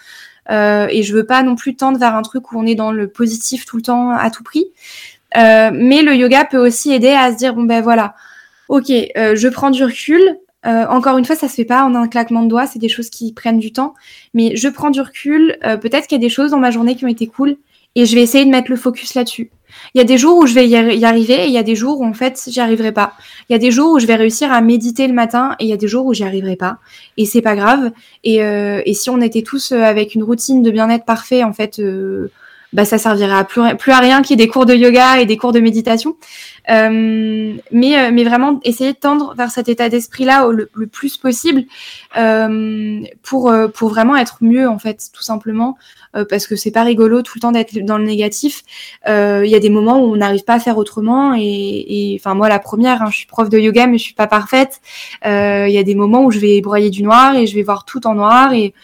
Euh, 0.50 0.87
et 0.90 1.02
je 1.02 1.14
veux 1.14 1.26
pas 1.26 1.42
non 1.42 1.56
plus 1.56 1.76
tendre 1.76 1.98
vers 1.98 2.14
un 2.14 2.22
truc 2.22 2.52
où 2.52 2.58
on 2.58 2.66
est 2.66 2.74
dans 2.74 2.92
le 2.92 3.08
positif 3.08 3.64
tout 3.64 3.76
le 3.76 3.82
temps 3.82 4.11
à 4.11 4.30
tout 4.30 4.42
prix. 4.42 4.66
Euh, 5.37 5.70
mais 5.72 6.02
le 6.02 6.14
yoga 6.14 6.44
peut 6.44 6.58
aussi 6.58 6.92
aider 6.92 7.11
à 7.11 7.32
se 7.32 7.37
dire 7.37 7.54
bon 7.54 7.64
ben 7.64 7.82
voilà, 7.82 8.14
ok, 8.68 8.90
euh, 8.90 9.37
je 9.37 9.48
prends 9.48 9.70
du 9.70 9.84
recul. 9.84 10.22
encore 10.64 11.18
une 11.18 11.24
fois, 11.24 11.37
ça 11.37 11.48
se 11.48 11.54
fait 11.54 11.64
pas 11.64 11.84
en 11.84 11.94
un 11.94 12.08
claquement 12.08 12.42
de 12.42 12.48
doigts, 12.48 12.66
c'est 12.66 12.78
des 12.78 12.88
choses 12.88 13.11
qui 13.11 13.32
prennent 13.32 13.58
du 13.58 13.72
temps. 13.72 13.94
Mais 14.34 14.56
je 14.56 14.68
prends 14.68 14.90
du 14.90 15.00
recul. 15.00 15.56
Peut-être 15.62 16.06
qu'il 16.06 16.16
y 16.16 16.20
a 16.20 16.26
des 16.26 16.28
choses 16.28 16.50
dans 16.50 16.58
ma 16.58 16.70
journée 16.70 16.94
qui 16.94 17.04
ont 17.04 17.08
été 17.08 17.26
cool 17.26 17.56
et 17.94 18.06
je 18.06 18.14
vais 18.14 18.22
essayer 18.22 18.44
de 18.44 18.50
mettre 18.50 18.70
le 18.70 18.76
focus 18.76 19.14
là-dessus. 19.14 19.50
Il 19.94 19.98
y 19.98 20.00
a 20.00 20.04
des 20.04 20.18
jours 20.18 20.38
où 20.38 20.46
je 20.46 20.54
vais 20.54 20.68
y 20.68 20.76
arriver 20.76 21.44
et 21.44 21.46
il 21.46 21.52
y 21.52 21.59
a 21.59 21.62
des 21.62 21.76
jours 21.76 22.00
où 22.00 22.04
en 22.04 22.12
fait 22.12 22.48
j'y 22.48 22.61
arriverai 22.61 22.92
pas. 22.92 23.14
Il 23.48 23.52
y 23.52 23.57
a 23.57 23.59
des 23.59 23.70
jours 23.70 23.92
où 23.92 23.98
je 23.98 24.07
vais 24.07 24.16
réussir 24.16 24.52
à 24.52 24.61
méditer 24.61 25.07
le 25.07 25.14
matin 25.14 25.57
et 25.59 25.64
il 25.64 25.68
y 25.68 25.72
a 25.72 25.76
des 25.76 25.88
jours 25.88 26.07
où 26.07 26.14
j'y 26.14 26.24
arriverai 26.24 26.57
pas. 26.57 26.78
Et 27.16 27.26
c'est 27.26 27.42
pas 27.42 27.57
grave. 27.57 27.92
Et, 28.24 28.42
euh, 28.42 28.83
si 28.92 29.11
on 29.11 29.20
était 29.20 29.42
tous 29.42 29.72
euh, 29.72 29.83
avec 29.83 30.14
une 30.14 30.22
routine 30.22 30.62
de 30.62 30.70
bien-être 30.70 31.04
parfait, 31.04 31.44
en 31.44 31.52
fait, 31.52 31.78
euh, 31.78 32.31
bah 32.72 32.85
ça 32.85 32.98
servirait 32.98 33.35
à 33.35 33.44
plus, 33.44 33.62
à 33.92 33.98
rien 33.98 34.20
qu'il 34.22 34.38
y 34.38 34.42
ait 34.42 34.46
des 34.46 34.50
cours 34.50 34.66
de 34.66 34.74
yoga 34.74 35.20
et 35.20 35.26
des 35.26 35.37
cours 35.38 35.52
de 35.52 35.61
méditation. 35.61 36.16
Euh, 36.70 37.54
mais, 37.72 37.98
euh, 37.98 38.11
mais 38.12 38.24
vraiment 38.24 38.61
essayer 38.62 38.92
de 38.92 38.98
tendre 38.98 39.35
vers 39.35 39.50
cet 39.50 39.70
état 39.70 39.88
d'esprit-là 39.88 40.46
le, 40.48 40.87
plus 40.87 41.16
possible 41.16 41.64
euh, 42.18 43.00
pour, 43.22 43.50
euh, 43.50 43.68
pour 43.68 43.88
vraiment 43.88 44.16
être 44.16 44.38
mieux, 44.42 44.68
en 44.68 44.78
fait, 44.78 45.09
tout 45.14 45.22
simplement. 45.22 45.78
Euh, 46.14 46.26
parce 46.28 46.46
que 46.46 46.57
c'est 46.57 46.70
pas 46.70 46.83
rigolo 46.83 47.22
tout 47.22 47.33
le 47.37 47.40
temps 47.40 47.52
d'être 47.52 47.78
dans 47.78 47.96
le 47.96 48.04
négatif. 48.04 48.64
Il 49.07 49.46
y 49.46 49.54
a 49.54 49.61
des 49.61 49.70
moments 49.70 50.00
où 50.00 50.12
on 50.12 50.16
n'arrive 50.16 50.44
pas 50.44 50.54
à 50.54 50.61
faire 50.61 50.76
autrement. 50.76 51.35
Et 51.38 52.16
enfin, 52.20 52.35
moi, 52.35 52.50
la 52.50 52.59
première, 52.59 53.02
hein, 53.02 53.09
je 53.11 53.16
suis 53.16 53.26
prof 53.26 53.48
de 53.48 53.59
yoga, 53.59 53.87
mais 53.87 53.96
je 53.96 54.04
suis 54.04 54.14
pas 54.14 54.26
parfaite. 54.26 54.81
Il 55.24 55.70
y 55.70 55.78
a 55.78 55.83
des 55.83 55.94
moments 55.94 56.24
où 56.24 56.31
je 56.31 56.38
vais 56.38 56.61
broyer 56.61 56.90
du 56.90 57.02
noir 57.02 57.35
et 57.35 57.46
je 57.46 57.54
vais 57.54 57.62
voir 57.62 57.87
tout 57.87 58.07
en 58.07 58.14
noir. 58.14 58.52
Et, 58.52 58.74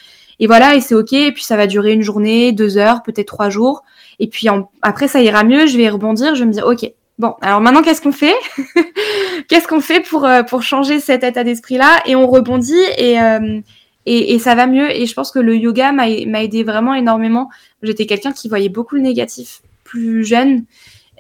et 0.40 0.46
voilà, 0.46 0.74
et 0.74 0.80
c'est 0.80 0.94
ok. 0.94 1.12
Et 1.12 1.32
puis 1.32 1.44
ça 1.44 1.56
va 1.56 1.66
durer 1.66 1.92
une 1.92 2.02
journée, 2.02 2.52
deux 2.52 2.76
heures, 2.76 3.02
peut-être 3.02 3.28
trois 3.28 3.50
jours. 3.50 3.82
Et 4.18 4.26
puis 4.26 4.48
après, 4.82 5.08
ça 5.08 5.20
ira 5.20 5.44
mieux. 5.44 5.66
Je 5.66 5.76
vais 5.76 5.88
rebondir. 5.88 6.34
Je 6.34 6.40
vais 6.40 6.46
me 6.46 6.52
dire, 6.52 6.66
ok, 6.66 6.90
bon, 7.18 7.34
alors 7.40 7.60
maintenant, 7.60 7.82
qu'est-ce 7.82 8.02
qu'on 8.02 8.12
fait? 8.12 8.34
Qu'est-ce 9.48 9.68
qu'on 9.68 9.80
fait 9.80 10.00
pour 10.00 10.24
euh, 10.24 10.42
pour 10.42 10.62
changer 10.62 11.00
cet 11.00 11.22
état 11.22 11.44
d'esprit-là? 11.44 12.02
Et 12.06 12.16
on 12.16 12.26
rebondit 12.26 12.82
et, 12.96 13.20
euh, 13.20 13.60
et, 14.06 14.34
et 14.34 14.38
ça 14.38 14.54
va 14.54 14.66
mieux. 14.66 14.90
Et 14.90 15.06
je 15.06 15.14
pense 15.14 15.30
que 15.30 15.38
le 15.38 15.56
yoga 15.56 15.92
m'a 15.92 16.08
aidé 16.08 16.62
vraiment 16.62 16.94
énormément. 16.94 17.50
J'étais 17.82 18.06
quelqu'un 18.06 18.32
qui 18.32 18.48
voyait 18.48 18.68
beaucoup 18.68 18.94
le 18.96 19.02
négatif 19.02 19.62
plus 19.84 20.24
jeune, 20.24 20.64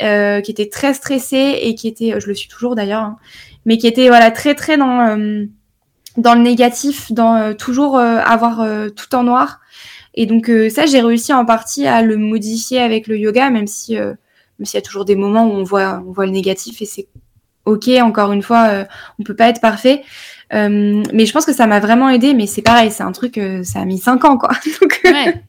euh, 0.02 0.40
qui 0.40 0.50
était 0.50 0.68
très 0.68 0.94
stressé 0.94 1.58
et 1.62 1.76
qui 1.76 1.86
était, 1.86 2.18
je 2.20 2.26
le 2.26 2.34
suis 2.34 2.48
toujours 2.48 2.74
d'ailleurs, 2.74 3.02
hein, 3.02 3.16
mais 3.64 3.78
qui 3.78 3.86
était 3.86 4.08
voilà 4.08 4.32
très 4.32 4.54
très 4.54 4.76
dans 4.76 5.00
euh, 5.00 5.44
dans 6.16 6.34
le 6.34 6.40
négatif, 6.40 7.12
dans 7.12 7.36
euh, 7.36 7.54
toujours 7.54 7.98
euh, 7.98 8.18
avoir 8.18 8.60
euh, 8.60 8.88
tout 8.88 9.14
en 9.14 9.24
noir. 9.24 9.60
Et 10.14 10.26
donc 10.26 10.48
ça, 10.70 10.86
j'ai 10.86 11.00
réussi 11.00 11.32
en 11.32 11.44
partie 11.44 11.88
à 11.88 12.00
le 12.00 12.16
modifier 12.16 12.78
avec 12.78 13.08
le 13.08 13.18
yoga, 13.18 13.50
même 13.50 13.66
si 13.66 13.96
même 13.96 14.16
s'il 14.62 14.76
y 14.76 14.78
a 14.78 14.82
toujours 14.82 15.04
des 15.04 15.16
moments 15.16 15.44
où 15.44 15.50
on 15.50 15.64
voit 15.64 16.04
on 16.06 16.12
voit 16.12 16.24
le 16.24 16.30
négatif 16.30 16.80
et 16.82 16.84
c'est 16.84 17.08
ok. 17.64 17.88
Encore 18.00 18.30
une 18.30 18.42
fois, 18.42 18.86
on 19.18 19.24
peut 19.24 19.34
pas 19.34 19.48
être 19.48 19.60
parfait. 19.60 20.04
mais 20.52 21.26
je 21.26 21.32
pense 21.32 21.44
que 21.44 21.52
ça 21.52 21.66
m'a 21.66 21.80
vraiment 21.80 22.10
aidé. 22.10 22.32
Mais 22.32 22.46
c'est 22.46 22.62
pareil, 22.62 22.92
c'est 22.92 23.02
un 23.02 23.10
truc, 23.10 23.40
ça 23.64 23.80
a 23.80 23.84
mis 23.84 23.98
cinq 23.98 24.24
ans, 24.24 24.38
quoi. 24.38 24.50
ouais. 25.04 25.42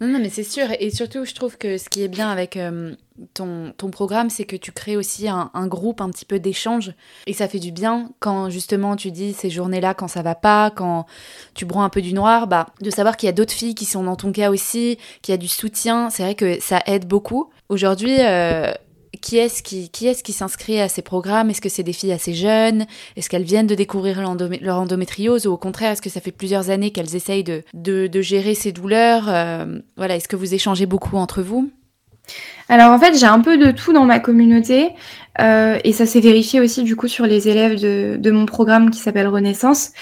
Non, 0.00 0.08
non, 0.08 0.18
mais 0.18 0.28
c'est 0.28 0.42
sûr. 0.42 0.66
Et 0.78 0.90
surtout, 0.90 1.24
je 1.24 1.34
trouve 1.34 1.56
que 1.56 1.78
ce 1.78 1.88
qui 1.88 2.02
est 2.02 2.08
bien 2.08 2.30
avec 2.30 2.56
euh, 2.56 2.94
ton, 3.34 3.72
ton, 3.76 3.90
programme, 3.90 4.30
c'est 4.30 4.44
que 4.44 4.56
tu 4.56 4.72
crées 4.72 4.96
aussi 4.96 5.28
un, 5.28 5.50
groupe 5.66 6.00
un 6.00 6.10
petit 6.10 6.24
peu 6.24 6.38
d'échange. 6.38 6.92
Et 7.26 7.32
ça 7.32 7.48
fait 7.48 7.58
du 7.58 7.72
bien 7.72 8.10
quand 8.20 8.50
justement 8.50 8.96
tu 8.96 9.10
dis 9.10 9.32
ces 9.32 9.50
journées-là, 9.50 9.94
quand 9.94 10.08
ça 10.08 10.22
va 10.22 10.34
pas, 10.34 10.70
quand 10.70 11.06
tu 11.54 11.64
broies 11.64 11.82
un 11.82 11.88
peu 11.88 12.02
du 12.02 12.14
noir, 12.14 12.46
bah, 12.46 12.66
de 12.80 12.90
savoir 12.90 13.16
qu'il 13.16 13.26
y 13.26 13.30
a 13.30 13.32
d'autres 13.32 13.52
filles 13.52 13.74
qui 13.74 13.84
sont 13.84 14.04
dans 14.04 14.16
ton 14.16 14.32
cas 14.32 14.50
aussi, 14.50 14.98
qu'il 15.22 15.32
y 15.32 15.34
a 15.34 15.38
du 15.38 15.48
soutien. 15.48 16.10
C'est 16.10 16.22
vrai 16.22 16.34
que 16.34 16.60
ça 16.60 16.82
aide 16.86 17.06
beaucoup. 17.06 17.50
Aujourd'hui, 17.68 18.16
euh, 18.20 18.72
qui 19.20 19.38
est-ce 19.38 19.62
qui, 19.62 20.06
est 20.06 20.30
s'inscrit 20.30 20.80
à 20.80 20.88
ces 20.88 21.02
programmes? 21.02 21.50
Est-ce 21.50 21.60
que 21.60 21.68
c'est 21.68 21.82
des 21.82 21.92
filles 21.92 22.12
assez 22.12 22.34
jeunes? 22.34 22.86
Est-ce 23.16 23.28
qu'elles 23.28 23.44
viennent 23.44 23.66
de 23.66 23.74
découvrir 23.74 24.20
leur 24.20 24.78
endométriose? 24.78 25.46
Ou 25.46 25.52
au 25.52 25.56
contraire, 25.56 25.92
est-ce 25.92 26.02
que 26.02 26.10
ça 26.10 26.20
fait 26.20 26.32
plusieurs 26.32 26.70
années 26.70 26.90
qu'elles 26.90 27.16
essayent 27.16 27.44
de, 27.44 27.62
de, 27.74 28.06
de, 28.06 28.20
gérer 28.20 28.54
ces 28.54 28.72
douleurs? 28.72 29.24
Euh, 29.28 29.80
Voilà, 29.96 30.16
Est-ce 30.16 30.28
que 30.28 30.36
vous 30.36 30.54
échangez 30.54 30.86
beaucoup 30.86 31.16
entre 31.16 31.42
vous? 31.42 31.70
Alors 32.68 32.92
en 32.92 32.98
fait, 32.98 33.16
j'ai 33.16 33.26
un 33.26 33.40
peu 33.40 33.58
de 33.58 33.70
tout 33.70 33.92
dans 33.92 34.04
ma 34.04 34.18
communauté 34.18 34.90
euh, 35.40 35.78
et 35.84 35.92
ça 35.92 36.06
s'est 36.06 36.20
vérifié 36.20 36.60
aussi 36.60 36.82
du 36.82 36.96
coup 36.96 37.08
sur 37.08 37.26
les 37.26 37.48
élèves 37.48 37.80
de, 37.80 38.30
mon 38.30 38.46
programme 38.46 38.90
qui 38.90 38.98
s'appelle 38.98 39.28
Renaissance. 39.28 39.92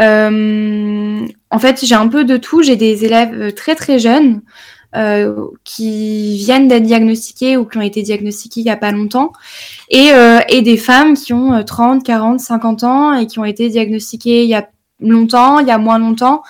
Euh, 0.00 1.26
en 1.50 1.58
fait, 1.58 1.84
j'ai 1.84 1.94
un 1.94 2.08
peu 2.08 2.24
de 2.24 2.36
tout. 2.36 2.62
J'ai 2.62 2.76
des 2.76 3.04
élèves 3.04 3.52
très 3.54 3.74
très 3.74 3.98
jeunes, 3.98 4.40
euh, 4.96 5.48
qui 5.64 6.36
viennent 6.36 6.68
d'être 6.68 6.84
diagnostiquées 6.84 7.56
ou 7.56 7.64
qui 7.64 7.78
ont 7.78 7.82
été 7.82 8.02
diagnostiquées 8.02 8.60
il 8.60 8.64
n'y 8.64 8.70
a 8.70 8.76
pas 8.76 8.92
longtemps, 8.92 9.32
et, 9.90 10.12
euh, 10.12 10.38
et 10.48 10.62
des 10.62 10.76
femmes 10.76 11.14
qui 11.14 11.32
ont 11.32 11.64
30, 11.64 12.04
40, 12.04 12.38
50 12.38 12.84
ans 12.84 13.12
et 13.12 13.26
qui 13.26 13.40
ont 13.40 13.44
été 13.44 13.68
diagnostiquées 13.68 14.44
il 14.44 14.48
y 14.48 14.54
a 14.54 14.68
longtemps, 15.00 15.58
il 15.58 15.66
y 15.66 15.72
a 15.72 15.78
moins 15.78 15.98
longtemps. 15.98 16.42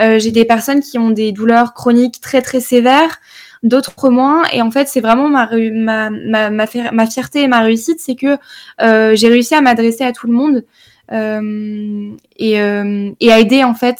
Euh, 0.00 0.18
J'ai 0.18 0.32
des 0.32 0.44
personnes 0.44 0.80
qui 0.80 0.98
ont 0.98 1.10
des 1.10 1.30
douleurs 1.30 1.74
chroniques 1.74 2.20
très 2.20 2.42
très 2.42 2.60
sévères, 2.60 3.20
d'autres 3.62 4.10
moins. 4.10 4.42
Et 4.52 4.62
en 4.62 4.70
fait, 4.70 4.88
c'est 4.88 5.00
vraiment 5.00 5.28
ma, 5.28 7.06
fierté 7.06 7.42
et 7.42 7.48
ma 7.48 7.60
réussite, 7.60 8.00
c'est 8.00 8.16
que 8.16 8.38
euh, 8.80 9.14
j'ai 9.14 9.28
réussi 9.28 9.54
à 9.54 9.60
m'adresser 9.60 10.04
à 10.04 10.12
tout 10.12 10.26
le 10.26 10.32
monde. 10.32 10.64
Euh, 11.10 12.12
et, 12.36 12.60
euh, 12.60 13.10
et, 13.20 13.32
à 13.32 13.38
aider 13.38 13.64
en 13.64 13.74
fait 13.74 13.98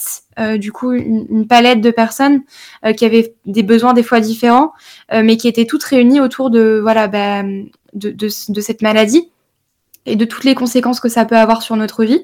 du 0.57 0.73
coup 0.73 0.93
une, 0.93 1.47
palette 1.47 1.83
de 1.83 1.91
personnes 1.91 2.43
qui 2.97 3.05
avaient 3.05 3.35
des 3.45 3.63
besoins 3.63 3.93
des 3.93 4.03
fois 4.03 4.21
différents, 4.21 4.73
mais 5.13 5.37
qui 5.37 5.49
étaient 5.49 5.67
toutes 5.67 5.85
réunies 5.85 6.21
autour 6.21 6.49
de 6.49 6.79
voilà 6.81 7.09
bah, 7.09 7.43
de, 7.93 8.29
cette 8.29 8.81
maladie 8.81 9.29
et 10.07 10.17
de 10.17 10.25
toutes 10.25 10.45
les 10.45 10.55
conséquences 10.55 11.01
que 11.01 11.09
ça 11.09 11.27
peut 11.27 11.37
avoir 11.37 11.63
sur 11.63 11.77
notre 11.77 12.05
vie. 12.05 12.23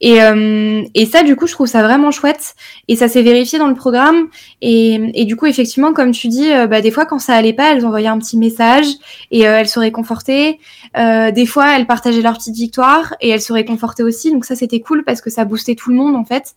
Et, 0.00 0.22
euh, 0.22 0.82
et 0.94 1.06
ça, 1.06 1.22
du 1.22 1.34
coup, 1.34 1.46
je 1.46 1.52
trouve 1.52 1.66
ça 1.66 1.82
vraiment 1.82 2.10
chouette. 2.10 2.54
Et 2.86 2.96
ça 2.96 3.08
s'est 3.08 3.22
vérifié 3.22 3.58
dans 3.58 3.66
le 3.66 3.74
programme. 3.74 4.28
Et, 4.62 4.94
et, 5.14 5.24
du 5.24 5.36
coup, 5.36 5.46
effectivement, 5.46 5.92
comme 5.92 6.12
tu 6.12 6.28
dis, 6.28 6.52
euh, 6.52 6.66
bah, 6.66 6.80
des 6.80 6.90
fois, 6.90 7.04
quand 7.04 7.18
ça 7.18 7.34
allait 7.34 7.52
pas, 7.52 7.72
elles 7.72 7.84
envoyaient 7.84 8.08
un 8.08 8.18
petit 8.18 8.36
message 8.36 8.86
et 9.30 9.48
euh, 9.48 9.58
elles 9.58 9.68
se 9.68 9.78
réconfortaient. 9.78 10.58
Euh, 10.96 11.30
des 11.30 11.46
fois, 11.46 11.76
elles 11.76 11.86
partageaient 11.86 12.22
leur 12.22 12.38
petite 12.38 12.54
victoire 12.54 13.14
et 13.20 13.28
elles 13.30 13.42
se 13.42 13.52
réconfortaient 13.52 14.02
aussi. 14.02 14.32
Donc 14.32 14.44
ça, 14.44 14.54
c'était 14.54 14.80
cool 14.80 15.04
parce 15.04 15.20
que 15.20 15.30
ça 15.30 15.44
boostait 15.44 15.74
tout 15.74 15.90
le 15.90 15.96
monde, 15.96 16.14
en 16.14 16.24
fait. 16.24 16.54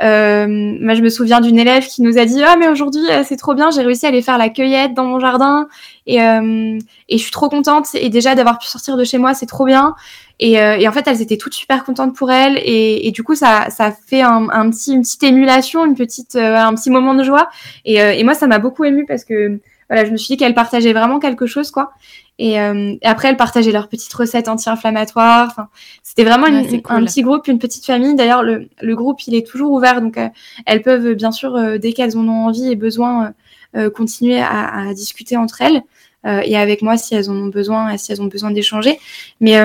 Moi, 0.00 0.94
je 0.94 1.02
me 1.02 1.08
souviens 1.08 1.40
d'une 1.40 1.58
élève 1.58 1.86
qui 1.86 2.02
nous 2.02 2.18
a 2.18 2.24
dit, 2.24 2.42
ah, 2.42 2.56
mais 2.58 2.68
aujourd'hui, 2.68 3.02
c'est 3.24 3.36
trop 3.36 3.54
bien, 3.54 3.70
j'ai 3.70 3.82
réussi 3.82 4.04
à 4.04 4.08
aller 4.08 4.22
faire 4.22 4.36
la 4.36 4.48
cueillette 4.48 4.94
dans 4.94 5.04
mon 5.04 5.20
jardin. 5.20 5.68
Et, 6.06 6.16
et 6.16 7.18
je 7.18 7.22
suis 7.22 7.30
trop 7.30 7.48
contente. 7.48 7.86
Et 7.94 8.08
déjà, 8.08 8.34
d'avoir 8.34 8.58
pu 8.58 8.66
sortir 8.66 8.96
de 8.96 9.04
chez 9.04 9.18
moi, 9.18 9.34
c'est 9.34 9.46
trop 9.46 9.64
bien. 9.64 9.94
Et, 10.44 10.60
euh, 10.60 10.76
et, 10.76 10.88
en 10.88 10.92
fait, 10.92 11.06
elles 11.06 11.22
étaient 11.22 11.36
toutes 11.36 11.54
super 11.54 11.84
contentes 11.84 12.16
pour 12.16 12.32
elle. 12.32 12.58
Et, 12.64 13.06
et 13.06 13.12
du 13.12 13.22
coup, 13.22 13.36
ça, 13.36 13.70
ça 13.70 13.92
fait 13.92 14.22
un, 14.22 14.48
un, 14.50 14.70
petit, 14.70 14.92
une 14.92 15.02
petite 15.02 15.22
émulation, 15.22 15.86
une 15.86 15.94
petite, 15.94 16.34
euh, 16.34 16.56
un 16.56 16.74
petit 16.74 16.90
moment 16.90 17.14
de 17.14 17.22
joie. 17.22 17.48
Et, 17.84 18.02
euh, 18.02 18.12
et 18.12 18.24
moi, 18.24 18.34
ça 18.34 18.48
m'a 18.48 18.58
beaucoup 18.58 18.82
émue 18.82 19.06
parce 19.06 19.24
que 19.24 19.60
voilà, 19.88 20.04
je 20.04 20.10
me 20.10 20.16
suis 20.16 20.34
dit 20.34 20.36
qu'elles 20.36 20.54
partageaient 20.54 20.94
vraiment 20.94 21.20
quelque 21.20 21.46
chose, 21.46 21.70
quoi. 21.70 21.92
Et, 22.40 22.54
et 22.54 22.98
après, 23.06 23.28
elles 23.28 23.36
partageaient 23.36 23.70
leurs 23.70 23.88
petites 23.88 24.12
recettes 24.14 24.48
anti-inflammatoires. 24.48 25.46
Enfin, 25.48 25.68
c'était 26.02 26.24
vraiment 26.24 26.48
une, 26.48 26.66
ouais, 26.66 26.82
cool. 26.82 26.96
un 26.96 27.04
petit 27.04 27.22
groupe, 27.22 27.46
une 27.46 27.60
petite 27.60 27.86
famille. 27.86 28.16
D'ailleurs, 28.16 28.42
le, 28.42 28.68
le, 28.80 28.96
groupe, 28.96 29.20
il 29.28 29.36
est 29.36 29.46
toujours 29.46 29.70
ouvert, 29.70 30.00
donc 30.00 30.18
elles 30.66 30.82
peuvent 30.82 31.12
bien 31.12 31.30
sûr, 31.30 31.78
dès 31.78 31.92
qu'elles 31.92 32.16
en 32.16 32.26
ont 32.26 32.46
envie 32.46 32.72
et 32.72 32.74
besoin, 32.74 33.34
continuer 33.94 34.40
à, 34.40 34.88
à, 34.88 34.94
discuter 34.94 35.36
entre 35.36 35.60
elles. 35.60 35.82
et 36.24 36.56
avec 36.56 36.82
moi 36.82 36.96
si 36.96 37.14
elles 37.14 37.30
en 37.30 37.36
ont 37.36 37.48
besoin, 37.48 37.96
si 37.98 38.10
elles 38.10 38.22
ont 38.22 38.26
besoin 38.26 38.50
d'échanger. 38.50 38.98
Mais 39.40 39.60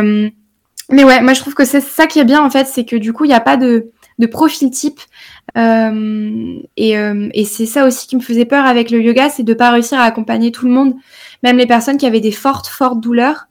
mais 0.91 1.03
ouais, 1.03 1.21
moi 1.21 1.33
je 1.33 1.41
trouve 1.41 1.53
que 1.53 1.65
c'est 1.65 1.81
ça 1.81 2.07
qui 2.07 2.19
est 2.19 2.25
bien 2.25 2.43
en 2.43 2.49
fait, 2.49 2.67
c'est 2.67 2.85
que 2.85 2.95
du 2.95 3.13
coup 3.13 3.25
il 3.25 3.29
n'y 3.29 3.33
a 3.33 3.39
pas 3.39 3.57
de, 3.57 3.91
profil 4.31 4.71
type. 4.71 4.99
Euh, 5.57 6.59
et, 6.75 6.97
euh, 6.97 7.29
et 7.33 7.45
c'est 7.45 7.65
ça 7.65 7.85
aussi 7.85 8.07
qui 8.07 8.15
me 8.15 8.21
faisait 8.21 8.45
peur 8.45 8.65
avec 8.65 8.91
le 8.91 9.01
yoga, 9.01 9.29
c'est 9.29 9.43
de 9.43 9.53
pas 9.53 9.71
réussir 9.71 9.99
à 9.99 10.03
accompagner 10.03 10.51
tout 10.51 10.65
le 10.65 10.71
monde, 10.71 10.95
même 11.43 11.57
les 11.57 11.67
personnes 11.67 11.97
qui 11.97 12.05
avaient 12.05 12.21
des 12.21 12.31
fortes, 12.31 12.67
fortes 12.67 13.01
douleurs. 13.01 13.46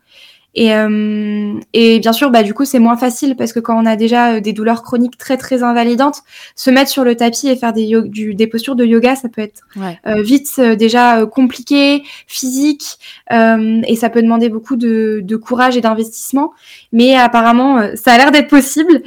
Et, 0.57 0.75
euh, 0.75 1.61
et 1.75 2.01
bien 2.01 2.14
sûr, 2.14 2.31
bah, 2.31 2.42
du 2.42 2.55
coup, 2.55 2.64
c'est 2.64 2.79
moins 2.79 2.97
facile 2.97 3.37
parce 3.37 3.53
que 3.53 3.61
quand 3.61 3.79
on 3.79 3.85
a 3.85 3.95
déjà 3.95 4.33
euh, 4.33 4.40
des 4.40 4.55
douleurs 4.55 4.83
chroniques 4.83 5.19
très 5.19 5.37
très 5.37 5.62
invalidantes, 5.62 6.23
se 6.55 6.71
mettre 6.71 6.90
sur 6.90 7.05
le 7.05 7.14
tapis 7.14 7.49
et 7.49 7.57
faire 7.57 7.75
des, 7.75 8.01
du, 8.07 8.35
des 8.35 8.47
postures 8.47 8.75
de 8.75 8.85
yoga, 8.85 9.16
ça 9.16 9.29
peut 9.29 9.42
être 9.42 9.61
ouais. 9.77 10.01
euh, 10.07 10.23
vite 10.23 10.51
euh, 10.59 10.75
déjà 10.75 11.27
compliqué, 11.27 12.03
physique, 12.27 12.99
et 13.31 13.96
ça 13.96 14.09
peut 14.09 14.23
demander 14.23 14.48
beaucoup 14.48 14.77
de, 14.77 15.21
de 15.23 15.37
courage 15.37 15.77
et 15.77 15.83
d'investissement. 15.83 16.52
Mais 16.92 17.15
apparemment, 17.15 17.90
ça 17.94 18.13
a 18.13 18.17
l'air 18.17 18.31
d'être 18.31 18.48
possible, 18.48 19.02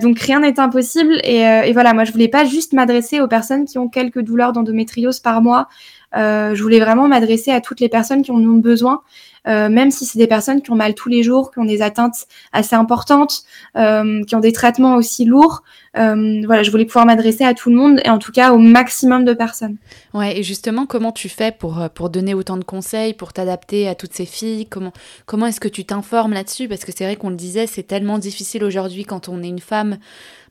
donc 0.00 0.18
rien 0.18 0.40
n'est 0.40 0.58
impossible. 0.58 1.20
Et, 1.22 1.40
et, 1.40 1.72
voilà, 1.72 1.94
moi, 1.94 2.04
je 2.04 2.12
voulais 2.12 2.28
pas 2.28 2.44
juste 2.44 2.72
m'adresser 2.72 3.20
aux 3.20 3.28
personnes 3.28 3.64
qui 3.64 3.78
ont 3.78 3.88
quelques 3.88 4.20
douleurs 4.20 4.52
d'endométriose 4.52 5.20
par 5.20 5.40
mois. 5.42 5.68
Je 6.14 6.62
voulais 6.62 6.80
vraiment 6.80 7.08
m'adresser 7.08 7.50
à 7.50 7.60
toutes 7.60 7.80
les 7.80 7.88
personnes 7.88 8.22
qui 8.22 8.30
en 8.30 8.36
ont 8.36 8.58
besoin 8.58 9.02
euh, 9.48 9.68
même 9.68 9.90
si 9.90 10.04
c'est 10.04 10.18
des 10.18 10.26
personnes 10.26 10.62
qui 10.62 10.70
ont 10.70 10.76
mal 10.76 10.94
tous 10.94 11.08
les 11.08 11.22
jours, 11.22 11.50
qui 11.50 11.58
ont 11.58 11.64
des 11.64 11.82
atteintes 11.82 12.26
assez 12.52 12.76
importantes, 12.76 13.44
euh, 13.76 14.22
qui 14.24 14.34
ont 14.34 14.40
des 14.40 14.52
traitements 14.52 14.96
aussi 14.96 15.24
lourds. 15.24 15.62
Euh, 15.96 16.42
voilà, 16.46 16.62
je 16.62 16.70
voulais 16.70 16.84
pouvoir 16.84 17.04
m'adresser 17.04 17.42
à 17.42 17.52
tout 17.52 17.68
le 17.68 17.74
monde 17.74 18.00
et 18.04 18.10
en 18.10 18.18
tout 18.18 18.30
cas 18.30 18.52
au 18.52 18.58
maximum 18.58 19.24
de 19.24 19.32
personnes. 19.32 19.76
Ouais, 20.14 20.38
et 20.38 20.42
justement, 20.44 20.86
comment 20.86 21.10
tu 21.10 21.28
fais 21.28 21.50
pour, 21.50 21.80
euh, 21.80 21.88
pour 21.88 22.10
donner 22.10 22.32
autant 22.32 22.56
de 22.56 22.64
conseils, 22.64 23.12
pour 23.12 23.32
t'adapter 23.32 23.88
à 23.88 23.96
toutes 23.96 24.14
ces 24.14 24.26
filles? 24.26 24.66
Comment, 24.66 24.92
comment 25.26 25.46
est-ce 25.46 25.58
que 25.58 25.68
tu 25.68 25.84
t'informes 25.84 26.32
là-dessus? 26.32 26.68
Parce 26.68 26.84
que 26.84 26.92
c'est 26.94 27.04
vrai 27.04 27.16
qu'on 27.16 27.30
le 27.30 27.36
disait, 27.36 27.66
c'est 27.66 27.82
tellement 27.82 28.18
difficile 28.18 28.62
aujourd'hui 28.62 29.04
quand 29.04 29.28
on 29.28 29.42
est 29.42 29.48
une 29.48 29.58
femme 29.58 29.98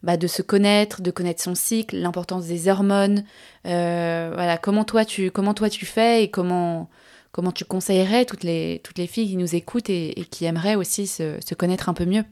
bah, 0.04 0.18
de 0.18 0.28
se 0.28 0.42
connaître, 0.42 1.02
de 1.02 1.12
connaître 1.12 1.42
son 1.42 1.56
cycle, 1.56 1.96
l'importance 1.96 2.46
des 2.48 2.68
hormones. 2.68 3.24
Euh, 3.66 4.32
voilà, 4.34 4.58
comment 4.58 4.84
toi 4.84 5.06
tu 5.06 5.32
comment 5.32 5.54
toi 5.54 5.70
tu 5.70 5.86
fais 5.86 6.24
et 6.24 6.30
comment 6.30 6.90
comment 7.32 7.52
tu 7.52 7.64
conseillerais 7.64 8.26
toutes 8.26 8.44
les, 8.44 8.82
toutes 8.84 8.98
les 8.98 9.08
filles 9.08 9.30
qui 9.30 9.38
nous 9.38 9.56
écoutent 9.56 9.90
et, 9.90 10.16
qui 10.32 10.46
aimeraient 10.46 10.76
aussi 10.76 11.08
se, 11.08 11.36
se, 11.46 11.56
connaître 11.56 11.88
un 11.88 11.94
peu 11.94 12.06
mieux? 12.06 12.24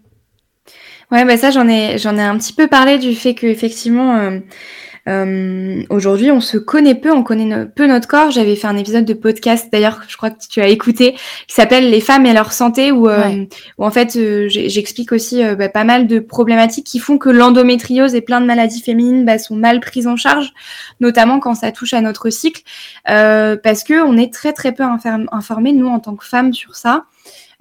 Ouais, 1.11 1.23
bah 1.23 1.37
ça 1.37 1.51
j'en 1.51 1.67
ai 1.67 1.97
j'en 1.97 2.17
ai 2.17 2.21
un 2.21 2.37
petit 2.37 2.53
peu 2.53 2.67
parlé 2.67 2.97
du 2.97 3.15
fait 3.15 3.33
que 3.33 3.47
effectivement 3.47 4.15
euh, 4.17 4.39
euh, 5.07 5.83
aujourd'hui, 5.89 6.31
on 6.31 6.41
se 6.41 6.57
connaît 6.57 6.95
peu, 6.95 7.11
on 7.11 7.23
connaît 7.23 7.65
peu 7.65 7.87
notre 7.87 8.07
corps. 8.07 8.31
J'avais 8.31 8.55
fait 8.55 8.67
un 8.67 8.75
épisode 8.75 9.05
de 9.05 9.13
podcast, 9.13 9.69
d'ailleurs, 9.71 10.01
je 10.07 10.17
crois 10.17 10.31
que 10.31 10.39
tu 10.49 10.61
as 10.61 10.67
écouté, 10.67 11.13
qui 11.47 11.55
s'appelle 11.55 11.89
Les 11.89 12.01
femmes 12.01 12.25
et 12.25 12.33
leur 12.33 12.51
santé, 12.51 12.91
où, 12.91 13.07
euh, 13.07 13.45
où 13.77 13.85
en 13.85 13.91
fait, 13.91 14.17
euh, 14.17 14.47
j'explique 14.49 15.11
aussi 15.11 15.41
bah, 15.55 15.69
pas 15.69 15.85
mal 15.85 16.07
de 16.07 16.19
problématiques 16.19 16.85
qui 16.85 16.99
font 16.99 17.17
que 17.17 17.29
l'endométriose 17.29 18.15
et 18.15 18.21
plein 18.21 18.41
de 18.41 18.45
maladies 18.45 18.81
féminines 18.81 19.25
bah, 19.25 19.39
sont 19.39 19.55
mal 19.55 19.79
prises 19.79 20.07
en 20.07 20.17
charge, 20.17 20.53
notamment 20.99 21.39
quand 21.39 21.55
ça 21.55 21.71
touche 21.71 21.93
à 21.93 22.01
notre 22.01 22.29
cycle, 22.29 22.63
parce 23.05 23.83
que 23.83 24.03
on 24.03 24.17
est 24.17 24.33
très 24.33 24.51
très 24.51 24.73
peu 24.73 24.83
informés 25.31 25.71
nous 25.71 25.87
en 25.87 25.99
tant 25.99 26.15
que 26.15 26.25
femmes 26.25 26.53
sur 26.53 26.75
ça. 26.75 27.05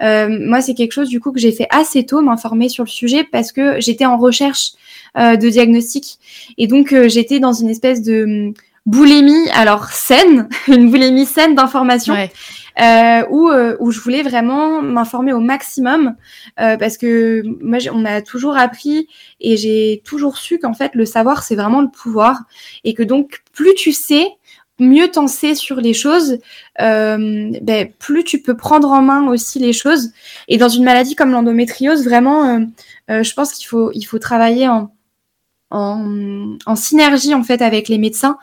Euh, 0.02 0.28
moi, 0.28 0.60
c'est 0.60 0.74
quelque 0.74 0.92
chose 0.92 1.08
du 1.08 1.20
coup 1.20 1.32
que 1.32 1.40
j'ai 1.40 1.52
fait 1.52 1.66
assez 1.70 2.04
tôt, 2.04 2.20
m'informer 2.20 2.68
sur 2.68 2.84
le 2.84 2.88
sujet 2.88 3.24
parce 3.24 3.52
que 3.52 3.80
j'étais 3.80 4.04
en 4.04 4.18
recherche 4.18 4.72
euh, 5.16 5.36
de 5.36 5.48
diagnostic 5.48 6.18
et 6.58 6.66
donc 6.66 6.92
euh, 6.92 7.08
j'étais 7.08 7.40
dans 7.40 7.54
une 7.54 7.70
espèce 7.70 8.02
de 8.02 8.24
hum, 8.24 8.54
boulémie, 8.84 9.48
alors 9.54 9.86
saine, 9.86 10.48
une 10.68 10.90
boulémie 10.90 11.26
saine 11.26 11.54
d'information. 11.54 12.14
Euh, 12.78 13.24
où, 13.30 13.50
où 13.80 13.90
je 13.90 14.00
voulais 14.00 14.22
vraiment 14.22 14.82
m'informer 14.82 15.32
au 15.32 15.40
maximum 15.40 16.14
parce 16.56 16.98
que 16.98 17.42
moi 17.62 17.78
on 17.90 18.00
m'a 18.00 18.20
toujours 18.20 18.58
appris 18.58 19.08
et 19.40 19.56
j'ai 19.56 20.02
toujours 20.04 20.36
su 20.36 20.58
qu'en 20.58 20.74
fait 20.74 20.94
le 20.94 21.06
savoir 21.06 21.42
c'est 21.42 21.56
vraiment 21.56 21.80
le 21.80 21.88
pouvoir 21.88 22.42
et 22.84 22.92
que 22.92 23.02
donc 23.02 23.40
plus 23.54 23.72
tu 23.76 23.92
sais 23.92 24.28
mieux 24.78 25.08
t'en 25.08 25.26
sais 25.26 25.54
sur 25.54 25.76
les 25.76 25.94
choses, 25.94 26.38
euh, 26.80 27.50
ben, 27.62 27.88
plus 27.98 28.24
tu 28.24 28.40
peux 28.42 28.56
prendre 28.56 28.90
en 28.90 29.02
main 29.02 29.28
aussi 29.28 29.58
les 29.58 29.72
choses. 29.72 30.10
Et 30.48 30.58
dans 30.58 30.68
une 30.68 30.84
maladie 30.84 31.14
comme 31.14 31.30
l'endométriose, 31.30 32.04
vraiment, 32.04 32.44
euh, 32.44 32.60
euh, 33.10 33.22
je 33.22 33.34
pense 33.34 33.52
qu'il 33.52 33.66
faut, 33.66 33.90
il 33.94 34.02
faut 34.02 34.18
travailler 34.18 34.68
en, 34.68 34.92
en, 35.70 36.56
en, 36.66 36.76
synergie 36.76 37.34
en 37.34 37.42
fait 37.42 37.60
avec 37.60 37.88
les 37.88 37.98
médecins 37.98 38.38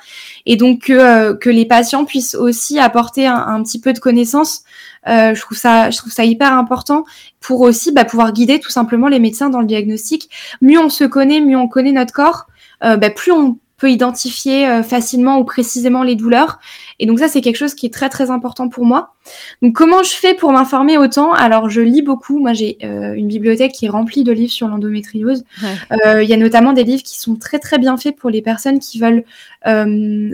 et 0.45 0.57
donc 0.57 0.87
que, 0.87 1.33
que 1.33 1.49
les 1.49 1.65
patients 1.65 2.03
puissent 2.03 2.35
aussi 2.35 2.79
apporter 2.79 3.25
un, 3.27 3.63
petit 3.63 3.79
peu 3.79 3.93
de 3.93 3.99
connaissances. 3.99 4.63
je 5.05 5.39
trouve 5.39 5.57
ça, 5.57 5.89
je 5.89 5.97
trouve 5.97 6.11
ça 6.11 6.25
hyper 6.25 6.51
important 6.51 7.05
pour 7.39 7.61
aussi 7.61 7.93
bah, 7.93 8.03
pouvoir 8.03 8.33
guider 8.33 8.59
tout 8.59 8.71
simplement 8.71 9.07
les 9.07 9.19
médecins 9.19 9.49
dans 9.49 9.61
le 9.61 9.67
diagnostic. 9.67 10.29
Mieux 10.61 10.79
on 10.79 10.89
se 10.89 11.05
connaît, 11.05 11.39
mieux 11.39 11.57
on 11.57 11.69
connaît 11.69 11.93
notre 11.93 12.13
corps, 12.13 12.47
bah, 12.81 13.09
plus 13.09 13.31
on 13.31 13.57
peut 13.77 13.91
identifier 13.91 14.67
euh, 14.67 14.83
facilement 14.83 15.39
ou 15.39 15.43
précisément 15.43 16.03
les 16.03 16.15
douleurs. 16.15 16.59
Et 16.99 17.05
donc 17.05 17.19
ça, 17.19 17.27
c'est 17.27 17.41
quelque 17.41 17.57
chose 17.57 17.73
qui 17.73 17.85
est 17.85 17.93
très 17.93 18.07
très 18.07 18.29
important 18.31 18.69
pour 18.69 18.85
moi. 18.85 19.13
Donc 19.61 19.73
comment 19.73 20.03
je 20.03 20.11
fais 20.11 20.33
pour 20.33 20.51
m'informer 20.51 20.97
autant? 20.97 21.33
Alors 21.33 21.69
je 21.69 21.81
lis 21.81 22.01
beaucoup. 22.01 22.39
Moi, 22.39 22.53
j'ai 22.53 22.77
euh, 22.83 23.13
une 23.13 23.27
bibliothèque 23.27 23.71
qui 23.71 23.85
est 23.85 23.89
remplie 23.89 24.23
de 24.23 24.31
livres 24.31 24.51
sur 24.51 24.67
l'endométriose. 24.67 25.43
Euh, 25.91 26.23
il 26.23 26.29
y 26.29 26.33
a 26.33 26.37
notamment 26.37 26.73
des 26.73 26.83
livres 26.83 27.03
qui 27.03 27.19
sont 27.19 27.35
très 27.35 27.59
très 27.59 27.77
bien 27.77 27.97
faits 27.97 28.15
pour 28.15 28.29
les 28.29 28.41
personnes 28.41 28.79
qui 28.79 28.99
veulent 28.99 29.23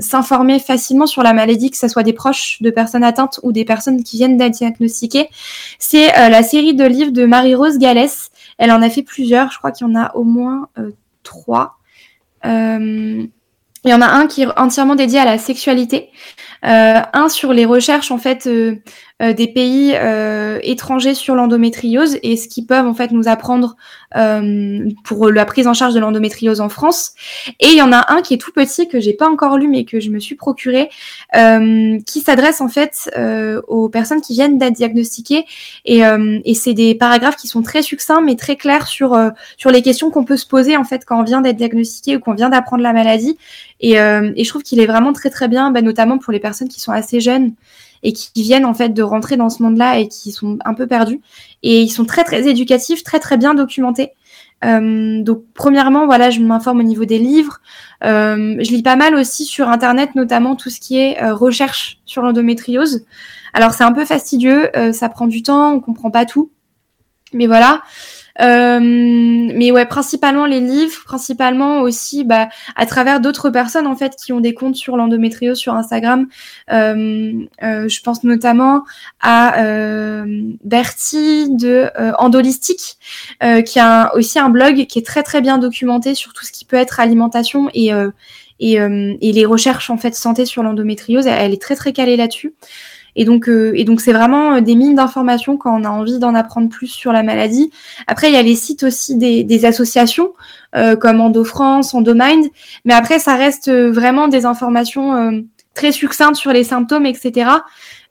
s'informer 0.02 0.58
facilement 0.58 1.06
sur 1.06 1.22
la 1.22 1.34
maladie, 1.34 1.70
que 1.70 1.78
ce 1.78 1.88
soit 1.88 2.02
des 2.02 2.14
proches 2.14 2.58
de 2.62 2.72
personnes 2.72 3.04
atteintes 3.04 3.40
ou 3.44 3.52
des 3.52 3.64
personnes 3.64 4.04
qui 4.04 4.18
viennent 4.18 4.38
d'être 4.38 4.54
diagnostiquées. 4.54 5.30
C'est 5.78 6.08
la 6.08 6.42
série 6.42 6.74
de 6.74 6.84
livres 6.84 7.12
de 7.12 7.26
Marie-Rose 7.26 7.78
Gallès. 7.78 8.32
Elle 8.58 8.72
en 8.72 8.82
a 8.82 8.90
fait 8.90 9.04
plusieurs. 9.04 9.52
Je 9.52 9.60
crois 9.60 9.72
qu'il 9.72 9.86
y 9.86 9.90
en 9.92 9.96
a 9.96 10.16
au 10.16 10.24
moins 10.24 10.68
trois. 11.22 11.79
Euh, 12.46 13.26
il 13.86 13.90
y 13.90 13.94
en 13.94 14.02
a 14.02 14.08
un 14.08 14.28
qui 14.28 14.42
est 14.44 14.60
entièrement 14.60 14.96
dédié 14.96 15.20
à 15.20 15.26
la 15.26 15.38
sexualité, 15.38 16.10
un 16.62 17.30
sur 17.30 17.54
les 17.54 17.66
recherches 17.66 18.12
en 18.12 18.18
fait 18.18 18.48
euh, 18.48 18.76
euh, 19.22 19.34
des 19.34 19.50
pays 19.50 19.92
euh, 19.96 20.60
étrangers 20.64 21.14
sur 21.14 21.36
l'endométriose 21.36 22.18
et 22.24 22.38
ce 22.38 22.48
qu'ils 22.48 22.66
peuvent 22.66 22.88
en 22.88 22.94
fait 22.94 23.12
nous 23.12 23.28
apprendre 23.28 23.76
euh, 24.16 24.90
pour 25.04 25.30
la 25.30 25.44
prise 25.44 25.68
en 25.68 25.74
charge 25.74 25.94
de 25.94 26.00
l'endométriose 26.00 26.62
en 26.62 26.70
France. 26.70 27.12
Et 27.60 27.68
il 27.68 27.76
y 27.76 27.82
en 27.82 27.92
a 27.92 28.14
un 28.14 28.22
qui 28.22 28.36
est 28.36 28.38
tout 28.38 28.54
petit 28.54 28.88
que 28.88 29.02
j'ai 29.02 29.12
pas 29.12 29.28
encore 29.28 29.58
lu 29.58 29.68
mais 29.68 29.84
que 29.84 30.00
je 30.00 30.10
me 30.10 30.20
suis 30.20 30.36
procuré, 30.36 30.90
qui 31.34 32.22
s'adresse 32.22 32.62
en 32.62 32.70
fait 32.70 33.12
aux 33.68 33.90
personnes 33.90 34.22
qui 34.22 34.34
viennent 34.34 34.58
d'être 34.58 34.76
diagnostiquées 34.76 35.44
et, 35.84 36.00
et 36.00 36.54
c'est 36.54 36.74
des 36.74 36.96
paragraphes 36.96 37.36
qui 37.36 37.48
sont 37.48 37.62
très 37.62 37.82
succincts 37.82 38.22
mais 38.22 38.36
très 38.36 38.56
clairs 38.56 38.88
sur 38.88 39.18
sur 39.58 39.70
les 39.70 39.82
questions 39.82 40.12
qu'on 40.12 40.24
peut 40.24 40.38
se 40.38 40.48
poser 40.48 40.78
en 40.78 40.86
fait 40.86 41.04
quand 41.06 41.20
on 41.20 41.24
vient 41.24 41.42
d'être 41.42 41.58
diagnostiqué 41.58 42.16
ou 42.16 42.20
qu'on 42.22 42.36
vient 42.36 42.50
d'apprendre 42.50 42.84
la 42.84 42.94
maladie. 42.94 43.38
Et, 43.82 43.94
et, 43.94 44.44
je 44.44 44.50
trouve 44.50 44.64
qu'il 44.64 44.80
est 44.80 44.86
vraiment 44.86 45.14
très 45.14 45.30
très 45.30 45.48
bien, 45.48 45.72
bah, 45.72 45.82
notamment 45.82 46.18
pour 46.18 46.34
les 46.34 46.40
personnes 46.40 46.68
qui 46.68 46.82
sont 46.82 46.92
assez 46.92 47.20
jeunes 47.22 47.54
et 48.04 48.14
qui 48.14 48.30
viennent 48.36 48.66
en 48.66 48.74
fait 48.74 48.90
de 48.90 49.04
rentrer 49.04 49.38
dans 49.38 49.50
ce 49.50 49.62
monde-là 49.64 50.00
et 50.00 50.08
qui 50.08 50.32
sont 50.32 50.58
un 50.66 50.74
peu 50.74 50.88
perdus. 50.88 51.22
Et 51.64 51.82
ils 51.82 51.90
sont 51.90 52.06
très 52.06 52.24
très 52.24 52.48
éducatifs, 52.48 53.04
très 53.04 53.20
très 53.20 53.38
bien 53.38 53.54
documentés. 53.54 54.12
Euh, 54.66 55.22
donc 55.24 55.44
premièrement, 55.54 56.06
voilà, 56.06 56.30
je 56.30 56.40
m'informe 56.42 56.80
au 56.80 56.84
niveau 56.84 57.06
des 57.06 57.20
livres. 57.20 57.62
Euh, 58.04 58.56
je 58.60 58.72
lis 58.72 58.84
pas 58.84 58.96
mal 58.96 59.16
aussi 59.16 59.46
sur 59.46 59.70
Internet, 59.70 60.16
notamment 60.16 60.56
tout 60.56 60.70
ce 60.70 60.80
qui 60.80 60.98
est 60.98 61.22
euh, 61.22 61.34
recherche 61.34 62.00
sur 62.06 62.22
l'endométriose. 62.22 63.06
Alors 63.54 63.74
c'est 63.74 63.84
un 63.84 63.92
peu 63.94 64.06
fastidieux, 64.06 64.76
euh, 64.78 64.92
ça 64.92 65.10
prend 65.10 65.28
du 65.28 65.44
temps, 65.44 65.74
on 65.74 65.80
comprend 65.80 66.12
pas 66.12 66.26
tout. 66.26 66.52
Mais 67.34 67.48
voilà, 67.48 67.82
euh, 68.42 68.80
mais 68.82 69.72
ouais, 69.72 69.86
principalement 69.86 70.46
les 70.46 70.60
livres, 70.60 71.04
principalement 71.06 71.82
aussi 71.82 72.24
bah, 72.24 72.50
à 72.76 72.86
travers 72.86 73.20
d'autres 73.20 73.50
personnes 73.50 73.88
en 73.88 73.96
fait 73.96 74.16
qui 74.16 74.32
ont 74.34 74.40
des 74.40 74.54
comptes 74.54 74.76
sur 74.76 74.96
l'endométriose 74.96 75.58
sur 75.58 75.74
Instagram. 75.74 76.28
Euh, 76.72 77.34
euh, 77.64 77.88
je 77.90 78.02
pense 78.02 78.24
notamment 78.24 78.84
à 79.22 79.56
Bertie 80.64 81.50
de 81.50 81.90
Endolistique, 82.20 82.98
qui 83.66 83.80
a 83.80 84.16
aussi 84.16 84.40
un 84.40 84.50
blog 84.50 84.86
qui 84.86 85.00
est 85.00 85.06
très 85.06 85.24
très 85.24 85.42
bien 85.42 85.58
documenté 85.58 86.16
sur 86.16 86.34
tout 86.34 86.46
ce 86.46 86.52
qui 86.52 86.66
peut 86.66 86.78
être 86.78 87.00
alimentation 87.00 87.70
et 87.74 87.92
et, 88.62 88.74
et, 88.74 89.32
les 89.32 89.46
recherches 89.46 89.90
en 89.90 89.98
fait 89.98 90.16
santé 90.16 90.46
sur 90.46 90.64
l'endométriose. 90.64 91.28
Elle, 91.28 91.54
est 91.54 91.62
très 91.62 91.76
très 91.76 91.94
calée 91.94 92.18
là-dessus. 92.18 92.54
Et 93.16 93.26
donc, 93.26 93.50
euh, 93.50 93.72
et 93.76 93.84
donc 93.84 94.02
c'est 94.02 94.14
vraiment 94.14 94.56
euh, 94.56 94.62
des 94.62 94.76
mines 94.76 94.96
d'informations 94.96 95.58
quand 95.58 95.80
on 95.80 95.84
a 95.84 95.90
envie 95.90 96.20
d'en 96.20 96.36
apprendre 96.36 96.70
plus 96.70 96.88
sur 96.88 97.12
la 97.12 97.24
maladie. 97.24 97.72
Après, 98.08 98.30
il 98.30 98.34
y 98.34 98.38
a 98.38 98.42
les 98.42 98.56
sites 98.56 98.84
aussi 98.84 99.16
des, 99.16 99.44
des 99.44 99.66
associations 99.66 100.34
euh, 100.76 100.96
comme 100.96 101.20
EndoFrance, 101.22 101.94
EndoMind, 101.94 102.46
mais 102.86 102.94
après, 102.94 103.20
ça 103.20 103.36
reste 103.36 103.70
vraiment 103.72 104.28
des 104.28 104.46
informations 104.46 105.44
très 105.74 105.92
succinctes 105.92 106.36
sur 106.36 106.52
les 106.52 106.64
symptômes, 106.64 107.06
etc. 107.06 107.52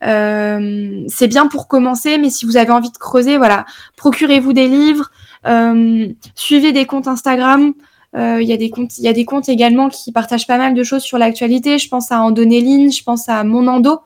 Euh, 0.05 1.05
c'est 1.09 1.29
bien 1.29 1.47
pour 1.47 1.69
commencer, 1.69 2.19
mais 2.19 2.31
si 2.31 2.47
vous 2.47 2.57
avez 2.57 2.71
envie 2.71 2.91
de 2.91 2.97
creuser, 2.97 3.37
voilà, 3.37 3.67
procurez-vous 3.97 4.53
des 4.53 4.69
livres, 4.69 5.11
euh, 5.47 6.09
suivez 6.35 6.73
des 6.73 6.87
comptes 6.87 7.09
Instagram. 7.09 7.73
Il 8.15 8.49
y 8.49 8.53
a 8.53 8.57
des 8.57 8.71
comptes, 8.71 8.99
y 8.99 9.07
a 9.07 9.13
des 9.13 9.25
comptes 9.25 9.49
également 9.49 9.89
qui 9.91 10.11
partagent 10.11 10.47
pas 10.47 10.59
mal 10.59 10.75
de 10.75 10.83
choses 10.83 11.03
sur 11.03 11.19
l'actualité. 11.19 11.79
Je 11.79 11.89
pense 11.89 12.11
à 12.11 12.21
Endonéline, 12.23 12.91
je 12.91 13.05
pense 13.05 13.29
à 13.29 13.45
Mon 13.45 13.69
Endo. 13.69 13.91
Euh, 13.93 13.97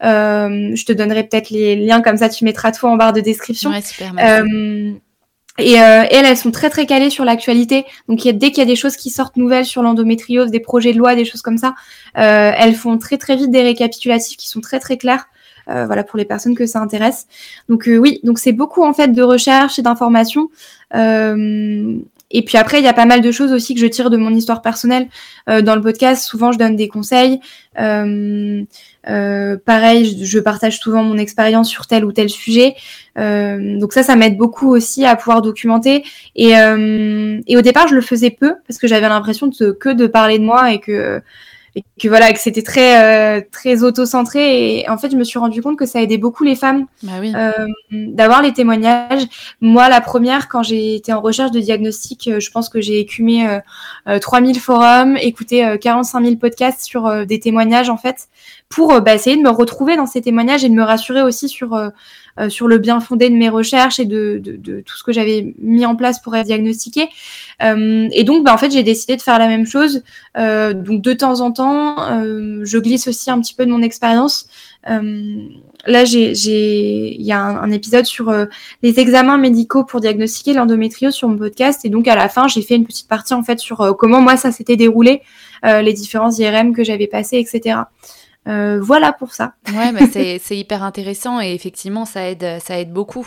je 0.00 0.84
te 0.84 0.92
donnerai 0.92 1.24
peut-être 1.24 1.50
les 1.50 1.76
liens 1.76 2.02
comme 2.02 2.16
ça, 2.16 2.28
tu 2.28 2.44
mettras 2.44 2.72
tout 2.72 2.86
en 2.86 2.96
barre 2.96 3.12
de 3.12 3.20
description. 3.20 3.70
Ouais, 3.70 3.82
super, 3.82 4.12
euh, 4.18 4.92
et, 5.58 5.80
euh, 5.80 6.04
elles, 6.10 6.26
elles 6.26 6.36
sont 6.36 6.50
très 6.50 6.68
très 6.68 6.84
calées 6.86 7.10
sur 7.10 7.24
l'actualité. 7.24 7.84
Donc 8.08 8.20
dès 8.20 8.50
qu'il 8.50 8.58
y 8.58 8.62
a 8.62 8.64
des 8.64 8.76
choses 8.76 8.96
qui 8.96 9.10
sortent 9.10 9.36
nouvelles 9.36 9.66
sur 9.66 9.82
l'endométriose, 9.82 10.50
des 10.50 10.60
projets 10.60 10.92
de 10.92 10.98
loi, 10.98 11.14
des 11.14 11.24
choses 11.24 11.42
comme 11.42 11.58
ça, 11.58 11.74
euh, 12.18 12.52
elles 12.56 12.74
font 12.74 12.98
très 12.98 13.18
très 13.18 13.36
vite 13.36 13.50
des 13.50 13.62
récapitulatifs 13.62 14.36
qui 14.36 14.48
sont 14.48 14.60
très 14.60 14.80
très 14.80 14.96
clairs. 14.96 15.26
Euh, 15.70 15.86
voilà 15.86 16.04
pour 16.04 16.18
les 16.18 16.26
personnes 16.26 16.54
que 16.54 16.66
ça 16.66 16.80
intéresse. 16.80 17.26
Donc 17.68 17.88
euh, 17.88 17.96
oui, 17.96 18.20
donc 18.22 18.38
c'est 18.38 18.52
beaucoup 18.52 18.84
en 18.84 18.92
fait 18.92 19.08
de 19.08 19.22
recherche 19.22 19.78
et 19.78 19.82
d'information. 19.82 20.50
Euh, 22.34 22.38
et 22.38 22.42
puis 22.42 22.58
après, 22.58 22.78
il 22.78 22.84
y 22.84 22.88
a 22.88 22.92
pas 22.92 23.06
mal 23.06 23.20
de 23.20 23.30
choses 23.30 23.52
aussi 23.52 23.74
que 23.74 23.80
je 23.80 23.86
tire 23.86 24.10
de 24.10 24.16
mon 24.16 24.34
histoire 24.34 24.60
personnelle. 24.62 25.08
Euh, 25.48 25.62
dans 25.62 25.76
le 25.76 25.80
podcast, 25.80 26.24
souvent, 26.24 26.52
je 26.52 26.58
donne 26.58 26.76
des 26.76 26.88
conseils. 26.88 27.40
Euh, 27.78 28.62
euh, 29.08 29.56
pareil, 29.64 30.24
je, 30.24 30.38
partage 30.38 30.78
souvent 30.78 31.02
mon 31.02 31.16
expérience 31.16 31.68
sur 31.68 31.86
tel 31.86 32.04
ou 32.04 32.12
tel 32.12 32.28
sujet. 32.28 32.74
donc 33.16 33.92
ça, 33.92 34.02
ça 34.02 34.16
m'aide 34.16 34.36
beaucoup 34.36 34.70
aussi 34.70 35.04
à 35.04 35.16
pouvoir 35.16 35.42
documenter. 35.42 36.04
Et, 36.34 36.54
au 36.54 37.60
départ, 37.62 37.88
je 37.88 37.94
le 37.94 38.00
faisais 38.00 38.30
peu 38.30 38.54
parce 38.66 38.78
que 38.78 38.88
j'avais 38.88 39.08
l'impression 39.08 39.50
que 39.50 39.92
de 39.92 40.06
parler 40.06 40.38
de 40.38 40.44
moi 40.44 40.72
et 40.72 40.80
que 40.80 41.22
et 41.76 41.84
que 42.00 42.08
voilà 42.08 42.32
que 42.32 42.38
c'était 42.38 42.62
très 42.62 43.02
euh, 43.02 43.40
très 43.50 43.82
auto-centré 43.82 44.78
et 44.78 44.88
en 44.88 44.96
fait 44.96 45.10
je 45.10 45.16
me 45.16 45.24
suis 45.24 45.38
rendu 45.38 45.60
compte 45.60 45.76
que 45.76 45.86
ça 45.86 46.00
aidait 46.00 46.18
beaucoup 46.18 46.44
les 46.44 46.54
femmes 46.54 46.86
bah 47.02 47.12
oui. 47.20 47.32
euh, 47.34 47.50
d'avoir 47.90 48.42
les 48.42 48.52
témoignages 48.52 49.24
moi 49.60 49.88
la 49.88 50.00
première 50.00 50.48
quand 50.48 50.62
j'ai 50.62 50.94
été 50.94 51.12
en 51.12 51.20
recherche 51.20 51.50
de 51.50 51.60
diagnostic 51.60 52.28
euh, 52.28 52.38
je 52.38 52.50
pense 52.50 52.68
que 52.68 52.80
j'ai 52.80 53.00
écumé 53.00 53.48
euh, 54.06 54.18
3000 54.18 54.56
euh, 54.56 54.60
forums 54.60 55.16
écouté 55.16 55.76
45 55.80 56.24
000 56.24 56.36
podcasts 56.36 56.82
sur 56.82 57.26
des 57.26 57.40
témoignages 57.40 57.90
en 57.90 57.96
fait 57.96 58.28
pour 58.68 59.00
bah, 59.00 59.14
essayer 59.14 59.36
de 59.36 59.42
me 59.42 59.50
retrouver 59.50 59.96
dans 59.96 60.06
ces 60.06 60.20
témoignages 60.20 60.64
et 60.64 60.68
de 60.68 60.74
me 60.74 60.82
rassurer 60.82 61.22
aussi 61.22 61.48
sur 61.48 61.76
sur 62.48 62.68
le 62.68 62.78
bien 62.78 63.00
fondé 63.00 63.30
de 63.30 63.34
mes 63.34 63.48
recherches 63.48 64.00
et 64.00 64.04
de, 64.04 64.40
tout 64.84 64.96
ce 64.96 65.02
que 65.02 65.12
j'avais 65.12 65.54
mis 65.58 65.86
en 65.86 65.96
place 65.96 66.20
pour 66.20 66.34
être 66.36 66.46
diagnostiquée. 66.46 67.08
et 67.60 68.24
donc, 68.24 68.44
bah, 68.44 68.54
en 68.54 68.58
fait, 68.58 68.70
j'ai 68.70 68.82
décidé 68.82 69.16
de 69.16 69.22
faire 69.22 69.38
la 69.38 69.48
même 69.48 69.66
chose. 69.66 70.02
donc, 70.36 71.02
de 71.02 71.12
temps 71.12 71.40
en 71.40 71.52
temps, 71.52 71.96
je 72.62 72.78
glisse 72.78 73.08
aussi 73.08 73.30
un 73.30 73.40
petit 73.40 73.54
peu 73.54 73.66
de 73.66 73.70
mon 73.70 73.82
expérience. 73.82 74.48
là, 74.86 76.04
j'ai, 76.04 77.14
il 77.14 77.22
y 77.24 77.32
a 77.32 77.40
un, 77.40 77.70
épisode 77.70 78.06
sur 78.06 78.32
les 78.82 79.00
examens 79.00 79.38
médicaux 79.38 79.84
pour 79.84 80.00
diagnostiquer 80.00 80.54
l'endométriose 80.54 81.14
sur 81.14 81.28
mon 81.28 81.38
podcast. 81.38 81.84
Et 81.84 81.88
donc, 81.88 82.08
à 82.08 82.16
la 82.16 82.28
fin, 82.28 82.48
j'ai 82.48 82.62
fait 82.62 82.76
une 82.76 82.86
petite 82.86 83.08
partie 83.08 83.34
en 83.34 83.42
fait 83.42 83.58
sur 83.58 83.96
comment 83.96 84.20
moi 84.20 84.36
ça 84.36 84.50
s'était 84.50 84.76
déroulé, 84.76 85.22
les 85.62 85.92
différents 85.92 86.30
IRM 86.30 86.74
que 86.74 86.84
j'avais 86.84 87.06
passés, 87.06 87.38
etc. 87.38 87.76
Euh, 88.46 88.78
voilà 88.80 89.12
pour 89.12 89.32
ça. 89.32 89.54
Ouais, 89.72 89.92
mais 89.92 90.06
c'est 90.38 90.56
hyper 90.56 90.82
intéressant 90.82 91.40
et 91.40 91.52
effectivement, 91.54 92.04
ça 92.04 92.28
aide, 92.28 92.58
ça 92.62 92.78
aide 92.78 92.92
beaucoup. 92.92 93.26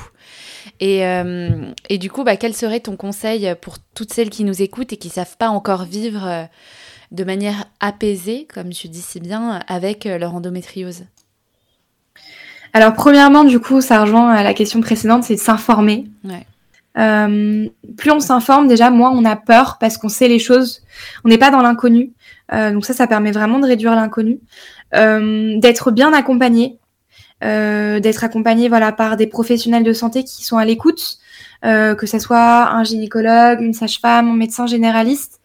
Et, 0.80 1.05
euh, 1.05 1.72
et 1.89 1.97
du 1.97 2.11
coup, 2.11 2.24
bah, 2.24 2.38
quel 2.38 2.53
serait 2.53 2.80
ton 2.80 2.95
conseil 2.95 3.53
pour 3.61 3.78
toutes 3.95 4.13
celles 4.13 4.30
qui 4.30 4.43
nous 4.43 4.61
écoutent 4.61 4.93
et 4.93 4.97
qui 4.97 5.07
ne 5.07 5.13
savent 5.13 5.38
pas 5.38 5.49
encore 5.49 5.86
vivre 5.86 6.28
euh, 6.28 6.43
de 7.11 7.24
manière 7.24 7.65
apaisée, 7.80 8.47
comme 8.53 8.70
tu 8.70 8.89
dis 8.89 9.01
si 9.01 9.20
bien, 9.20 9.61
avec 9.68 10.05
leur 10.05 10.36
endométriose? 10.36 11.05
Alors, 12.74 12.93
premièrement, 12.93 13.43
du 13.43 13.59
coup, 13.59 13.82
ça 13.82 14.01
rejoint 14.01 14.30
à 14.30 14.43
la 14.43 14.53
question 14.53 14.82
précédente, 14.82 15.24
c'est 15.24 15.36
de 15.36 15.39
s'informer. 15.39 16.05
plus 16.93 18.11
on 18.11 18.20
s'informe, 18.20 18.68
déjà, 18.68 18.91
moins 18.91 19.09
on 19.11 19.26
a 19.26 19.36
peur 19.36 19.78
parce 19.80 19.97
qu'on 19.97 20.09
sait 20.09 20.28
les 20.28 20.38
choses. 20.38 20.84
On 21.24 21.30
n'est 21.30 21.38
pas 21.38 21.49
dans 21.49 21.61
l'inconnu. 21.61 22.11
Donc 22.51 22.85
ça, 22.85 22.93
ça 22.93 23.07
permet 23.07 23.31
vraiment 23.31 23.59
de 23.59 23.65
réduire 23.65 23.95
l'inconnu. 23.95 24.39
Euh, 24.95 25.59
d'être 25.59 25.91
bien 25.91 26.13
accompagné, 26.13 26.79
euh, 27.43 27.99
d'être 27.99 28.23
accompagné 28.23 28.69
voilà 28.69 28.93
par 28.93 29.17
des 29.17 29.27
professionnels 29.27 29.83
de 29.83 29.91
santé 29.91 30.23
qui 30.23 30.45
sont 30.45 30.55
à 30.57 30.63
l'écoute, 30.63 31.17
euh, 31.65 31.93
que 31.93 32.05
ce 32.05 32.19
soit 32.19 32.69
un 32.69 32.85
gynécologue, 32.85 33.59
une 33.59 33.73
sage-femme, 33.73 34.29
un 34.29 34.35
médecin 34.35 34.65
généraliste, 34.65 35.41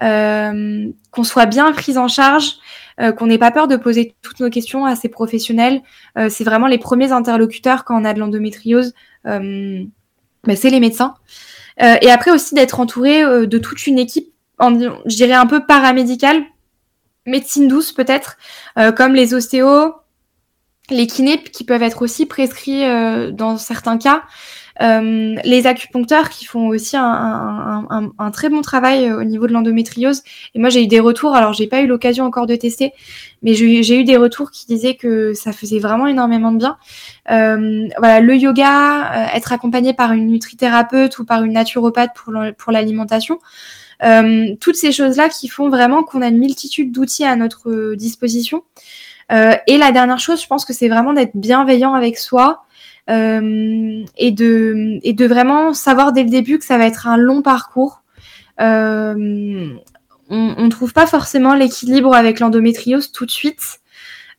qu'on 0.00 1.24
soit 1.24 1.46
bien 1.46 1.72
pris 1.72 1.98
en 1.98 2.08
charge, 2.08 2.54
qu'on 3.16 3.26
n'ait 3.26 3.38
pas 3.38 3.50
peur 3.50 3.68
de 3.68 3.76
poser 3.76 4.14
toutes 4.22 4.40
nos 4.40 4.50
questions 4.50 4.86
à 4.86 4.96
ces 4.96 5.08
professionnels. 5.08 5.82
c'est 6.28 6.42
vraiment 6.42 6.66
les 6.66 6.78
premiers 6.78 7.12
interlocuteurs 7.12 7.84
quand 7.84 8.00
on 8.00 8.04
a 8.04 8.12
de 8.12 8.18
l'endométriose. 8.18 8.92
Ben, 9.24 9.86
c'est 10.56 10.70
les 10.70 10.80
médecins. 10.80 11.14
et 11.78 12.10
après 12.10 12.32
aussi 12.32 12.56
d'être 12.56 12.80
entouré 12.80 13.22
de 13.46 13.58
toute 13.58 13.86
une 13.86 14.00
équipe, 14.00 14.33
je 14.60 15.16
dirais 15.16 15.32
un 15.32 15.46
peu 15.46 15.64
paramédicale, 15.66 16.44
médecine 17.26 17.68
douce 17.68 17.92
peut-être, 17.92 18.36
euh, 18.78 18.92
comme 18.92 19.14
les 19.14 19.34
ostéos, 19.34 19.94
les 20.90 21.06
kinés 21.06 21.42
qui 21.42 21.64
peuvent 21.64 21.82
être 21.82 22.02
aussi 22.02 22.26
prescrits 22.26 22.84
euh, 22.84 23.30
dans 23.30 23.56
certains 23.56 23.96
cas, 23.96 24.24
euh, 24.82 25.36
les 25.44 25.66
acupuncteurs 25.66 26.28
qui 26.28 26.44
font 26.44 26.66
aussi 26.66 26.96
un, 26.96 28.30
très 28.32 28.48
bon 28.48 28.60
travail 28.60 29.10
au 29.12 29.22
niveau 29.22 29.46
de 29.46 29.52
l'endométriose. 29.52 30.22
Et 30.54 30.58
moi, 30.58 30.68
j'ai 30.68 30.82
eu 30.82 30.88
des 30.88 30.98
retours, 31.00 31.34
alors 31.36 31.52
j'ai 31.52 31.68
pas 31.68 31.80
eu 31.80 31.86
l'occasion 31.86 32.24
encore 32.24 32.46
de 32.46 32.56
tester, 32.56 32.92
mais 33.42 33.54
j'ai 33.54 34.00
eu 34.00 34.04
des 34.04 34.16
retours 34.16 34.50
qui 34.50 34.66
disaient 34.66 34.96
que 34.96 35.32
ça 35.32 35.52
faisait 35.52 35.78
vraiment 35.78 36.08
énormément 36.08 36.50
de 36.52 36.58
bien. 36.58 36.76
voilà, 37.28 38.20
le 38.20 38.36
yoga, 38.36 39.30
être 39.32 39.52
accompagné 39.52 39.94
par 39.94 40.12
une 40.12 40.26
nutrithérapeute 40.26 41.18
ou 41.18 41.24
par 41.24 41.44
une 41.44 41.52
naturopathe 41.52 42.10
pour 42.58 42.72
l'alimentation. 42.72 43.38
Toutes 44.60 44.76
ces 44.76 44.92
choses-là 44.92 45.28
qui 45.28 45.48
font 45.48 45.68
vraiment 45.68 46.02
qu'on 46.02 46.22
a 46.22 46.28
une 46.28 46.38
multitude 46.38 46.92
d'outils 46.92 47.24
à 47.24 47.36
notre 47.36 47.70
euh, 47.70 47.96
disposition. 47.96 48.62
Euh, 49.32 49.54
et 49.66 49.78
la 49.78 49.92
dernière 49.92 50.18
chose, 50.18 50.42
je 50.42 50.46
pense 50.46 50.64
que 50.64 50.72
c'est 50.72 50.88
vraiment 50.88 51.12
d'être 51.12 51.34
bienveillant 51.34 51.94
avec 51.94 52.18
soi 52.18 52.62
et, 53.06 54.30
de, 54.30 54.98
et 55.02 55.12
de 55.12 55.26
vraiment 55.26 55.74
savoir 55.74 56.12
dès 56.12 56.22
le 56.22 56.30
début 56.30 56.58
que 56.58 56.64
ça 56.64 56.78
va 56.78 56.86
être 56.86 57.06
un 57.06 57.18
long 57.18 57.42
parcours. 57.42 58.02
on 58.58 58.64
ne 60.30 60.68
trouve 60.70 60.94
pas 60.94 61.06
forcément 61.06 61.54
l'équilibre 61.54 62.14
avec 62.14 62.40
l'endométriose 62.40 63.12
tout 63.12 63.26
de 63.26 63.30
suite. 63.30 63.80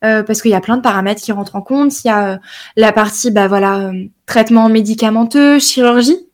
parce 0.01 0.41
qu'il 0.41 0.49
y 0.49 0.55
a 0.55 0.61
plein 0.61 0.77
de 0.77 0.81
paramètres 0.81 1.21
qui 1.21 1.31
rentrent 1.31 1.55
en 1.55 1.61
compte. 1.61 2.03
Il 2.03 2.07
y 2.07 2.11
a 2.11 2.39
la 2.75 2.91
partie 2.91 3.29
bah, 3.29 3.47
voilà, 3.47 3.91
traitement 4.25 4.67
médicamenteux, 4.67 5.59
chirurgie, 5.59 6.24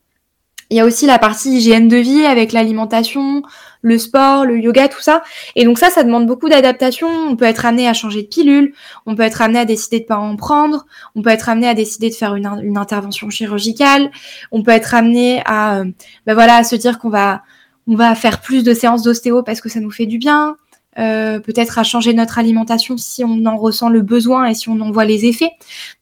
il 0.71 0.77
y 0.77 0.79
a 0.79 0.85
aussi 0.85 1.05
la 1.05 1.19
partie 1.19 1.49
hygiène 1.49 1.89
de 1.89 1.97
vie 1.97 2.25
avec 2.25 2.53
l'alimentation, 2.53 3.43
le 3.81 3.97
sport, 3.97 4.45
le 4.45 4.57
yoga, 4.57 4.87
tout 4.87 5.01
ça. 5.01 5.21
Et 5.57 5.65
donc 5.65 5.77
ça, 5.77 5.89
ça 5.89 6.03
demande 6.03 6.25
beaucoup 6.25 6.47
d'adaptation. 6.47 7.09
On 7.09 7.35
peut 7.35 7.45
être 7.45 7.65
amené 7.65 7.89
à 7.89 7.93
changer 7.93 8.21
de 8.21 8.27
pilule, 8.27 8.73
on 9.05 9.13
peut 9.13 9.23
être 9.23 9.41
amené 9.41 9.59
à 9.59 9.65
décider 9.65 9.99
de 9.99 10.05
pas 10.05 10.17
en 10.17 10.37
prendre, 10.37 10.85
on 11.15 11.21
peut 11.21 11.29
être 11.29 11.49
amené 11.49 11.67
à 11.67 11.73
décider 11.73 12.09
de 12.09 12.15
faire 12.15 12.35
une, 12.35 12.77
intervention 12.77 13.29
chirurgicale, 13.29 14.11
on 14.51 14.63
peut 14.63 14.71
être 14.71 14.95
amené 14.95 15.41
à, 15.45 15.79
euh, 15.79 15.85
ben 16.25 16.33
voilà, 16.33 16.55
à 16.55 16.63
se 16.63 16.77
dire 16.77 16.99
qu'on 16.99 17.09
va, 17.09 17.43
on 17.87 17.95
va 17.95 18.15
faire 18.15 18.39
plus 18.39 18.63
de 18.63 18.73
séances 18.73 19.03
d'ostéo 19.03 19.43
parce 19.43 19.59
que 19.59 19.67
ça 19.67 19.81
nous 19.81 19.91
fait 19.91 20.05
du 20.05 20.17
bien. 20.17 20.55
Euh, 20.99 21.39
peut-être 21.39 21.79
à 21.79 21.83
changer 21.83 22.13
notre 22.13 22.37
alimentation 22.37 22.97
si 22.97 23.23
on 23.23 23.45
en 23.45 23.55
ressent 23.55 23.87
le 23.87 24.01
besoin 24.01 24.47
et 24.47 24.53
si 24.53 24.67
on 24.67 24.79
en 24.81 24.91
voit 24.91 25.05
les 25.05 25.25
effets. 25.25 25.51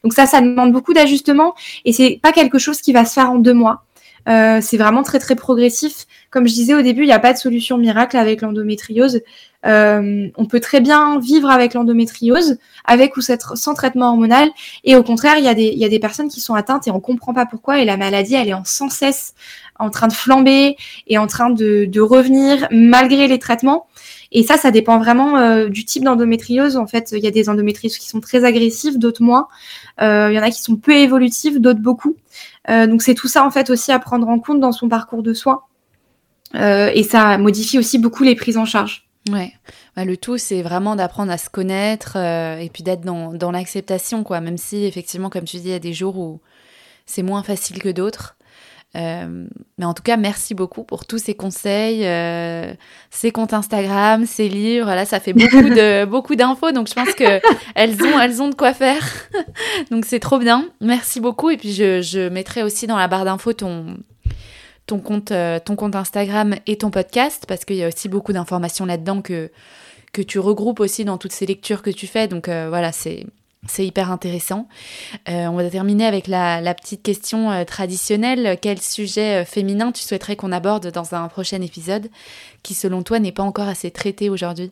Donc 0.04 0.14
ça, 0.14 0.26
ça 0.26 0.42
demande 0.42 0.72
beaucoup 0.72 0.94
d'ajustements 0.94 1.54
et 1.86 1.94
c'est 1.94 2.20
pas 2.22 2.32
quelque 2.32 2.58
chose 2.58 2.82
qui 2.82 2.92
va 2.92 3.06
se 3.06 3.14
faire 3.14 3.30
en 3.30 3.36
deux 3.36 3.54
mois. 3.54 3.84
Euh, 4.30 4.60
c'est 4.62 4.78
vraiment 4.78 5.04
très 5.04 5.20
très 5.20 5.36
progressif. 5.36 6.06
Comme 6.30 6.48
je 6.48 6.54
disais 6.54 6.76
au 6.76 6.82
début, 6.82 7.02
il 7.02 7.08
n'y 7.08 7.14
a 7.14 7.20
pas 7.20 7.34
de 7.34 7.38
solution 7.38 7.78
miracle 7.78 8.18
avec 8.18 8.42
l'endométriose. 8.42 9.22
Euh, 9.66 10.30
on 10.38 10.46
peut 10.46 10.60
très 10.60 10.82
bien 10.82 11.20
vivre 11.20 11.50
avec 11.50 11.74
l'endométriose, 11.74 12.58
avec 12.86 13.18
ou 13.18 13.22
sans 13.22 13.74
traitement 13.74 14.10
hormonal. 14.10 14.50
Et 14.84 14.96
au 14.96 15.04
contraire, 15.04 15.38
il 15.38 15.46
y, 15.46 15.48
a 15.48 15.56
des, 15.56 15.74
y 15.76 15.84
a 15.84 15.90
des 15.90 16.00
personnes 16.00 16.30
qui 16.30 16.42
sont 16.42 16.54
atteintes 16.54 16.88
et 16.88 16.92
on 16.92 17.00
comprend 17.00 17.34
pas 17.34 17.46
pourquoi. 17.46 17.80
Et 17.80 17.86
la 17.86 17.98
maladie, 17.98 18.36
elle 18.36 18.50
est 18.50 18.54
en 18.54 18.64
sans 18.66 18.90
cesse 18.90 19.34
en 19.80 19.90
train 19.90 20.08
de 20.08 20.14
flamber 20.14 20.76
et 21.08 21.18
en 21.18 21.28
train 21.28 21.50
de, 21.50 22.00
revenir 22.00 22.68
malgré 22.72 23.28
les 23.28 23.40
traitements. 23.40 23.88
Et 24.32 24.44
ça, 24.44 24.58
ça 24.58 24.72
dépend 24.72 25.00
vraiment 25.00 25.38
euh, 25.38 25.70
du 25.70 25.86
type 25.86 26.04
d'endométriose. 26.04 26.78
En 26.78 26.86
fait, 26.86 27.14
il 27.14 27.24
y 27.24 27.28
a 27.28 27.32
des 27.32 27.50
endométrioses 27.50 27.98
qui 27.98 28.08
sont 28.08 28.20
très 28.20 28.46
agressives, 28.46 29.00
d'autres 29.00 29.24
moins. 29.24 29.48
Euh, 30.02 30.28
il 30.32 30.36
y 30.36 30.40
en 30.40 30.44
a 30.44 30.52
qui 30.52 30.62
sont 30.62 30.76
peu 30.76 30.96
évolutives, 30.96 31.60
d'autres 31.60 31.80
beaucoup. 31.80 32.16
Euh, 32.70 32.86
donc 32.86 33.02
c'est 33.02 33.16
tout 33.16 33.28
ça 33.28 33.44
en 33.44 33.50
fait 33.50 33.70
aussi 33.70 33.92
à 33.92 34.00
prendre 34.00 34.28
en 34.28 34.40
compte 34.40 34.60
dans 34.60 34.72
son 34.72 34.88
parcours 34.88 35.24
de 35.24 35.34
soins. 35.34 35.64
et 36.54 37.04
ça 37.04 37.38
modifie 37.38 37.80
aussi 37.80 37.98
beaucoup 37.98 38.24
les 38.24 38.36
prises 38.36 38.58
en 38.58 38.66
charge. 38.66 39.08
Ouais. 39.32 39.54
le 39.98 40.16
tout, 40.16 40.38
c'est 40.38 40.62
vraiment 40.62 40.96
d'apprendre 40.96 41.32
à 41.32 41.38
se 41.38 41.50
connaître 41.50 42.16
et 42.16 42.70
puis 42.72 42.84
d'être 42.84 43.02
dans, 43.02 43.34
dans 43.34 43.52
l'acceptation, 43.52 44.24
quoi. 44.24 44.42
Même 44.42 44.58
si, 44.58 44.86
effectivement, 44.86 45.30
comme 45.30 45.44
tu 45.44 45.58
dis, 45.58 45.68
il 45.68 45.72
y 45.72 45.74
a 45.74 45.80
des 45.80 45.94
jours 45.94 46.18
où 46.18 46.40
c'est 47.06 47.24
moins 47.24 47.44
facile 47.44 47.82
que 47.82 47.90
d'autres. 47.90 48.36
Euh, 48.96 49.46
mais 49.78 49.86
en 49.86 49.94
tout 49.94 50.02
cas, 50.02 50.18
merci 50.18 50.56
beaucoup 50.56 50.84
pour 50.84 51.06
tous 51.06 51.20
ces 51.20 51.36
conseils, 51.36 52.06
euh, 52.06 52.74
ces 53.12 53.32
comptes 53.32 53.54
Instagram, 53.54 54.26
ces 54.26 54.50
livres. 54.50 54.88
Là, 54.88 55.06
ça 55.06 55.20
fait 55.20 55.34
beaucoup 55.34 55.70
de 55.70 56.06
beaucoup 56.10 56.36
d'infos, 56.36 56.72
donc 56.72 56.88
je 56.88 56.94
pense 56.94 57.14
que 57.14 57.40
elles 57.76 58.02
ont 58.04 58.20
elles 58.20 58.42
ont 58.42 58.50
de 58.50 58.56
quoi 58.56 58.74
faire. 58.74 59.04
donc 59.92 60.06
c'est 60.06 60.20
trop 60.20 60.40
bien. 60.40 60.70
Merci 60.82 61.20
beaucoup. 61.20 61.52
Et 61.52 61.58
puis 61.58 61.72
je, 61.72 62.02
je 62.02 62.30
mettrai 62.30 62.64
aussi 62.64 62.88
dans 62.88 62.98
la 62.98 63.08
barre 63.08 63.26
d'infos 63.26 63.54
ton 63.54 63.98
ton 64.88 65.00
compte 65.00 65.32
euh, 65.32 65.60
ton 65.60 65.76
compte 65.76 65.96
Instagram 65.96 66.56
et 66.66 66.78
ton 66.78 66.90
podcast 66.90 67.46
parce 67.48 67.66
qu'il 67.66 67.76
y 67.76 67.84
a 67.84 67.88
aussi 67.88 68.10
beaucoup 68.10 68.34
d'informations 68.34 68.86
là-dedans 68.86 69.22
que 69.22 69.52
que 70.14 70.24
tu 70.24 70.40
regroupes 70.40 70.80
aussi 70.80 71.06
dans 71.06 71.20
toutes 71.20 71.34
ces 71.34 71.46
lectures 71.46 71.84
que 71.84 71.92
tu 71.92 72.08
fais. 72.08 72.28
Donc 72.28 72.50
voilà, 72.50 72.92
c'est 72.92 73.28
c'est 73.68 73.86
hyper 73.86 74.12
intéressant. 74.12 74.68
Euh, 75.28 75.48
on 75.48 75.56
va 75.58 75.70
terminer 75.70 76.06
avec 76.06 76.28
la, 76.28 76.74
petite 76.74 77.04
question 77.04 77.52
euh, 77.52 77.66
traditionnelle. 77.66 78.58
Quel 78.62 78.82
sujet 78.82 79.42
euh, 79.42 79.46
féminin 79.46 79.92
tu 79.92 80.02
souhaiterais 80.02 80.38
qu'on 80.38 80.52
aborde 80.52 80.92
dans 80.92 81.14
un 81.14 81.28
prochain 81.28 81.62
épisode 81.62 82.10
qui, 82.64 82.74
selon 82.74 83.04
toi, 83.04 83.20
n'est 83.20 83.34
pas 83.34 83.44
encore 83.44 83.68
assez 83.68 83.92
traité 83.92 84.30
aujourd'hui? 84.30 84.72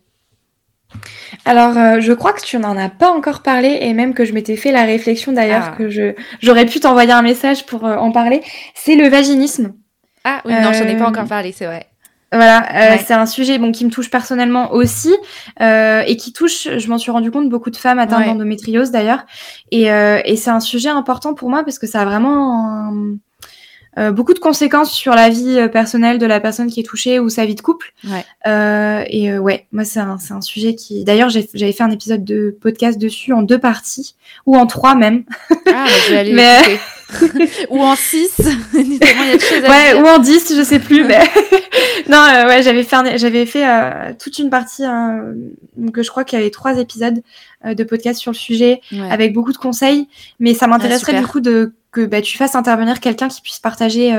Alors, 1.43 1.99
je 1.99 2.13
crois 2.13 2.31
que 2.31 2.41
tu 2.41 2.57
n'en 2.57 2.77
as 2.77 2.87
pas 2.87 3.11
encore 3.11 3.41
parlé 3.41 3.77
et 3.81 3.91
même 3.91 4.13
que 4.13 4.23
je 4.23 4.31
m'étais 4.31 4.55
fait 4.55 4.71
la 4.71 4.85
réflexion 4.85 5.33
d'ailleurs 5.33 5.71
ah. 5.73 5.75
que 5.77 5.89
je 5.89 6.13
j'aurais 6.39 6.65
pu 6.65 6.79
t'envoyer 6.79 7.11
un 7.11 7.21
message 7.21 7.65
pour 7.65 7.83
en 7.83 8.09
parler. 8.13 8.41
C'est 8.73 8.95
le 8.95 9.09
vaginisme. 9.09 9.73
Ah 10.23 10.41
oui, 10.45 10.53
non, 10.53 10.71
je 10.71 10.81
n'en 10.85 10.89
ai 10.89 10.95
pas 10.95 11.09
encore 11.09 11.27
parlé, 11.27 11.51
c'est 11.51 11.65
vrai. 11.65 11.87
Voilà, 12.31 12.93
euh, 12.93 12.97
c'est 13.05 13.13
un 13.13 13.25
sujet 13.25 13.57
bon, 13.57 13.71
qui 13.71 13.85
me 13.85 13.89
touche 13.89 14.09
personnellement 14.09 14.73
aussi 14.73 15.15
euh, 15.61 16.03
et 16.05 16.17
qui 16.17 16.33
touche, 16.33 16.67
je 16.77 16.89
m'en 16.89 16.97
suis 16.97 17.11
rendu 17.11 17.31
compte, 17.31 17.49
beaucoup 17.49 17.69
de 17.69 17.77
femmes 17.77 17.99
atteintes 17.99 18.25
d'endométriose 18.25 18.91
d'ailleurs. 18.91 19.25
Et, 19.71 19.91
euh, 19.91 20.19
et 20.25 20.35
c'est 20.35 20.49
un 20.49 20.59
sujet 20.59 20.89
important 20.89 21.33
pour 21.33 21.49
moi 21.49 21.63
parce 21.63 21.79
que 21.79 21.87
ça 21.87 22.01
a 22.01 22.05
vraiment 22.05 23.17
euh, 23.97 24.11
beaucoup 24.11 24.33
de 24.35 24.39
conséquences 24.39 24.91
sur 24.91 25.15
la 25.15 25.29
vie 25.29 25.57
euh, 25.57 25.67
personnelle 25.67 26.19
de 26.19 26.25
la 26.27 26.39
personne 26.39 26.69
qui 26.69 26.81
est 26.81 26.83
touchée 26.83 27.19
ou 27.19 27.29
sa 27.29 27.45
vie 27.45 27.55
de 27.55 27.61
couple. 27.61 27.93
Ouais. 28.03 28.23
Euh, 28.45 29.03
et 29.07 29.31
euh, 29.31 29.39
ouais, 29.39 29.65
moi 29.71 29.85
c'est 29.85 29.99
un, 29.99 30.17
un, 30.29 30.41
sujet 30.41 30.75
qui. 30.75 31.03
D'ailleurs, 31.03 31.29
j'avais 31.29 31.71
fait 31.71 31.83
un 31.83 31.89
épisode 31.89 32.23
de 32.23 32.55
podcast 32.61 32.99
dessus 32.99 33.33
en 33.33 33.41
deux 33.41 33.57
parties 33.57 34.15
ou 34.45 34.55
en 34.55 34.67
trois 34.67 34.93
même. 34.93 35.23
Ah, 35.49 35.55
bah, 35.65 35.85
je 36.05 36.11
vais 36.11 36.17
aller 36.19 36.33
mais... 36.35 36.79
ou 37.69 37.81
en 37.81 37.95
six. 37.95 38.33
il 38.73 38.93
y 38.93 39.03
a 39.03 39.37
des 39.37 39.39
choses 39.39 39.63
à 39.63 39.69
ouais, 39.69 40.01
ou 40.01 40.05
en 40.05 40.19
dix, 40.19 40.53
je 40.55 40.63
sais 40.63 40.79
plus. 40.79 41.03
mais... 41.03 41.19
non, 42.09 42.17
ouais, 42.47 42.63
j'avais 42.63 42.83
fait, 42.83 43.17
j'avais 43.17 43.45
fait 43.45 43.65
toute 44.17 44.39
une 44.39 44.49
partie. 44.49 44.83
donc 45.75 46.01
je 46.01 46.09
crois 46.09 46.23
qu'il 46.23 46.37
y 46.37 46.41
avait 46.41 46.51
trois 46.51 46.77
épisodes 46.77 47.21
de 47.65 47.83
podcasts 47.83 48.19
sur 48.19 48.31
le 48.31 48.37
sujet, 48.37 48.81
avec 49.09 49.33
beaucoup 49.33 49.53
de 49.53 49.57
conseils. 49.57 50.07
Mais 50.39 50.53
ça 50.53 50.67
m'intéresserait 50.67 51.19
du 51.19 51.27
coup 51.27 51.39
de 51.39 51.73
que 51.91 52.05
bah, 52.05 52.21
tu 52.21 52.37
fasses 52.37 52.55
intervenir 52.55 52.99
quelqu'un 52.99 53.29
qui 53.29 53.41
puisse 53.41 53.59
partager 53.59 54.13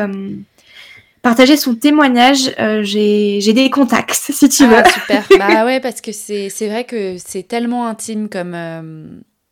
partager 1.23 1.57
son 1.57 1.75
témoignage. 1.75 2.55
Euh, 2.59 2.83
j'ai 2.83 3.53
des 3.53 3.71
contacts, 3.71 4.15
si 4.31 4.49
tu 4.49 4.65
ah, 4.65 4.83
veux. 4.83 4.91
Super. 4.91 5.25
bah 5.39 5.65
ouais, 5.65 5.81
parce 5.81 6.01
que 6.01 6.13
c'est 6.13 6.49
vrai 6.69 6.85
que 6.85 7.17
c'est 7.19 7.47
tellement 7.47 7.87
intime 7.87 8.29
comme, 8.29 8.55
euh, 8.55 9.07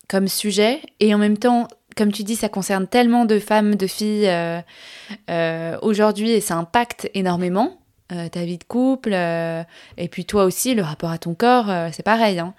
comme 0.09 0.28
sujet. 0.28 0.80
Et 1.01 1.14
en 1.14 1.18
même 1.18 1.39
temps, 1.39 1.68
comme 1.97 2.13
tu 2.13 2.23
dis, 2.23 2.37
ça 2.37 2.49
concerne 2.49 2.87
tellement 2.87 3.25
de 3.25 3.39
femmes, 3.39 3.75
de 3.75 3.87
filles 3.87 4.29
euh, 4.29 5.79
aujourd'hui 5.83 6.31
et 6.31 6.41
ça 6.41 6.57
impacte 6.57 7.11
énormément. 7.15 7.79
ta 8.09 8.45
vie 8.45 8.59
de 8.59 8.65
couple, 8.65 9.13
et 9.13 10.09
puis 10.09 10.25
toi 10.25 10.45
aussi, 10.45 10.75
le 10.75 10.83
rapport 10.83 11.11
à 11.11 11.19
ton 11.19 11.35
corps, 11.35 11.73
c'est 11.93 12.05
pareil. 12.05 12.39
Hein. 12.39 12.55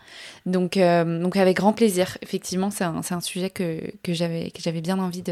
Donc, 0.46 0.78
donc 0.78 1.38
avec 1.38 1.56
grand 1.56 1.72
plaisir. 1.72 2.18
Effectivement, 2.22 2.70
c'est 2.70 2.84
un, 2.84 3.02
un, 3.10 3.22
sujet 3.22 3.50
que, 3.50 3.80
que 4.04 4.14
j'avais 4.14 4.82
bien 4.82 5.00
envie 5.00 5.24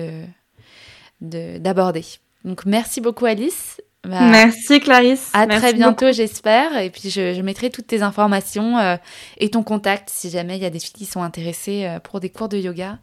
d'aborder. 1.19 2.01
De, 2.01 2.05
donc 2.45 2.65
merci 2.65 3.01
beaucoup 3.01 3.25
Alice. 3.25 3.81
Bah, 4.07 4.21
merci 4.29 4.79
Clarisse. 4.79 5.31
À 5.33 5.47
très 5.47 5.73
bientôt 5.73 6.11
j'espère. 6.11 6.77
Et 6.77 6.89
puis 6.89 7.09
je, 7.09 7.41
mettrai 7.41 7.69
toutes 7.69 7.87
tes 7.87 8.03
informations 8.03 8.77
euh, 8.77 8.97
et 9.37 9.49
ton 9.49 9.63
contact 9.63 10.09
si 10.09 10.29
jamais 10.29 10.57
il 10.57 10.61
y 10.61 10.65
a 10.65 10.69
des 10.69 10.79
filles 10.79 10.93
qui 10.93 11.05
sont 11.05 11.23
intéressées 11.23 11.85
euh, 11.85 11.99
pour 11.99 12.19
des 12.19 12.29
cours 12.29 12.47
de 12.47 12.57
yoga 12.57 12.99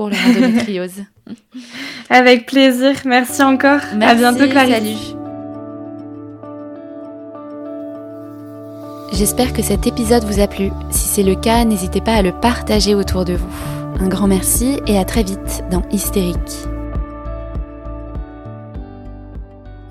pour 0.00 0.08
l'endométriose. 0.08 1.04
Avec 2.08 2.46
plaisir. 2.46 2.94
Merci 3.04 3.42
encore. 3.42 3.80
à 4.00 4.14
bientôt 4.14 4.48
Clarisse. 4.48 4.74
Salut. 4.74 5.16
J'espère 9.12 9.52
que 9.52 9.60
cet 9.60 9.86
épisode 9.86 10.24
vous 10.24 10.40
a 10.40 10.46
plu. 10.46 10.70
Si 10.90 11.06
c'est 11.06 11.22
le 11.22 11.34
cas, 11.34 11.66
n'hésitez 11.66 12.00
pas 12.00 12.14
à 12.14 12.22
le 12.22 12.32
partager 12.32 12.94
autour 12.94 13.26
de 13.26 13.34
vous. 13.34 13.52
Un 14.00 14.08
grand 14.08 14.26
merci 14.26 14.80
et 14.86 14.96
à 14.96 15.04
très 15.04 15.22
vite 15.22 15.64
dans 15.70 15.82
Hystérique. 15.90 16.70